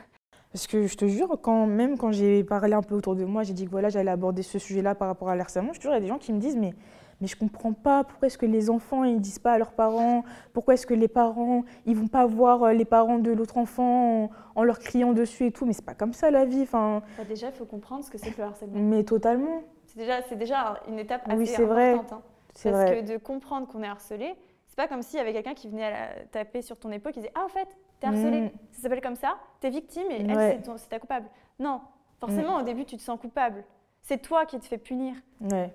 [0.52, 3.44] Parce que je te jure, quand, même quand j'ai parlé un peu autour de moi,
[3.44, 5.92] j'ai dit que voilà, j'allais aborder ce sujet-là par rapport à l'harcèlement, je te jure,
[5.92, 6.74] il y a des gens qui me disent mais,
[7.22, 10.24] mais je comprends pas, pourquoi est-ce que les enfants ils disent pas à leurs parents?
[10.54, 14.30] Pourquoi est-ce que les parents ils vont pas voir euh, les parents de l'autre enfant
[14.56, 15.66] en, leur criant dessus et tout?
[15.66, 16.62] Mais c'est pas comme ça la vie.
[16.62, 17.02] Enfin.
[17.18, 18.80] Bah, déjà, il faut comprendre ce que c'est que le harcèlement.
[18.80, 19.64] Mais totalement.
[19.86, 21.68] C'est déjà, déjà une étape assez oui, importante.
[21.70, 21.94] Vrai.
[21.94, 22.22] Hein.
[22.48, 23.02] Parce vrai.
[23.02, 24.36] que de comprendre qu'on est harcelé,
[24.76, 27.20] c'est pas comme s'il y avait quelqu'un qui venait à taper sur ton épaule qui
[27.20, 27.68] disait Ah, en fait,
[28.02, 28.42] t'es harcelé.
[28.42, 28.52] Mm.
[28.74, 31.30] Ça s'appelle comme ça, t'es victime et elle, c'est ta coupable.
[31.60, 31.80] Non,
[32.20, 32.62] forcément, mm.
[32.62, 33.64] au début, tu te sens coupable.
[34.02, 35.16] C'est toi qui te fais punir.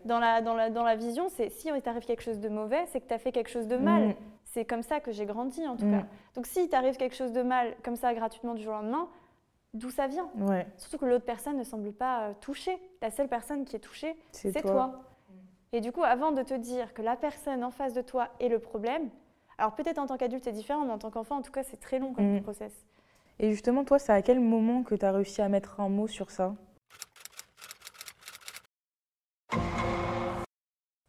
[0.04, 2.84] Dans, la, dans, la, dans la vision, c'est si il t'arrive quelque chose de mauvais,
[2.88, 4.08] c'est que tu as fait quelque chose de mal.
[4.08, 4.14] Mm.
[4.44, 6.04] C'est comme ça que j'ai grandi, en tout cas.
[6.34, 9.08] Donc, si t'arrive quelque chose de mal, comme ça, gratuitement du jour au lendemain,
[9.72, 10.28] d'où ça vient?
[10.76, 12.76] Surtout que l'autre personne ne semble pas euh, touchée.
[13.00, 15.00] La seule personne qui est touchée, c'est toi.
[15.72, 18.48] Et du coup, avant de te dire que la personne en face de toi est
[18.48, 19.08] le problème,
[19.56, 21.78] alors peut-être en tant qu'adulte c'est différent, mais en tant qu'enfant, en tout cas, c'est
[21.78, 22.42] très long comme mm.
[22.42, 22.72] process.
[23.38, 26.08] Et justement, toi, c'est à quel moment que tu as réussi à mettre un mot
[26.08, 26.54] sur ça?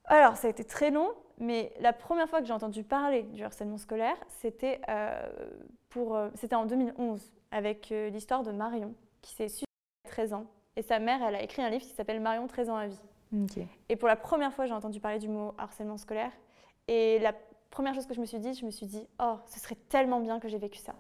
[0.05, 1.09] Alors, ça a été très long,
[1.39, 5.27] mais la première fois que j'ai entendu parler du harcèlement scolaire, c'était euh,
[5.97, 9.65] euh, c'était en 2011, avec euh, l'histoire de Marion, qui s'est suicidée
[10.05, 10.45] à 13 ans.
[10.75, 13.01] Et sa mère, elle a écrit un livre qui s'appelle Marion 13 ans à vie.
[13.89, 16.31] Et pour la première fois, j'ai entendu parler du mot harcèlement scolaire.
[16.87, 17.33] Et la
[17.69, 20.19] première chose que je me suis dit, je me suis dit, oh, ce serait tellement
[20.19, 20.93] bien que j'ai vécu ça.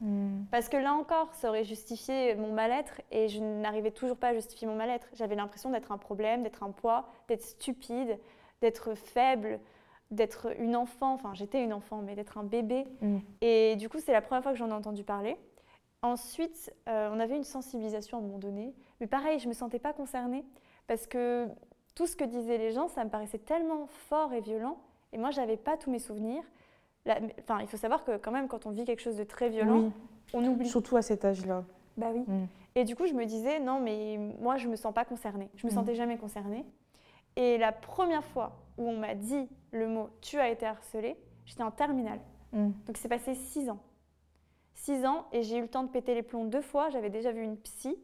[0.00, 0.44] Hmm.
[0.50, 4.34] Parce que là encore, ça aurait justifié mon mal-être et je n'arrivais toujours pas à
[4.34, 5.08] justifier mon mal-être.
[5.14, 8.18] J'avais l'impression d'être un problème, d'être un poids, d'être stupide,
[8.60, 9.60] d'être faible.
[10.10, 12.86] d'être une enfant, enfin j'étais une enfant, mais d'être un bébé.
[13.02, 13.18] Mm.
[13.42, 15.36] Et du coup, c'est la première fois que j'en ai entendu parler.
[16.00, 19.54] Ensuite, euh, on avait une sensibilisation à un moment donné, mais pareil, je ne me
[19.54, 20.44] sentais pas concernée
[20.86, 21.48] parce que
[21.98, 24.78] tout ce que disaient les gens, ça me paraissait tellement fort et violent,
[25.12, 26.44] et moi, j'avais pas tous mes souvenirs.
[27.04, 29.48] La- Enfin, il faut savoir que quand même, quand on vit quelque chose de très
[29.48, 29.90] violent, Oui,
[30.32, 30.68] on oublie.
[30.68, 31.64] surtout à cet âge-là.
[31.96, 32.20] Bah oui.
[32.28, 32.46] Mm.
[32.76, 35.50] Et du coup, je me disais, non, mais moi, je me sens pas concernée.
[35.56, 35.76] Je me Mhm.
[35.78, 36.64] sentais jamais concernée.
[37.34, 41.64] Et la première fois où on m'a dit le mot tu as été harcelée, j'étais
[41.64, 42.20] en terminale.
[42.52, 42.70] Mm.
[42.86, 43.80] Donc, c'est passé six ans.
[44.74, 46.90] Six ans, et j'ai eu le temps de péter les plombs deux fois.
[46.90, 47.96] J'avais déjà vu une psy.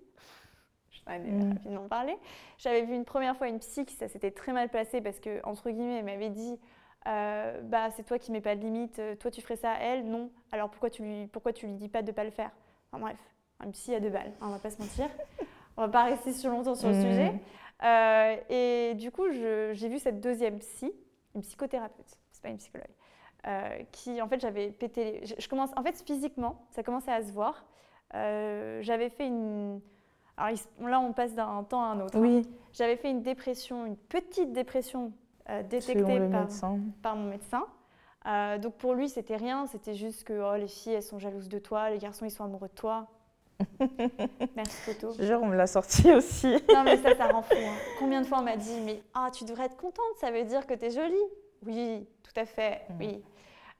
[1.08, 1.52] Mhm.
[1.54, 2.16] rapidement parlé.
[2.58, 5.40] J'avais vu une première fois une psy qui ça s'était très mal passé parce que,
[5.44, 6.58] entre guillemets, elle m'avait dit
[7.06, 9.78] euh, bah, c'est toi qui mets pas de limite, euh, toi tu ferais ça à
[9.78, 10.30] elle, non.
[10.52, 12.50] Alors pourquoi tu lui, pourquoi tu lui dis pas de pas le faire?
[12.92, 13.18] Enfin bref,
[13.60, 15.08] un psy à deux balles, hein, on va pas se mentir.
[15.76, 17.00] on va pas rester sur longtemps sur le Mhm.
[17.02, 17.32] sujet.
[17.82, 20.90] Euh, et du coup, j'ai vu cette deuxième psy,
[21.34, 22.86] une psychothérapeute, c'est pas une psychologue,
[23.46, 25.04] euh, qui en fait j'avais pété.
[25.20, 27.66] les- Je, je commence, en fait physiquement, ça commençait à se voir.
[28.14, 29.80] Euh, j'avais fait une.
[30.36, 32.16] Alors là, on passe d'un temps à un autre.
[32.16, 32.20] hein.
[32.20, 35.12] Oui, J'avais fait une dépression, une petite dépression
[35.48, 36.20] euh, détectée
[37.02, 37.64] par, mon médecin.
[38.26, 41.48] Euh, donc pour lui, c'était rien, c'était juste que oh, les filles, elles sont jalouses
[41.48, 43.06] de toi, les garçons, ils sont amoureux de toi.
[44.56, 45.12] Merci photo.
[45.18, 46.48] Je jure, on me l'a sorti aussi.
[46.72, 47.54] Non mais ça, ça rend fou.
[47.56, 47.74] hein.
[47.98, 50.66] Combien de fois on m'a dit, mais ah, tu devrais être contente, ça veut dire
[50.66, 51.14] que tu es jolie.
[51.66, 52.94] Oui, tout à fait, Mm.
[53.00, 53.22] oui.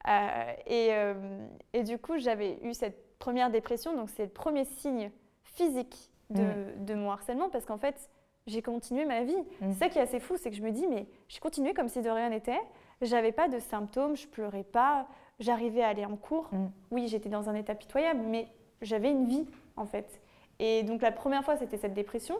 [0.07, 4.65] Euh, et, euh, et du coup, j'avais eu cette première dépression, donc c'est le premier
[4.67, 5.11] signe
[5.43, 6.43] physique de,
[6.79, 8.11] de mon harcèlement, parce qu'en fait,
[8.47, 9.37] j'ai continué ma vie.
[9.61, 9.73] Mm.
[9.73, 11.89] C'est ça qui est assez fou, c'est que je me dis, mais j'ai continué comme
[11.89, 12.61] si de rien n'était.
[13.01, 15.07] J'avais pas de symptômes, je pleurais pas,
[15.41, 16.49] j'arrivais à aller en cours.
[16.53, 16.67] Mm.
[16.91, 18.49] Oui, j'étais dans un état pitoyable, mais
[18.83, 19.47] j'avais une vie
[19.77, 20.21] en fait.
[20.59, 22.39] Et donc la première fois, c'était cette dépression.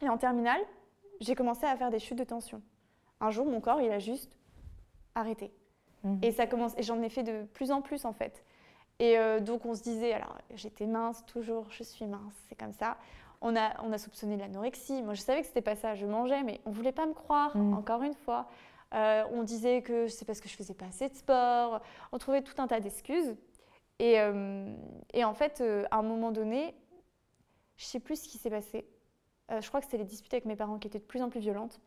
[0.00, 0.60] Et en terminale,
[1.20, 2.60] j'ai commencé à faire des chutes de tension.
[3.20, 4.36] Un jour, mon corps, il a juste
[5.14, 5.52] arrêté.
[6.02, 6.16] Mm.
[6.22, 8.42] Et ça commence, et j'en ai fait de plus en plus en fait.
[8.98, 12.72] Et euh, donc on se disait, alors j'étais mince toujours, je suis mince, c'est comme
[12.72, 12.96] ça.
[13.40, 15.02] On a, on a soupçonné l'anorexie.
[15.02, 17.56] Moi, je savais que c'était pas ça, je mangeais, mais on voulait pas me croire.
[17.56, 17.74] Mm.
[17.74, 18.46] Encore une fois,
[18.94, 21.80] Euh, on disait que c'est parce que je faisais pas assez de sport.
[22.12, 23.34] On trouvait tout un tas d'excuses.
[23.98, 24.76] Et, euh,
[25.14, 26.74] et en fait, à un moment donné,
[27.78, 28.84] je sais plus ce qui s'est passé.
[29.48, 31.40] Je crois que c'était les disputes avec mes parents qui étaient de plus en plus
[31.40, 31.80] violentes.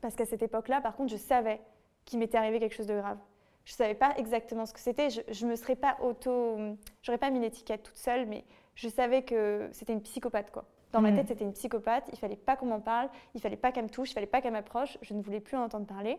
[0.00, 1.60] Parce qu'à cette époque-là, par contre, je savais
[2.04, 3.18] qu'il m'était arrivé quelque chose de grave.
[3.66, 5.10] Je ne savais pas exactement ce que c'était.
[5.10, 6.56] Je, je me serais pas auto,
[7.02, 8.44] j'aurais pas mis l'étiquette toute seule, mais
[8.76, 10.64] je savais que c'était une psychopathe quoi.
[10.92, 11.16] Dans ma Mhm.
[11.18, 12.08] tête, c'était une psychopathe.
[12.12, 13.10] Il fallait pas qu'on m'en parle.
[13.34, 14.10] Il fallait pas qu'elle me touche.
[14.12, 14.96] Il fallait pas qu'elle m'approche.
[15.02, 16.16] Je ne voulais plus en entendre parler.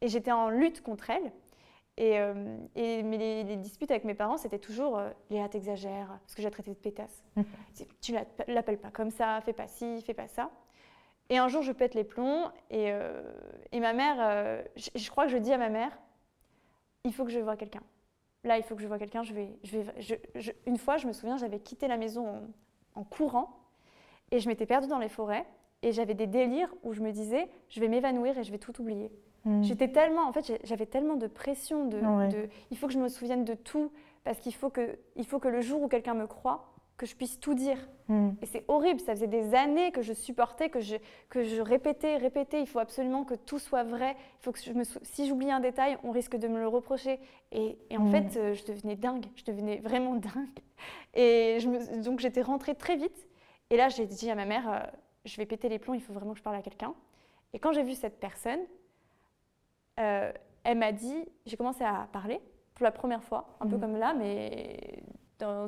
[0.00, 1.30] Et j'étais en lutte contre elle.
[1.98, 6.06] Et, euh, et- mais les, les disputes avec mes parents, c'était toujours euh, Léa, t'exagères,
[6.22, 7.22] parce que je la traitais de pétasse.
[7.74, 10.50] C'est, Tu la- l'appelles pas comme ça, fais pas ci, fais pas ça.
[11.28, 13.22] Et un jour, je pète les plombs et, euh,
[13.72, 15.90] et ma mère, euh, je, je crois que je dis à ma mère,
[17.08, 17.82] il faut que je voie quelqu'un.
[18.44, 19.22] Là, il faut que je voie quelqu'un.
[19.22, 22.28] Je vais, je vais, je- je- une fois, je me souviens, j'avais quitté la maison
[22.28, 23.48] en, en courant
[24.30, 25.44] et je m'étais perdue dans les forêts
[25.82, 28.80] et j'avais des délires où je me disais, je vais m'évanouir et je vais tout
[28.80, 29.10] oublier.
[29.44, 29.62] Mm.
[29.62, 32.28] J'étais tellement, en fait, j'avais tellement de pression, de, Ouais.
[32.28, 33.90] de- il faut que je me souvienne de tout,
[34.24, 36.64] parce qu'il faut que, il faut que le jour où quelqu'un me croit,
[36.98, 37.78] que je puisse tout dire.
[38.08, 38.30] Mm.
[38.42, 40.96] Et c'est horrible, ça faisait des années que je supportais, que je,
[41.30, 44.72] que je répétais, répétais, il faut absolument que tout soit vrai, il faut que je
[44.72, 47.20] me sou- si j'oublie un détail, on risque de me le reprocher.
[47.52, 48.10] Et, et en Mm.
[48.10, 50.58] fait, euh, je devenais dingue, je devenais vraiment dingue.
[51.14, 53.26] Et je me- donc j'étais rentrée très vite,
[53.70, 54.80] et là j'ai dit à ma mère, euh,
[55.24, 56.94] je vais péter les plombs, il faut vraiment que je parle à quelqu'un.
[57.52, 58.60] Et quand j'ai vu cette personne,
[60.00, 60.32] euh,
[60.64, 62.40] elle m'a dit, j'ai commencé à parler
[62.74, 63.80] pour la première fois, un peu Mhm.
[63.80, 65.02] comme là, mais
[65.38, 65.66] dans,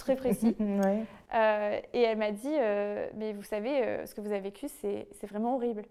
[0.00, 0.56] très précis.
[0.60, 1.04] ouais.
[1.34, 4.68] Euh, et elle m'a dit, euh, mais vous savez, euh, ce que vous avez vécu,
[4.68, 5.84] c'est vraiment horrible.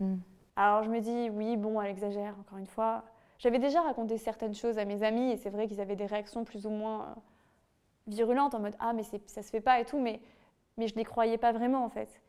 [0.00, 0.16] Mm.
[0.56, 3.04] Alors je me dis, oui, bon, elle exagère, encore une fois.
[3.38, 6.44] J'avais déjà raconté certaines choses à mes amis, et c'est vrai qu'ils avaient des réactions
[6.44, 7.14] plus ou moins
[8.06, 10.20] virulentes, en mode, ah, mais ça se fait pas et tout, mais,
[10.76, 12.20] mais je ne les croyais pas vraiment, en fait.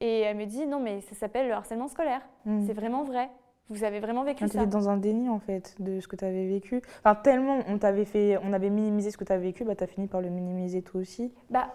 [0.00, 2.22] Et elle me dit, non, mais ça s'appelle le harcèlement scolaire.
[2.44, 2.66] Mm.
[2.66, 3.30] C'est vraiment vrai.
[3.70, 4.66] Vous avez vraiment vécu ça.
[4.66, 6.82] dans un déni en fait de ce que tu avais vécu.
[7.00, 9.84] Enfin, tellement on t'avait fait, on avait minimisé ce que tu as vécu, bah tu
[9.84, 11.32] as fini par le minimiser toi aussi.
[11.50, 11.68] Bah,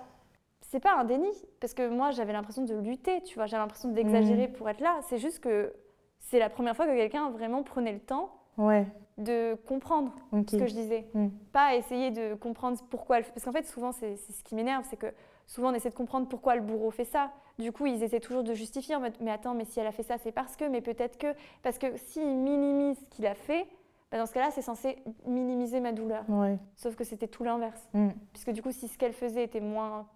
[0.62, 1.30] c'est pas un déni,
[1.60, 5.00] parce que moi j'avais l'impression de lutter, tu vois, j'avais l'impression d'exagérer pour être là.
[5.04, 5.72] C'est juste que
[6.20, 8.86] c'est la première fois que quelqu'un vraiment prenait le temps Ouais,
[9.18, 11.08] de comprendre ce que je disais.
[11.14, 11.28] Mm.
[11.52, 13.26] Pas essayer de comprendre pourquoi elle...
[13.26, 15.08] Parce qu'en fait, souvent, c'est ce qui m'énerve, c'est que
[15.48, 17.32] souvent on essaie de comprendre pourquoi le bourreau fait ça.
[17.60, 19.92] Du coup, ils essaient toujours de justifier en mode, mais attends, mais si elle a
[19.92, 21.28] fait ça, c'est parce que, mais peut-être que...
[21.62, 23.68] Parce que s'ils minimisent ce qu'il a fait,
[24.12, 26.24] bah, dans ce cas-là, c'est censé minimiser ma douleur.
[26.30, 26.58] Ouais.
[26.76, 27.90] Sauf que c'était tout l'inverse.
[27.94, 28.10] Mm.
[28.32, 30.08] Puisque du coup, si ce qu'elle faisait était moins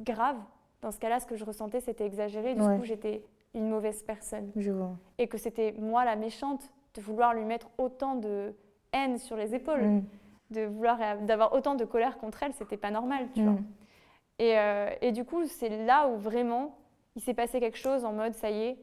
[0.00, 0.36] grave,
[0.80, 2.54] dans ce cas-là, ce que je ressentais, c'était exagéré.
[2.54, 4.50] Du coup, j'étais une mauvaise personne.
[4.56, 4.92] Je vois.
[5.18, 8.54] Et que c'était moi la méchante de vouloir lui mettre autant de
[8.92, 10.04] haine sur les épaules, mm.
[10.50, 13.56] de vouloir d'avoir autant de colère contre elle, c'était pas normal, tu vois.
[14.42, 16.76] Et, euh, et, du coup, c'est là où vraiment
[17.14, 18.78] il s'est passé quelque chose en mode ça y est,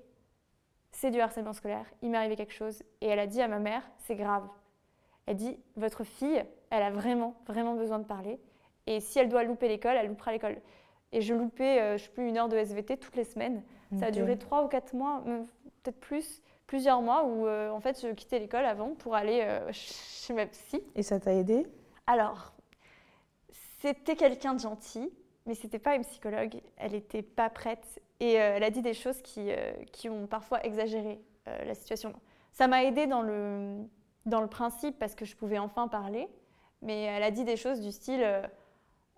[0.92, 2.82] c'est du harcèlement scolaire, il m'est arrivé quelque chose.
[3.02, 4.48] Et elle a dit à ma mère, c'est grave.
[5.26, 8.40] Elle dit, votre fille, elle a vraiment, vraiment besoin de parler.
[8.88, 10.58] Et si elle doit louper l'école, elle loupera l'école.
[11.12, 13.62] Et je loupais, euh, je sais plus, une heure de SVT toutes les semaines.
[14.00, 15.24] Ça a duré trois ou quatre mois,
[15.82, 19.68] peut-être plus, plusieurs mois où euh, en fait je quittais l'école avant pour aller euh,
[19.72, 20.84] chez ma psy.
[20.96, 21.66] Et ça t'a aidé?
[22.06, 22.54] Alors,
[23.82, 25.12] c'était quelqu'un de gentil,
[25.50, 26.62] mais c'était pas une psychologue.
[26.78, 29.50] Elle n'était pas prête et elle a dit des choses qui,
[29.92, 32.14] qui ont parfois exagéré la situation.
[32.54, 33.78] Ça m'a aidé dans le,
[34.26, 36.30] dans le principe parce que je pouvais enfin parler,
[36.82, 38.22] mais elle a dit des choses du style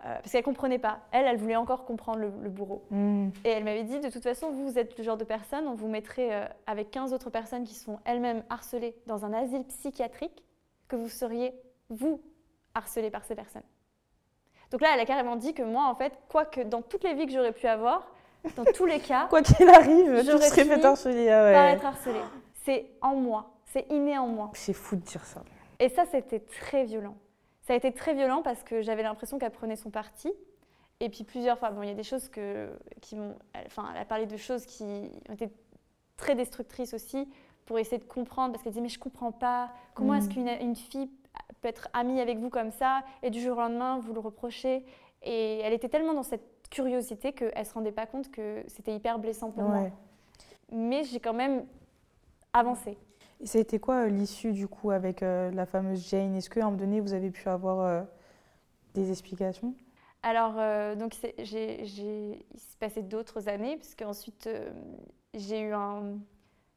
[0.05, 0.99] euh, parce qu'elle comprenait pas.
[1.11, 2.83] Elle, elle voulait encore comprendre le, bourreau.
[2.89, 3.29] Hmm.
[3.45, 5.75] Et elle m'avait dit, de toute façon, vous, vous êtes le genre de personne, on
[5.75, 10.43] vous mettrait euh, avec 15 autres personnes qui sont elles-mêmes harcelées dans un asile psychiatrique,
[10.87, 11.53] que vous seriez,
[11.89, 12.19] vous,
[12.73, 13.63] harcelé par ces personnes.
[14.71, 17.13] Donc là, elle a carrément dit que moi, en fait, quoi que dans toutes les
[17.13, 18.07] vies que j'aurais pu avoir,
[18.55, 21.29] dans tous les cas, quoi qu'il arrive, je serais fait harceler.
[21.29, 22.21] Ah par être harcelée.
[22.63, 24.49] C'est en moi, c'est inné en moi.
[24.53, 25.43] C'est fou de dire ça.
[25.79, 27.17] Et ça, c'était très violent.
[27.63, 30.31] Ça a été très violent parce que j'avais l'impression qu'elle prenait son parti.
[30.99, 32.69] Et puis plusieurs fois, bon, il y a des choses que,
[33.01, 33.35] qui vont,
[33.65, 34.83] enfin, elle a parlé de choses qui
[35.29, 35.49] ont été
[36.15, 37.27] très destructrices aussi
[37.65, 40.59] pour essayer de comprendre parce qu'elle disait mais je comprends pas comment est-ce mm.
[40.59, 41.09] qu'une fille
[41.61, 44.83] peut être amie avec vous comme ça et du jour au lendemain vous le reprochez
[45.23, 49.19] et elle était tellement dans cette curiosité qu'elle se rendait pas compte que c'était hyper
[49.19, 49.89] blessant pour moi.
[50.71, 51.65] Mais j'ai quand même
[52.53, 52.97] avancé.
[53.41, 56.35] Et ça a été quoi euh, l'issue du coup avec euh, la fameuse Jane?
[56.35, 58.01] Est-ce qu'à un moment donné, vous avez pu avoir euh,
[58.93, 59.73] des explications?
[60.23, 60.53] Alors,
[60.97, 64.47] donc j'ai, il s'est passé d'autres années, puisque ensuite
[65.33, 66.19] j'ai eu un.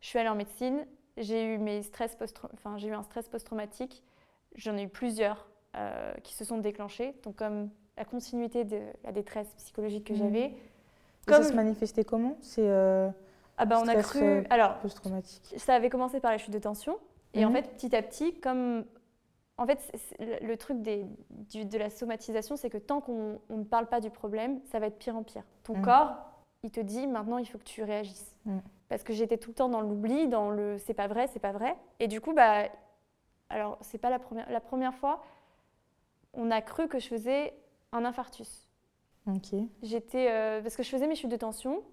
[0.01, 0.86] Je suis allée en médecine,
[1.18, 4.02] j'ai eu, mes stress post enfin, j'ai eu un stress post-traumatique.
[4.55, 5.48] J'en ai eu plusieurs
[6.22, 7.14] qui se sont déclenchés.
[7.24, 10.16] Donc, comme la continuité de la détresse psychologique que mmh.
[10.16, 10.52] j'avais.
[11.26, 11.43] Comme...
[11.43, 12.36] Ça se manifestait comment?
[12.40, 12.68] C'est
[13.56, 14.22] ah bah on a cru.
[14.22, 15.55] Euh, alors, post-traumatique.
[15.56, 16.98] Ça avait commencé par la chute de tension.
[17.35, 17.56] Et en mhm.
[17.56, 18.85] fait, petit à petit, comme.
[19.56, 19.78] En fait,
[20.43, 21.06] le truc des,
[21.55, 24.98] de la somatisation, c'est que tant qu'on ne parle pas du problème, ça va être
[24.98, 25.44] pire en pire.
[25.62, 25.82] Ton mhm.
[25.82, 26.16] corps,
[26.64, 28.35] il te dit maintenant, il faut que tu réagisses.
[28.47, 28.60] Mhm.
[28.89, 31.52] Parce que j'étais tout le temps dans l'oubli, dans le c'est pas vrai, c'est pas
[31.52, 31.76] vrai.
[32.01, 32.64] Et du coup, bah.
[33.55, 35.22] Alors, c'est pas la première, la première fois,
[36.32, 37.55] on a cru que je faisais
[37.93, 38.68] un infarctus.
[39.28, 39.55] Ok.
[39.81, 40.26] J'étais.
[40.28, 41.85] Euh, parce que je faisais mes chutes de tension.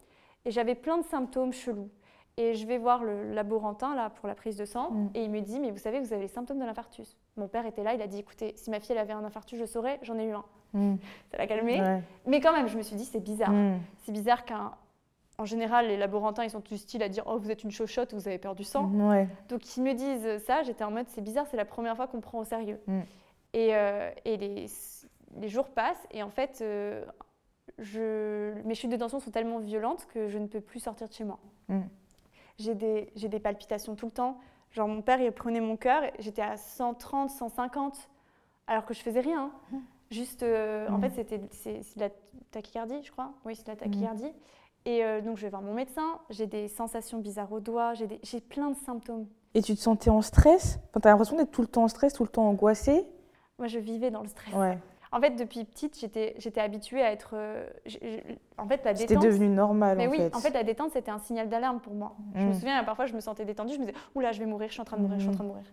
[0.43, 1.91] Et j'avais plein de symptômes chelous.
[2.37, 5.09] Et je vais voir le laborantin là pour la prise de sang mm.
[5.13, 7.15] et il me dit mais vous savez vous avez les symptômes de l'infarctus.
[7.37, 9.59] Mon père était là, il a dit écoutez si ma fille elle avait un infarctus
[9.59, 10.45] je saurais, j'en ai eu un.
[10.73, 10.95] Mm.
[11.29, 12.01] Ça l'a calmé.
[12.25, 13.51] Mais quand même je me suis dit c'est bizarre.
[13.51, 13.79] Mm.
[14.03, 14.71] C'est bizarre qu'un
[15.41, 18.13] en général, les laborantins, ils sont du style à dire Oh, vous êtes une chochotte,
[18.13, 18.91] vous avez peur du sang.
[19.49, 20.61] Donc, ils me disent ça.
[20.61, 22.79] J'étais en mode C'est bizarre, c'est la première fois qu'on prend au sérieux.
[23.53, 24.67] Et, euh, et les,
[25.35, 26.07] les, jours passent.
[26.11, 27.03] Et en fait, euh,
[27.79, 31.13] je, mes chutes de tension sont tellement violentes que je ne peux plus sortir de
[31.13, 31.39] chez moi.
[31.67, 31.81] Mm.
[32.59, 34.37] J'ai des, des, palpitations tout le temps.
[34.71, 38.09] Genre, mon père, il prenait mon cœur, j'étais à 130, 150,
[38.67, 39.51] alors que je faisais rien.
[39.71, 39.77] Mm.
[40.11, 41.01] Juste, euh, en mm.
[41.01, 42.09] fait, c'était c'est la
[42.51, 43.33] tachycardie, je crois.
[43.43, 44.31] Oui, c'est la tachycardie.
[44.85, 46.19] Et euh, donc, je vais voir mon médecin.
[46.29, 47.93] J'ai des sensations bizarres aux doigts.
[47.93, 49.27] J'ai plein de symptômes.
[49.53, 50.79] Et tu te sentais en stress?
[50.93, 53.05] Tu as l'impression d'être tout le temps en stress, tout le temps angoissée?
[53.59, 54.53] Moi, je vivais dans le stress.
[54.55, 54.77] Ouais.
[55.13, 57.31] En fait, depuis petite, j'étais habituée à être.
[57.33, 57.67] Euh,
[58.57, 59.09] en fait, la détente.
[59.09, 59.97] C'était devenu normal.
[59.97, 60.35] Mais en oui, fait.
[60.35, 62.15] en fait, la détente, c'était un signal d'alarme pour moi.
[62.33, 62.53] Je me mm.
[62.53, 64.81] souviens, parfois, je me sentais détendue, je me disais, oula, je vais mourir, je suis
[64.81, 65.65] en train de mourir, je suis en train de mourir.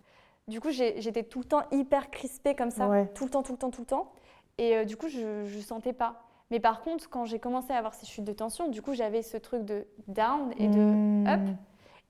[0.49, 3.59] Du coup, j'étais tout le temps hyper crispée comme ça, tout le temps, tout le
[3.59, 4.13] temps, tout le temps.
[4.59, 6.28] Et euh, du coup, je ne sentais pas.
[6.51, 9.23] Mais par contre, quand j'ai commencé à avoir ces chutes de tension, du coup, j'avais
[9.23, 11.27] ce truc de down et de mm.
[11.27, 11.41] up.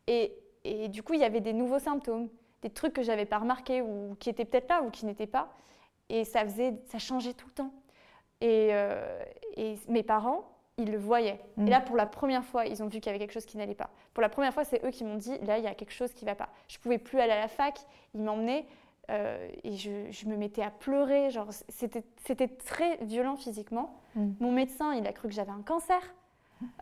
[0.07, 0.33] Et,
[0.65, 2.29] et, du coup, il y avait des nouveaux symptômes,
[2.63, 5.49] des trucs que j'avais pas remarqués ou qui étaient peut-être là ou qui n'étaient pas.
[6.09, 7.73] Et ça faisait, ça changeait tout le temps.
[8.45, 9.23] Euh,
[9.57, 10.45] et, mes parents,
[10.77, 11.41] ils le voyaient.
[11.59, 11.69] Et mm.
[11.69, 13.75] là, pour la première fois, ils ont vu qu'il y avait quelque chose qui n'allait
[13.75, 13.91] pas.
[14.15, 16.13] Pour la première fois, c'est eux qui m'ont dit, là, il y a quelque chose
[16.13, 16.49] qui ne va pas.
[16.69, 17.81] Je ne pouvais plus aller à la fac,
[18.15, 18.67] ils m'emmenaient
[19.11, 21.29] euh, et je, me mettais à pleurer.
[21.69, 23.95] C'était très violent physiquement.
[24.15, 24.31] Mm.
[24.41, 26.01] Mon médecin, il a cru que j'avais un cancer.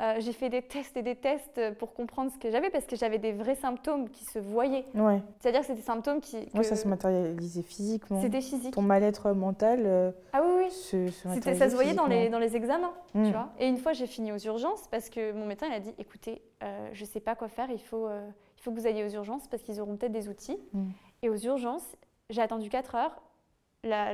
[0.01, 2.97] Euh, j'ai fait des tests et des tests pour comprendre ce que j'avais parce que
[2.97, 4.87] j'avais des vrais symptômes qui se voyaient.
[4.95, 5.21] Ouais.
[5.39, 6.49] C'est-à-dire que c'était des symptômes qui.
[6.55, 8.23] Oui, ça se matérialisait physiquement.
[8.23, 8.73] C'était physique.
[8.73, 9.83] Ton mal-être mental.
[9.85, 10.71] Euh, ah oui, oui.
[10.71, 12.95] Se, ça se voyait dans les, dans les examens.
[13.13, 13.31] Tu mm.
[13.33, 15.95] vois et une fois, j'ai fini aux urgences parce que mon médecin il a dit
[15.99, 19.05] écoutez, euh, je ne sais pas quoi faire, il faut, il faut que vous alliez
[19.05, 20.59] aux urgences parce qu'ils auront peut-être des outils.
[20.73, 20.89] Mm.
[21.23, 21.97] Et aux urgences,
[22.31, 23.23] j'ai attendu 4 heures.
[23.85, 24.13] La,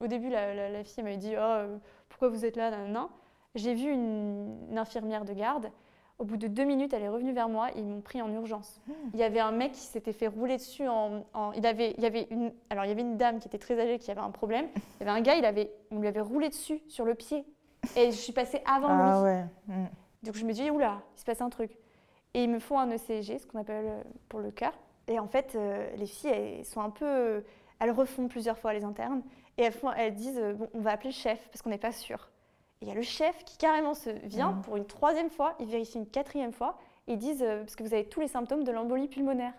[0.00, 3.10] au début, la, fille m'avait dit oh, pourquoi vous êtes là non
[3.54, 5.70] J'ai vu une, infirmière de garde.
[6.18, 7.68] Au bout de deux minutes, elle est revenue vers moi.
[7.74, 8.80] Ils m'ont pris en urgence.
[8.86, 8.92] Hmm.
[9.14, 10.86] Il y avait un mec qui s'était fait rouler dessus.
[10.86, 11.24] En,
[11.56, 13.78] il, avait, il, y avait une, alors, il y avait une dame qui était très
[13.80, 14.68] âgée qui avait un problème.
[14.76, 17.44] Il y avait un gars, il avait, on lui avait roulé dessus sur le pied.
[17.96, 19.24] Et je suis passée avant ah, lui.
[19.24, 19.44] Ouais.
[19.66, 19.86] Hmm.
[20.22, 21.76] Donc je me dis, oula, il se passe un truc.
[22.32, 24.72] Et ils me font un ECG, ce qu'on appelle euh, pour le cœur.
[25.08, 27.42] Et en fait, euh, les filles, elles sont un peu.
[27.80, 29.22] Elles refont plusieurs fois les internes.
[29.58, 31.78] Et elles, font, elles disent, euh, bon, on va appeler le chef parce qu'on n'est
[31.78, 32.30] pas sûr.
[32.80, 34.62] Et il y a le chef qui carrément se vient Mhm.
[34.62, 36.76] pour une troisième fois, il vérifie une quatrième fois.
[37.06, 39.52] Et ils disent, parce que vous avez tous les symptômes de l'embolie pulmonaire.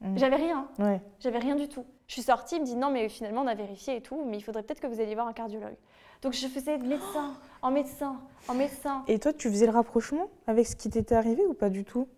[0.00, 0.18] Mhm.
[0.18, 1.00] J'avais rien, Ouais.
[1.20, 1.84] j'avais rien du tout.
[2.08, 4.36] Je suis sortie, il me dit non, mais finalement on a vérifié et tout, mais
[4.36, 5.76] il faudrait peut-être que vous alliez voir un cardiologue.
[6.22, 8.16] Donc je faisais de médecin en médecin
[8.48, 9.04] en médecin.
[9.08, 12.08] Et toi, tu faisais le rapprochement avec ce qui t'était arrivé ou pas du tout?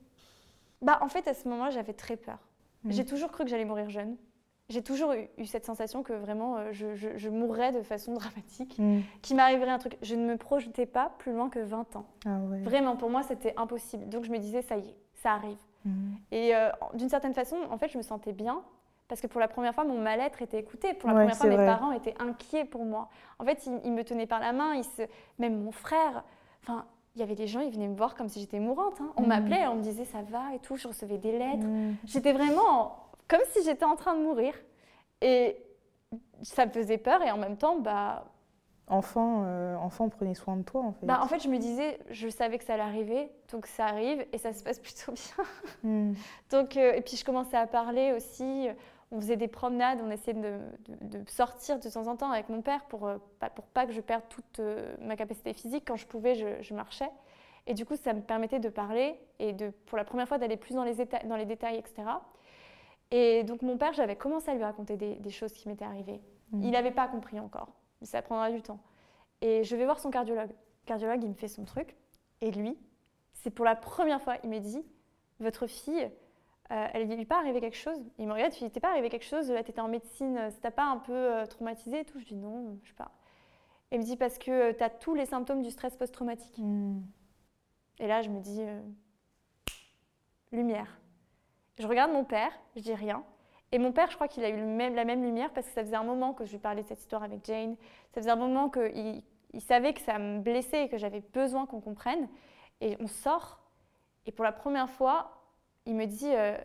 [0.85, 2.39] Bah en fait à ce moment-là j'avais très peur.
[2.85, 2.93] Mhm.
[2.93, 4.16] J'ai toujours cru que j'allais mourir jeune.
[4.70, 8.12] J'ai toujours eu, eu cette sensation que vraiment euh, je, je- je mourrais de façon
[8.20, 9.01] dramatique, Hmm.
[9.23, 9.97] qu'il m'arriverait un truc.
[10.02, 12.06] Je ne me projetais pas plus loin que 20 ans.
[12.24, 12.61] Ah ouais.
[12.61, 14.09] Vraiment pour moi c'était impossible.
[14.09, 15.59] Donc je me disais ça y est, ça arrive.
[15.85, 16.12] Hmm.
[16.32, 18.62] Et euh, d'une certaine façon, en fait, je me sentais bien
[19.06, 20.94] parce que pour la première fois, mon mal-être était écouté.
[20.94, 21.66] Pour la Ouais, première fois, mes vrai.
[21.66, 23.11] parents étaient inquiets pour moi.
[23.39, 25.02] En fait, ils, ils me tenaient par la main, ils se...
[25.39, 26.24] même mon frère.
[26.62, 29.01] Enfin, il y avait des gens, ils venaient me voir comme si j'étais mourante.
[29.01, 29.12] hein.
[29.16, 29.28] On Mhm.
[29.28, 30.77] m'appelait, on me disait ça va et tout.
[30.77, 31.66] Je recevais des lettres.
[31.66, 31.95] Hmm.
[32.05, 32.97] J'étais vraiment
[33.28, 34.55] comme si j'étais en train de mourir.
[35.20, 35.57] Et
[36.43, 38.24] ça me faisait peur et en même temps, bah,
[38.86, 41.07] Enfant, euh, enfant, prenez soin de toi en fait.
[41.07, 44.27] bah, en fait, je me disais, je savais que ça allait arriver, donc ça arrive
[44.31, 45.45] et ça se passe plutôt bien.
[45.82, 46.12] Hmm.
[46.51, 48.69] Donc, euh, et puis je commençais à parler aussi.
[49.11, 50.59] On faisait des promenades, on essayait de,
[50.89, 53.87] de- de sortir de temps en temps avec mon père pour, euh, pas, pour pas
[53.87, 55.85] que je perde toute euh, ma capacité physique.
[55.87, 57.09] Quand je pouvais, je, je marchais.
[57.67, 60.57] Et du coup, ça me permettait de parler et de, pour la première fois d'aller
[60.57, 62.03] plus dans les, dans les détails, etc.
[63.11, 66.21] Et donc mon père, j'avais commencé à lui raconter des, des choses qui m'étaient arrivées.
[66.53, 66.63] Mhm.
[66.63, 67.69] Il n'avait pas compris encore,
[68.01, 68.81] mais ça prendra du temps.
[69.41, 70.49] Et je vais voir son cardiologue.
[70.51, 71.95] Le cardiologue, il me fait son truc.
[72.41, 72.77] Et lui,
[73.33, 74.85] c'est pour la première fois, il me dit,
[75.41, 76.11] votre fille,
[76.70, 79.11] euh, elle lui est pas arrivé quelque chose Il me regarde, il t'est pas arrivé
[79.11, 82.05] quelque chose Là, tu étais en médecine, ça t'a pas un peu euh, traumatisé et
[82.05, 82.19] tout?
[82.19, 83.11] Je dis non, je sais pas.
[83.93, 86.59] Il me dit parce que tu as tous les symptômes du stress post-traumatique.
[86.59, 87.01] Hmm.
[87.99, 88.81] Et là, je me dis, euh,
[90.53, 90.99] lumière.
[91.78, 93.24] Je regarde mon père, je dis rien.
[93.73, 95.73] Et mon père, je crois qu'il a eu le même- la même lumière parce que
[95.73, 97.77] ça faisait un moment que je lui parlais de cette histoire avec Jane.
[98.12, 99.23] Ça faisait un moment qu'il
[99.53, 102.28] il savait que ça me blessait et que j'avais besoin qu'on comprenne.
[102.81, 103.61] Et on sort.
[104.27, 105.44] Et pour la première fois,
[105.86, 106.56] il me dit, euh,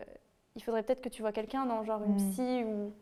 [0.56, 2.30] il faudrait peut-être que tu vois quelqu'un, non, genre une Mm.
[2.30, 2.92] psy ou...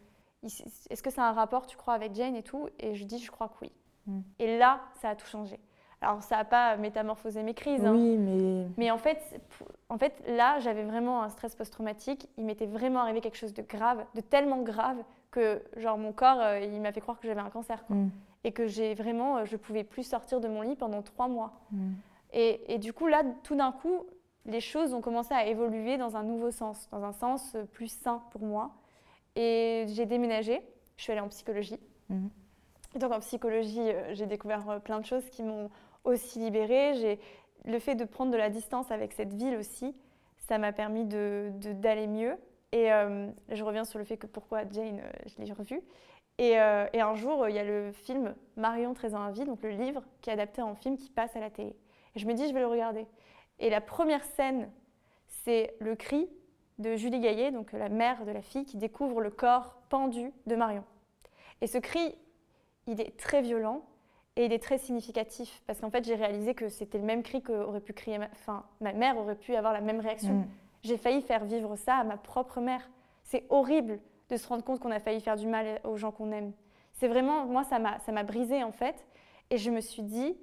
[0.44, 2.68] Est-ce que ça a un rapport, tu crois, avec Jane et tout?
[2.78, 3.72] Et je dis, je crois que oui.
[4.06, 4.20] Mm.
[4.38, 5.58] Et là, ça a tout changé.
[6.00, 7.84] Alors, ça n'a pas métamorphosé mes crises.
[7.84, 7.92] hein.
[7.92, 9.18] Oui, mais Mais en fait,
[9.88, 12.28] en fait là, j'avais vraiment un stress post-traumatique.
[12.36, 14.98] Il m'était vraiment arrivé quelque chose de grave, de tellement grave
[15.32, 17.84] que genre mon corps, euh, il m'a fait croire que j'avais un cancer.
[17.86, 17.96] quoi.
[17.96, 18.10] Hmm.
[18.44, 21.52] Et que j'ai vraiment, euh, je pouvais plus sortir de mon lit pendant trois mois.
[22.32, 24.04] Et, et du coup, là, tout d'un coup,
[24.48, 27.88] les choses ont commencé à évoluer dans un nouveau sens, dans un sens euh, plus
[27.88, 28.72] sain pour moi.
[29.36, 30.60] Et j'ai déménagé,
[30.96, 31.78] je suis allée en psychologie.
[32.08, 32.30] Mhm.
[32.96, 35.70] Et donc en psychologie, euh, j'ai découvert euh, plein de choses qui m'ont
[36.04, 36.94] aussi libérée.
[36.94, 37.20] J'ai
[37.64, 39.94] le fait de prendre de la distance avec cette ville aussi,
[40.48, 42.36] ça m'a permis de- de- d'aller mieux.
[42.72, 45.80] Et euh, je reviens sur le fait que pourquoi Jane, je l'ai revu.
[46.38, 49.62] Et, euh, et un jour, il y a le film Marion Trésor à vie, donc
[49.62, 51.74] le livre qui est adapté en film qui passe à la télé.
[52.14, 53.06] Et je me dis, je vais le regarder.
[53.60, 54.70] Et la première scène,
[55.44, 56.28] c'est le cri
[56.78, 60.54] de Julie Gaillet, donc la mère de la fille, qui découvre le corps pendu de
[60.54, 60.84] Marion.
[61.60, 62.14] Et ce cri,
[62.86, 63.82] il est très violent
[64.36, 67.42] et il est très significatif parce qu'en fait, j'ai réalisé que c'était le même cri
[67.42, 68.26] qu'aurait pu crier ma...
[68.32, 70.34] Enfin, ma mère aurait pu avoir la même réaction.
[70.34, 70.46] Hmm.
[70.84, 72.88] J'ai failli faire vivre ça à ma propre mère.
[73.24, 73.98] C'est horrible
[74.30, 76.52] de se rendre compte qu'on a failli faire du mal aux gens qu'on aime.
[76.92, 79.04] C'est vraiment, moi, ça m'a, ça m'a brisé en fait.
[79.50, 80.36] Et je me suis dit,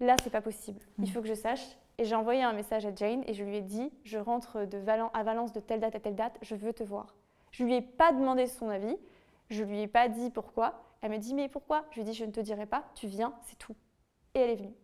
[0.00, 0.80] là, c'est pas possible.
[0.98, 1.06] Il Mm.
[1.06, 1.64] faut que je sache.
[1.98, 4.66] Et j'ai envoyé un message à Jane et je lui ai dit, je rentre
[5.12, 7.14] à Valence de telle date à telle date, je veux te voir.
[7.52, 8.96] Je lui ai pas demandé son avis,
[9.48, 10.82] je lui ai pas dit pourquoi.
[11.02, 11.84] Elle me dit, mais pourquoi?
[11.90, 13.76] Je lui ai dit, je ne te dirai pas, tu viens, c'est tout.
[14.34, 14.74] Et elle est venue.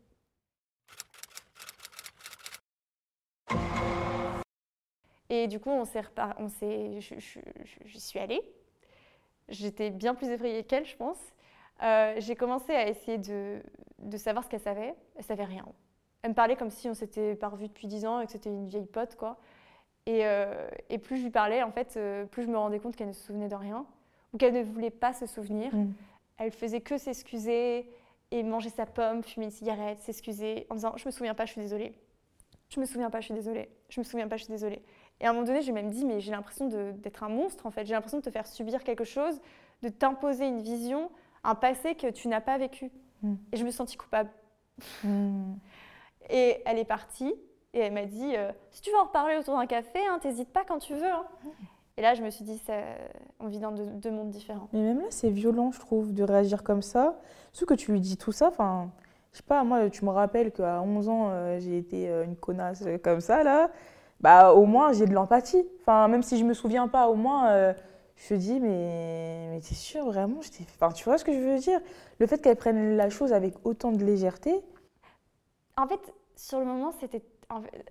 [5.31, 6.05] Et du coup, on s'est
[7.01, 8.43] j'y suis allée.
[9.49, 11.19] J'étais bien plus effrayée qu'elle, je pense.
[11.83, 13.63] Euh, j'ai commencé à essayer de,
[13.99, 14.95] de savoir ce qu'elle savait.
[15.17, 15.65] Elle savait rien.
[16.23, 18.51] Elle me parlait comme si on s'était pas revus depuis 10 ans et que c'était
[18.51, 19.39] une vieille pote, quoi.
[20.07, 22.97] Et, euh, et plus je lui parlais, en fait, euh, plus je me rendais compte
[22.97, 23.87] qu'elle ne se souvenait de rien
[24.33, 25.75] ou qu'elle ne voulait pas se souvenir.
[25.75, 25.93] Hmm.
[26.39, 27.91] Elle faisait que s'excuser
[28.31, 31.53] et manger sa pomme, fumer une cigarette, s'excuser en disant Je me souviens pas, je
[31.53, 31.95] suis désolée.
[32.69, 33.69] Je me souviens pas, je suis désolée.
[33.89, 34.83] Je me souviens pas, je suis désolée.
[35.21, 37.71] Et à un moment donné, j'ai même dit Mais j'ai l'impression d'être un monstre, en
[37.71, 37.85] fait.
[37.85, 39.41] J'ai l'impression de te faire subir quelque chose,
[39.83, 41.11] de t'imposer une vision,
[41.45, 42.91] un passé que tu n'as pas vécu.
[43.23, 43.35] Mm.
[43.53, 44.31] Et je me sentis coupable.
[45.05, 45.55] Hmm.
[46.31, 47.35] Et elle est partie
[47.73, 50.53] et elle m'a dit euh, si tu veux en reparler autour d'un café, hein, t'hésites
[50.53, 51.11] pas quand tu veux.
[51.11, 51.25] Hein.
[51.97, 52.75] Et là, je me suis dit, ça,
[53.41, 54.69] on vit dans deux, mondes différents.
[54.73, 57.21] Mais même là, c'est violent, je trouve, de réagir comme ça.
[57.53, 58.91] Surtout que tu lui dis tout ça, enfin,
[59.33, 62.37] je sais pas, moi, tu me rappelles qu'à 11 ans, euh, j'ai été euh, une
[62.37, 63.71] connasse comme ça, là.
[64.21, 65.67] Bah, au moins, j'ai de l'empathie.
[65.81, 67.75] Enfin, même si je me souviens pas, au moins,
[68.17, 71.59] je te dis, mais, mais t'es sûr, vraiment enfin, Tu vois ce que je veux
[71.59, 71.81] dire?
[72.19, 74.61] Le fait qu'elle prenne la chose avec autant de légèreté.
[75.77, 76.01] En fait,
[76.41, 77.23] sur le moment, c'était.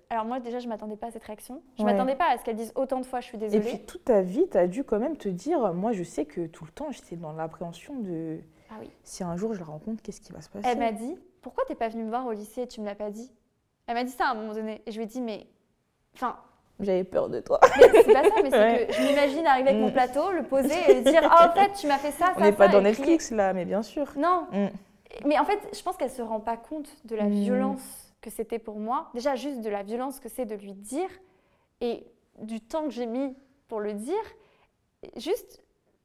[0.08, 1.62] Alors, moi, déjà, je m'attendais pas à cette réaction.
[1.76, 3.64] Je ne m'attendais pas à ce qu'elle dise autant de fois je suis désolée.
[3.64, 6.24] Et puis, toute ta vie, tu as dû quand même te dire moi, je sais
[6.24, 8.38] que tout le temps, j'étais dans l'appréhension de.
[8.70, 8.90] Ah oui.
[9.02, 10.66] Si un jour je la rencontre, qu'est-ce qui va se passer?
[10.66, 12.94] Elle m'a dit pourquoi t'es pas venue me voir au lycée et tu me l'as
[12.94, 13.30] pas dit?
[13.86, 14.82] Elle m'a dit ça à un moment donné.
[14.86, 15.46] Et je lui ai dit mais.
[16.14, 16.36] Enfin,
[16.80, 17.60] j'avais peur de toi.
[17.78, 19.92] c'est pas ça, mais c'est que je m'imagine arriver avec mon mm.
[19.92, 22.52] plateau, le poser et dire Ah, en fait, tu m'as fait ça, ça, On n'est
[22.52, 24.06] pas dans Netflix là, mais bien sûr.
[24.16, 24.46] Non.
[24.52, 24.68] Mm.
[25.26, 27.32] Mais en fait, je pense qu'elle se rend pas compte de la mm.
[27.32, 29.10] violence que c'était pour moi.
[29.14, 31.08] Déjà, juste de la violence que c'est de lui dire
[31.80, 32.06] et
[32.40, 33.34] du temps que j'ai mis
[33.68, 34.22] pour le dire.
[35.16, 35.62] Juste,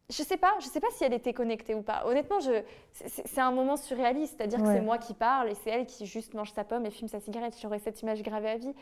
[0.10, 2.06] je sais pas, je sais pas si elle était connectée ou pas.
[2.06, 2.62] Honnêtement, je,
[2.94, 6.34] c'est un moment surréaliste, c'est-à-dire que c'est moi qui parle et c'est elle qui juste
[6.34, 7.58] mange sa pomme et fume sa cigarette.
[7.62, 8.74] J'aurais cette image gravée à vie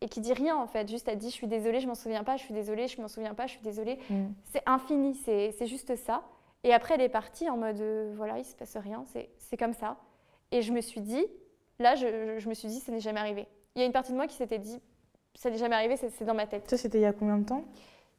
[0.00, 0.90] et qui dit rien en fait.
[0.90, 3.08] Juste elle dit je suis désolée, je m'en souviens pas, je suis désolée, je m'en
[3.08, 3.98] souviens pas, je suis désolée.
[4.10, 4.26] Mm.
[4.44, 6.24] C'est infini, c'est juste ça.
[6.64, 9.74] Et après elle est partie en mode euh, voilà il se passe rien, c'est comme
[9.74, 9.96] ça.
[10.50, 11.24] Et je me suis dit
[11.82, 13.46] là je, je me suis dit ça n'est jamais arrivé.
[13.74, 14.80] Il y a une partie de moi qui s'était dit
[15.34, 16.68] ça n'est jamais arrivé, c'est dans ma tête.
[16.68, 17.64] Ça c'était il y a combien de temps?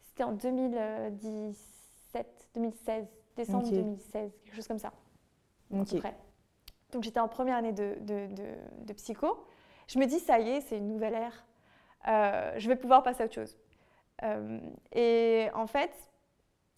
[0.02, 4.92] C'était en 2017, 2016, décembre 2016, quelque chose comme ça.
[5.72, 6.02] Okay.
[6.92, 9.44] Donc j'étais en première année de, de, de, de psycho.
[9.88, 11.46] Je me dis ça y est, c'est une nouvelle ère
[12.08, 13.58] euh, je vais pouvoir passer à autre chose.
[14.24, 14.60] Euh,
[14.92, 15.92] et en fait,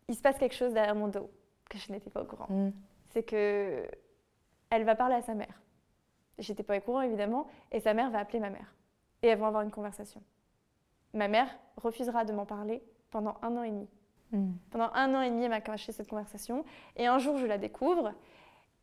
[0.07, 1.29] il se passe quelque chose derrière mon dos
[1.69, 2.47] que je n'étais pas au courant.
[2.49, 2.71] Mm.
[3.09, 3.87] C'est que
[4.69, 5.61] elle va parler à sa mère.
[6.37, 8.75] J'étais pas au courant évidemment, et sa mère va appeler ma mère.
[9.21, 10.21] Et elles vont avoir une conversation.
[11.13, 11.47] Ma mère
[11.77, 13.87] refusera de m'en parler pendant un an et demi.
[14.31, 14.51] Mm.
[14.69, 16.65] Pendant un an et demi, elle m'a caché cette conversation.
[16.97, 18.13] Et un jour, je la découvre.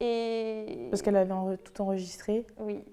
[0.01, 0.89] Et...
[0.91, 2.85] Parce qu'elle avait tout enregistré Oui.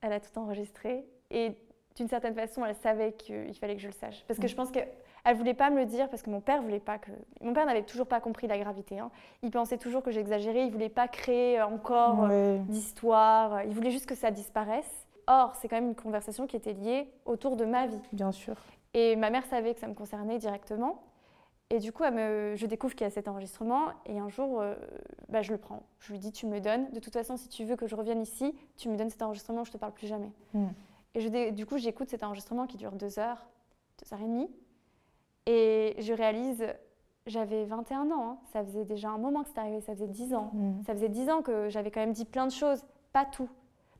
[0.00, 1.04] Elle a tout enregistré.
[1.30, 1.52] Et
[1.96, 4.24] d'une certaine façon, elle savait qu'il fallait que je le sache.
[4.26, 4.88] Parce que je pense qu'elle
[5.32, 7.10] ne voulait pas me le dire, parce que mon père voulait pas que.
[7.40, 8.98] Mon père n'avait toujours pas compris la gravité.
[8.98, 9.10] Hein.
[9.42, 14.06] Il pensait toujours que j'exagérais, il voulait pas créer encore euh, d'histoire, il voulait juste
[14.06, 15.06] que ça disparaisse.
[15.26, 18.00] Or, c'est quand même une conversation qui était liée autour de ma vie.
[18.12, 18.56] Bien sûr.
[18.94, 21.02] Et ma mère savait que ça me concernait directement.
[21.70, 24.60] Et du coup, elle me, je découvre qu'il y a cet enregistrement et un jour,
[24.60, 24.74] euh,
[25.28, 25.82] bah, je le prends.
[26.00, 26.90] Je lui dis, tu me le donnes.
[26.92, 29.64] De toute façon, si tu veux que je revienne ici, tu me donnes cet enregistrement,
[29.64, 30.32] je te parle plus jamais.
[30.54, 30.68] Hmm.
[31.14, 33.46] Et du coup, j'écoute cet enregistrement qui dure deux heures,
[34.02, 34.48] deux heures et demie.
[35.50, 36.66] Et je réalise,
[37.26, 38.38] j'avais 21 ans, hein.
[38.52, 40.50] ça faisait déjà un moment que c'était arrivé, ça faisait 10 ans.
[40.52, 40.82] Mm.
[40.84, 42.84] Ça faisait 10 ans que j'avais quand même dit plein de choses,
[43.14, 43.48] pas tout.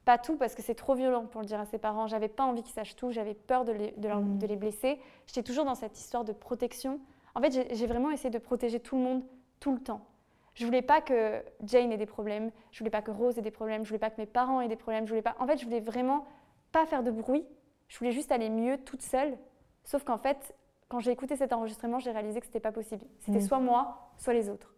[0.05, 2.07] Pas tout parce que c'est trop violent pour le dire à ses parents.
[2.07, 4.39] J'avais pas envie qu'ils sachent tout, j'avais peur de les, de, mm.
[4.39, 5.01] de les blesser.
[5.27, 7.01] J'étais toujours dans cette histoire de protection.
[7.35, 9.23] En fait, j'ai vraiment essayé de protéger tout le monde
[9.59, 10.05] tout le temps.
[10.53, 13.51] Je voulais pas que Jane ait des problèmes, je voulais pas que Rose ait des
[13.51, 15.35] problèmes, je voulais pas que mes parents aient des problèmes, je voulais pas.
[15.39, 16.27] En fait, je voulais vraiment
[16.73, 17.47] pas faire de bruit.
[17.89, 19.39] Je voulais juste aller mieux toute seule.
[19.85, 20.55] Sauf qu'en fait,
[20.89, 23.05] quand j'ai écouté cet enregistrement, j'ai réalisé que c'était pas possible.
[23.21, 23.47] C'était mm.
[23.47, 24.75] soit moi, soit les autres.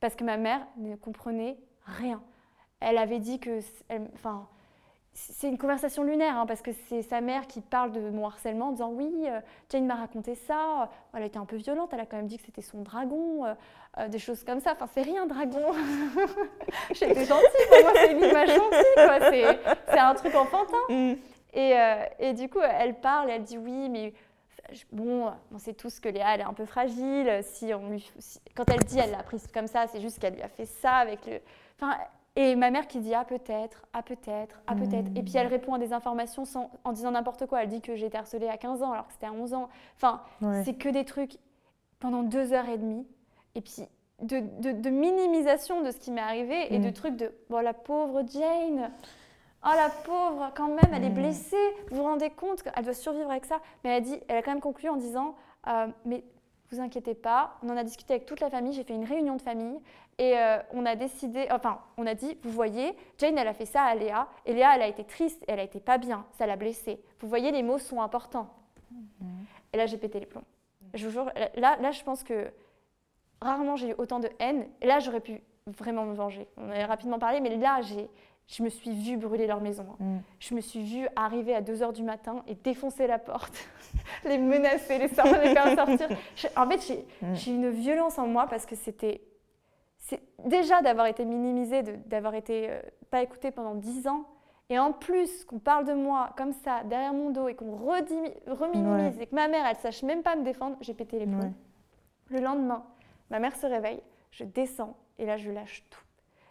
[0.00, 2.22] Parce que ma mère ne comprenait rien.
[2.80, 3.60] Elle avait dit que,
[4.14, 4.46] enfin,
[5.14, 8.68] c'est une conversation lunaire, hein, parce que c'est sa mère qui parle de mon harcèlement
[8.68, 12.00] en disant oui, euh, Jane m'a raconté ça, elle a été un peu violente, elle
[12.00, 13.54] a quand même dit que c'était son dragon, euh,
[13.98, 14.72] euh, des choses comme ça.
[14.72, 15.72] Enfin, c'est rien, dragon.
[16.90, 19.58] J'étais gentille, pour moi, c'est une image gentille,
[19.88, 20.76] C'est un truc enfantin.
[20.88, 21.14] Mm.
[21.56, 24.12] Euh, et, du coup, elle parle, elle dit oui, mais
[24.92, 27.40] bon, on sait tous que Léa, elle est un peu fragile.
[27.42, 28.10] Si on lui,
[28.54, 30.92] quand elle dit, elle l'a prise comme ça, c'est juste qu'elle lui a fait ça
[30.96, 31.40] avec le.
[31.76, 31.96] Enfin,
[32.36, 35.08] et ma mère qui dit ah peut-être, ah peut-être, ah peut-être.
[35.14, 37.62] Et puis elle répond à des informations sans, en disant n'importe quoi.
[37.62, 39.68] Elle dit que j'ai été harcelée à 15 ans alors que c'était à 11 ans.
[39.96, 40.22] Enfin,
[40.64, 41.38] c'est que des trucs
[42.00, 43.06] pendant deux heures et demie.
[43.54, 43.86] Et puis
[44.20, 46.92] de, de, minimisation de ce qui m'est arrivé et de mm.
[46.92, 48.90] trucs de bon la pauvre Jane.
[49.66, 51.14] Oh la pauvre, quand même, elle est mm.
[51.14, 51.74] blessée.
[51.90, 54.42] Vous vous rendez compte qu'elle doit survivre avec ça Mais elle a, dit, elle a
[54.42, 55.34] quand même conclu en disant
[55.68, 56.22] euh, Mais
[56.70, 58.74] vous inquiétez pas, on en a discuté avec toute la famille.
[58.74, 59.78] J'ai fait une réunion de famille
[60.18, 63.66] et euh, on a décidé, enfin, on a dit Vous voyez, Jane, elle a fait
[63.66, 64.28] ça à Léa.
[64.44, 67.00] Et Léa, elle a été triste, elle a été pas bien, ça l'a blessée.
[67.20, 68.50] Vous voyez, les mots sont importants.
[68.90, 69.26] Mm.
[69.72, 70.44] Et là, j'ai pété les plombs.
[70.92, 72.52] Je vous jure, là, là, je pense que
[73.40, 74.68] rarement j'ai eu autant de haine.
[74.82, 76.46] Et là, j'aurais pu vraiment me venger.
[76.58, 78.08] On a rapidement parlé, mais là, j'ai
[78.46, 79.86] je me suis vue brûler leur maison.
[79.92, 80.04] Hein.
[80.04, 80.18] Mm.
[80.38, 83.68] Je me suis vue arriver à 2h du matin et défoncer la porte,
[84.24, 86.08] les menacer, les, sortir, les faire sortir.
[86.56, 87.34] en fait, mm.
[87.34, 89.20] j'ai une violence en moi parce que c'était.
[90.44, 94.26] Déjà d'avoir été minimisée, d'avoir été euh, pas écoutée pendant 10 ans,
[94.68, 99.18] Et en plus, qu'on parle de moi comme ça, derrière mon dos, et qu'on reminimise,
[99.18, 101.54] et que ma mère, elle sache même pas me défendre, j'ai pété les plombs.
[102.28, 102.84] Le lendemain,
[103.30, 106.02] ma mère se réveille, je descends, et là, je lâche tout.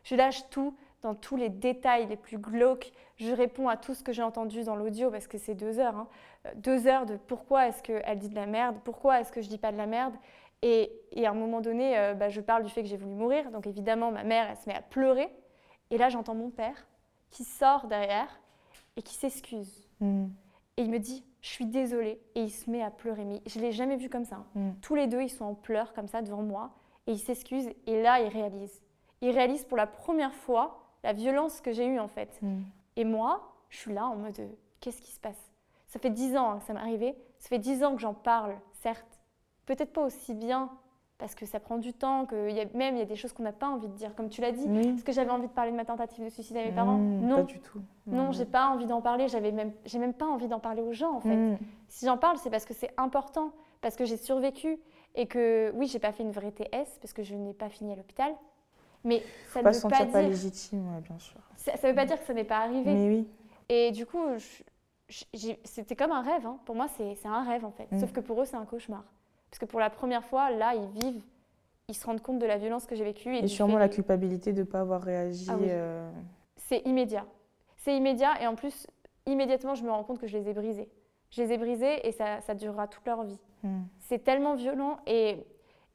[0.03, 2.91] Je lâche tout dans tous les détails les plus glauques.
[3.17, 5.95] Je réponds à tout ce que j'ai entendu dans l'audio, parce que c'est deux heures.
[5.95, 6.07] Hein.
[6.47, 9.49] Euh, deux heures de pourquoi est-ce qu'elle dit de la merde, pourquoi est-ce que je
[9.49, 10.15] dis pas de la merde.
[10.61, 10.91] Et,
[11.25, 13.51] à un moment donné, euh, bah, je parle du fait que j'ai voulu mourir.
[13.51, 15.29] Donc évidemment, ma mère, elle se met à pleurer.
[15.91, 16.87] Et là, j'entends mon père
[17.29, 18.39] qui sort derrière
[18.95, 19.89] et qui s'excuse.
[19.99, 20.27] Mm.
[20.77, 22.21] Et il me dit, je suis désolée.
[22.35, 23.25] Et il se met à pleurer.
[23.25, 24.37] Mais je ne l'ai jamais vu comme ça.
[24.37, 24.45] Hein.
[24.55, 24.71] Mm.
[24.81, 26.71] Tous les deux, ils sont en pleurs comme ça devant moi.
[27.07, 27.69] Et il s'excuse.
[27.85, 28.81] Et là, il réalise.
[29.19, 32.39] Il réalise pour la première fois la violence que j'ai eue en fait.
[32.41, 32.61] Mm.
[32.95, 34.39] Et moi, je suis là en mode,
[34.79, 35.51] qu'est-ce qui se passe?
[35.87, 37.15] Ça fait dix ans que ça m'est arrivé.
[37.39, 39.19] Ça fait dix ans que j'en parle, certes.
[39.65, 40.69] Peut-être pas aussi bien
[41.19, 43.31] parce que ça prend du temps, que y a, même il y a des choses
[43.31, 44.67] qu'on n'a pas envie de dire, comme tu l'as dit.
[44.77, 46.97] Est-ce que j'avais envie de parler de ma tentative de suicide à mes parents?
[46.97, 47.35] mmh, Non.
[47.37, 47.81] Pas du tout.
[48.07, 49.27] Non, j'ai pas envie d'en parler.
[49.29, 51.35] J'avais même, j'ai même pas envie d'en parler aux gens en fait.
[51.35, 51.57] Mmh.
[51.87, 53.51] Si j'en parle, c'est parce que c'est important,
[53.81, 54.79] parce que j'ai survécu
[55.15, 57.93] et que oui, j'ai pas fait une vraie TS parce que je n'ai pas fini
[57.93, 58.33] à l'hôpital.
[59.03, 60.11] Mais ça ne veut pas dire.
[60.11, 61.39] pas légitime, bien sûr.
[61.57, 62.93] Ça, ne veut pas dire que ça n'est pas arrivé.
[62.93, 63.27] Mais oui.
[63.69, 64.23] Et du coup,
[65.63, 66.45] c'était comme un rêve.
[66.45, 66.59] Hein.
[66.65, 67.91] Pour moi, c'est un rêve en fait.
[67.91, 67.99] Mmh.
[67.99, 69.03] Sauf que pour eux, c'est un cauchemar.
[69.49, 71.21] Parce que pour la première fois, là, ils vivent,
[71.87, 73.35] ils se rendent compte de la violence que j'ai vécue.
[73.35, 75.47] Et, sûrement la culpabilité de ne pas avoir réagi.
[75.49, 76.11] Ah euh,
[76.55, 77.25] c'est immédiat.
[77.77, 78.87] C'est immédiat et en plus,
[79.25, 80.89] immédiatement, je me rends compte que je les ai brisés.
[81.29, 83.39] Je les ai brisés et ça, ça durera toute leur vie.
[83.63, 83.83] Hmm.
[83.99, 85.45] C'est tellement violent et,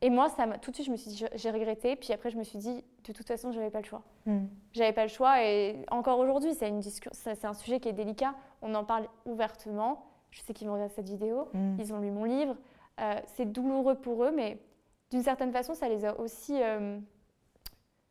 [0.01, 1.97] et moi, ça tout de suite, je me suis dit, j'ai regretté.
[1.97, 4.02] Puis après, je me suis dit, de toute façon, j'avais pas le choix.
[4.26, 4.47] Hmm.
[4.72, 8.35] J'avais pas le choix et encore aujourd'hui, c'est un sujet qui est délicat.
[8.62, 10.05] On en parle ouvertement.
[10.30, 11.48] Je sais qu'ils vont regarder cette vidéo.
[11.55, 11.76] Hmm.
[11.78, 12.56] Ils ont lu mon livre.
[13.01, 14.59] Euh, c'est douloureux pour eux, mais
[15.10, 16.98] d'une certaine façon, ça les a aussi, euh,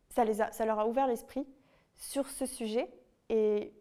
[0.10, 1.46] ça, les a, ça leur a ouvert l'esprit
[1.96, 2.90] sur ce sujet
[3.30, 3.74] et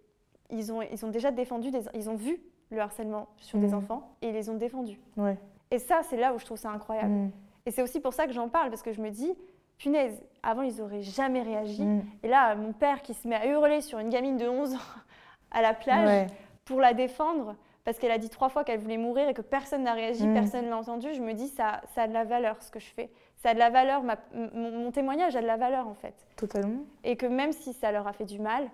[0.51, 2.41] ils ont, ils ont déjà défendu, ils ont vu
[2.71, 3.75] le harcèlement sur des mmh.
[3.75, 5.01] enfants et ils les ont défendus.
[5.17, 5.39] Ouais.
[5.71, 7.13] Et ça, c'est là où je trouve ça incroyable.
[7.13, 7.33] Mmh.
[7.67, 9.33] Et c'est aussi pour ça que j'en parle, parce que je me dis,
[9.79, 11.83] punaise, avant, ils n'auraient jamais réagi.
[11.83, 12.03] Mmh.
[12.23, 14.79] Et là, mon père qui se met à hurler sur une gamine de 11 ans
[15.51, 16.29] à la plage
[16.65, 19.85] pour la défendre, parce qu'elle a dit trois fois qu'elle voulait mourir et que personne
[19.85, 20.35] n'a réagi, mm.
[20.35, 22.81] personne ne l'a entendu, je me dis ça, ça a de la valeur ce que
[22.81, 23.11] je fais.
[23.37, 24.03] Ça a de la valeur,
[24.35, 26.15] mon, témoignage a de la valeur en fait.
[26.37, 26.83] Totalement.
[27.05, 28.69] Et que même si ça leur a fait du mal,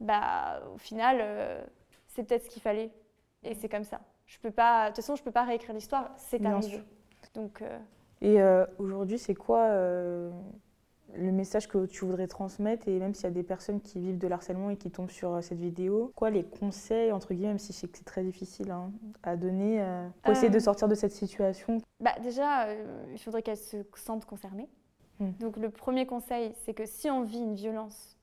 [0.00, 1.62] bah au final, euh,
[2.06, 2.90] c'est peut-être ce qu'il fallait.
[3.42, 4.00] Et c'est comme ça.
[4.26, 6.82] Je peux pas, de toute façon, je peux pas réécrire l'histoire, c'est arrivé.
[7.34, 7.60] Donc.
[7.60, 7.78] Euh,
[8.20, 9.68] et euh, aujourd'hui, c'est quoi
[11.16, 14.18] le message que tu voudrais transmettre et même s'il y a des personnes qui vivent
[14.18, 17.58] de l'harcèlement et qui tombent sur euh, cette vidéo, quoi les conseils, entre guillemets, même
[17.58, 18.92] si je sais que c'est très difficile hein,
[19.22, 20.60] à donner euh, pour essayer de euh.
[20.60, 21.80] sortir de cette situation?
[22.00, 22.66] Bah Déjà,
[23.12, 24.68] il faudrait qu'elles se sentent concernées.
[25.20, 25.30] Hmm.
[25.40, 28.16] Donc le premier conseil, c'est que si on vit une violence,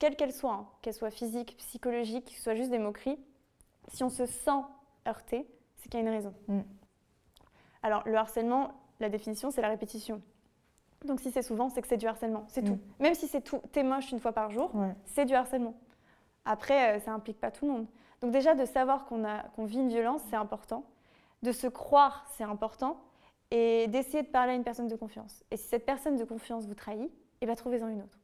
[0.00, 3.18] quelle qu'elle soit, hein, qu'elle soit physique, psychologique, que ce soit juste des moqueries,
[3.88, 4.62] si on se sent
[5.06, 5.46] heurté,
[5.76, 6.32] c'est qu'il y a une raison.
[6.48, 6.62] Hmm.
[7.82, 10.22] Alors le harcèlement, la définition, c'est la répétition.
[11.04, 12.74] Donc si c'est souvent, c'est que c'est du harcèlement, c'est tout.
[12.74, 13.02] Mm.
[13.02, 14.72] Même si c'est tout, t'es moche une fois par jour,
[15.04, 15.74] c'est du harcèlement.
[16.46, 17.86] Après, euh, ça implique pas tout le monde.
[18.20, 19.22] Donc déjà de savoir qu'on
[19.54, 20.84] qu'on vit une violence, c'est important.
[21.42, 23.00] De se croire, c'est important.
[23.50, 25.44] Et d'essayer de parler à une personne de confiance.
[25.50, 27.10] Et si cette personne de confiance vous trahit,
[27.40, 28.18] eh bien trouvez-en une autre.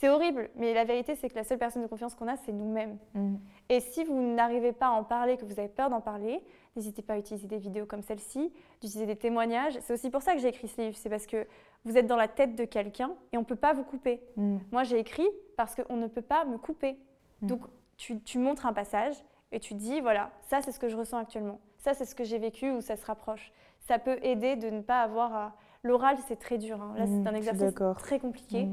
[0.00, 2.52] C'est horrible, mais la vérité, c'est que la seule personne de confiance qu'on a, c'est
[2.52, 2.96] nous-mêmes.
[3.12, 3.34] Mm.
[3.68, 6.42] Et si vous n'arrivez pas à en parler, que vous avez peur d'en parler,
[6.74, 8.50] n'hésitez pas à utiliser des vidéos comme celle-ci,
[8.80, 9.78] d'utiliser des témoignages.
[9.82, 10.96] C'est aussi pour ça que j'ai écrit ce livre.
[10.96, 11.46] C'est parce que
[11.84, 14.22] vous êtes dans la tête de quelqu'un et on ne peut pas vous couper.
[14.36, 14.56] Mm.
[14.72, 15.28] Moi, j'ai écrit
[15.58, 16.96] parce qu'on ne peut pas me couper.
[17.42, 17.46] Mm.
[17.48, 17.60] Donc,
[17.98, 19.16] tu, montres un passage
[19.52, 21.60] et tu dis, voilà, ça, c'est ce que je ressens actuellement.
[21.76, 23.52] Ça, c'est ce que j'ai vécu ou ça se rapproche.
[23.80, 25.56] Ça peut aider de ne pas avoir à...
[25.82, 26.80] L'oral, c'est très dur.
[26.80, 26.94] Hein.
[26.96, 28.66] Là, c'est un exercice très compliqué.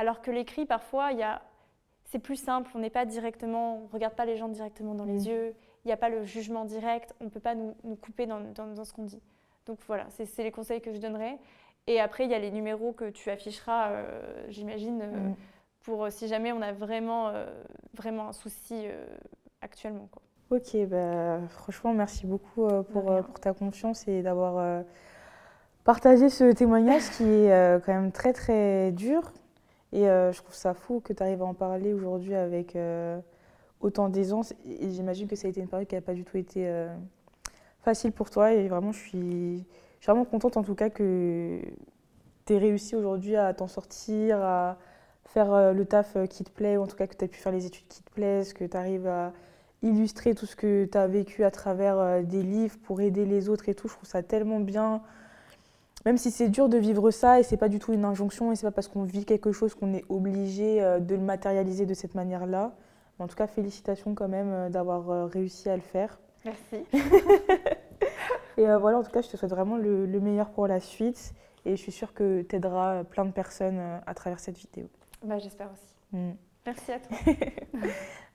[0.00, 1.42] Alors que l'écrit, parfois, il y a...
[2.06, 2.70] c'est plus simple.
[2.74, 5.26] On n'est pas directement, on regarde pas les gens directement dans les mm.
[5.26, 5.54] yeux.
[5.84, 7.14] Il n'y a pas le jugement direct.
[7.20, 9.20] On ne peut pas nous, couper dans, dans, ce qu'on dit.
[9.66, 11.36] Donc voilà, c'est les conseils que je donnerais.
[11.86, 15.34] Et après, il y a les numéros que tu afficheras, euh, j'imagine, euh, mm.
[15.82, 17.34] pour euh, si jamais on a vraiment,
[17.92, 18.86] vraiment un souci
[19.60, 20.08] actuellement.
[20.10, 20.22] Quoi.
[20.56, 24.82] Ok, bah, franchement, merci beaucoup pour, pour, ta confiance et d'avoir
[25.84, 29.30] partagé ce témoignage qui est quand même très très dur.
[29.92, 33.18] Et euh, je trouve ça fou que tu arrives à en parler aujourd'hui avec euh,
[33.80, 34.54] autant d'aisance.
[34.64, 36.94] Et j'imagine que ça a été une période qui n'a pas du tout été euh,
[37.80, 38.52] facile pour toi.
[38.52, 39.66] Et vraiment, je suis,
[40.04, 41.60] vraiment contente en tout cas que
[42.46, 44.78] tu aies réussi aujourd'hui à t'en sortir, à
[45.24, 47.52] faire le taf qui te plaît, ou en tout cas que tu as pu faire
[47.52, 49.32] les études qui te plaisent, que tu arrives à
[49.82, 53.68] illustrer tout ce que tu as vécu à travers des livres pour aider les autres
[53.68, 53.88] et tout.
[53.88, 55.02] Je trouve ça tellement bien
[56.06, 58.56] même si c'est dur de vivre ça et c'est pas du tout une injonction et
[58.56, 61.94] c'est pas parce qu'on vit quelque chose qu'on est obligé euh, de le matérialiser de
[61.94, 62.72] cette manière-là.
[63.18, 66.18] En tout cas, félicitations quand même d'avoir réussi à le faire.
[66.46, 66.86] Merci.
[68.56, 71.34] et voilà, en tout cas, je te souhaite vraiment le, meilleur pour la suite.
[71.66, 74.86] Et je suis sûre que tu aideras plein de personnes à travers cette vidéo.
[75.22, 75.92] Bah, J'espère aussi.
[76.12, 76.30] Mm.
[76.64, 77.16] Merci à toi.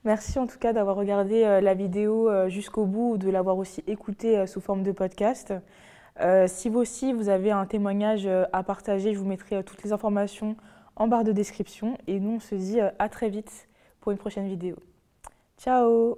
[0.03, 3.57] Merci en tout cas d'avoir regardé euh, la vidéo euh, jusqu'au bout ou de l'avoir
[3.57, 5.53] aussi écoutée euh, sous forme de podcast.
[6.47, 10.55] Si vous aussi vous avez un témoignage à partager, je vous mettrai toutes les informations
[10.95, 11.97] en barre de description.
[12.07, 13.67] Et nous, on se dit à très vite
[13.99, 14.75] pour une prochaine vidéo.
[15.57, 16.17] Ciao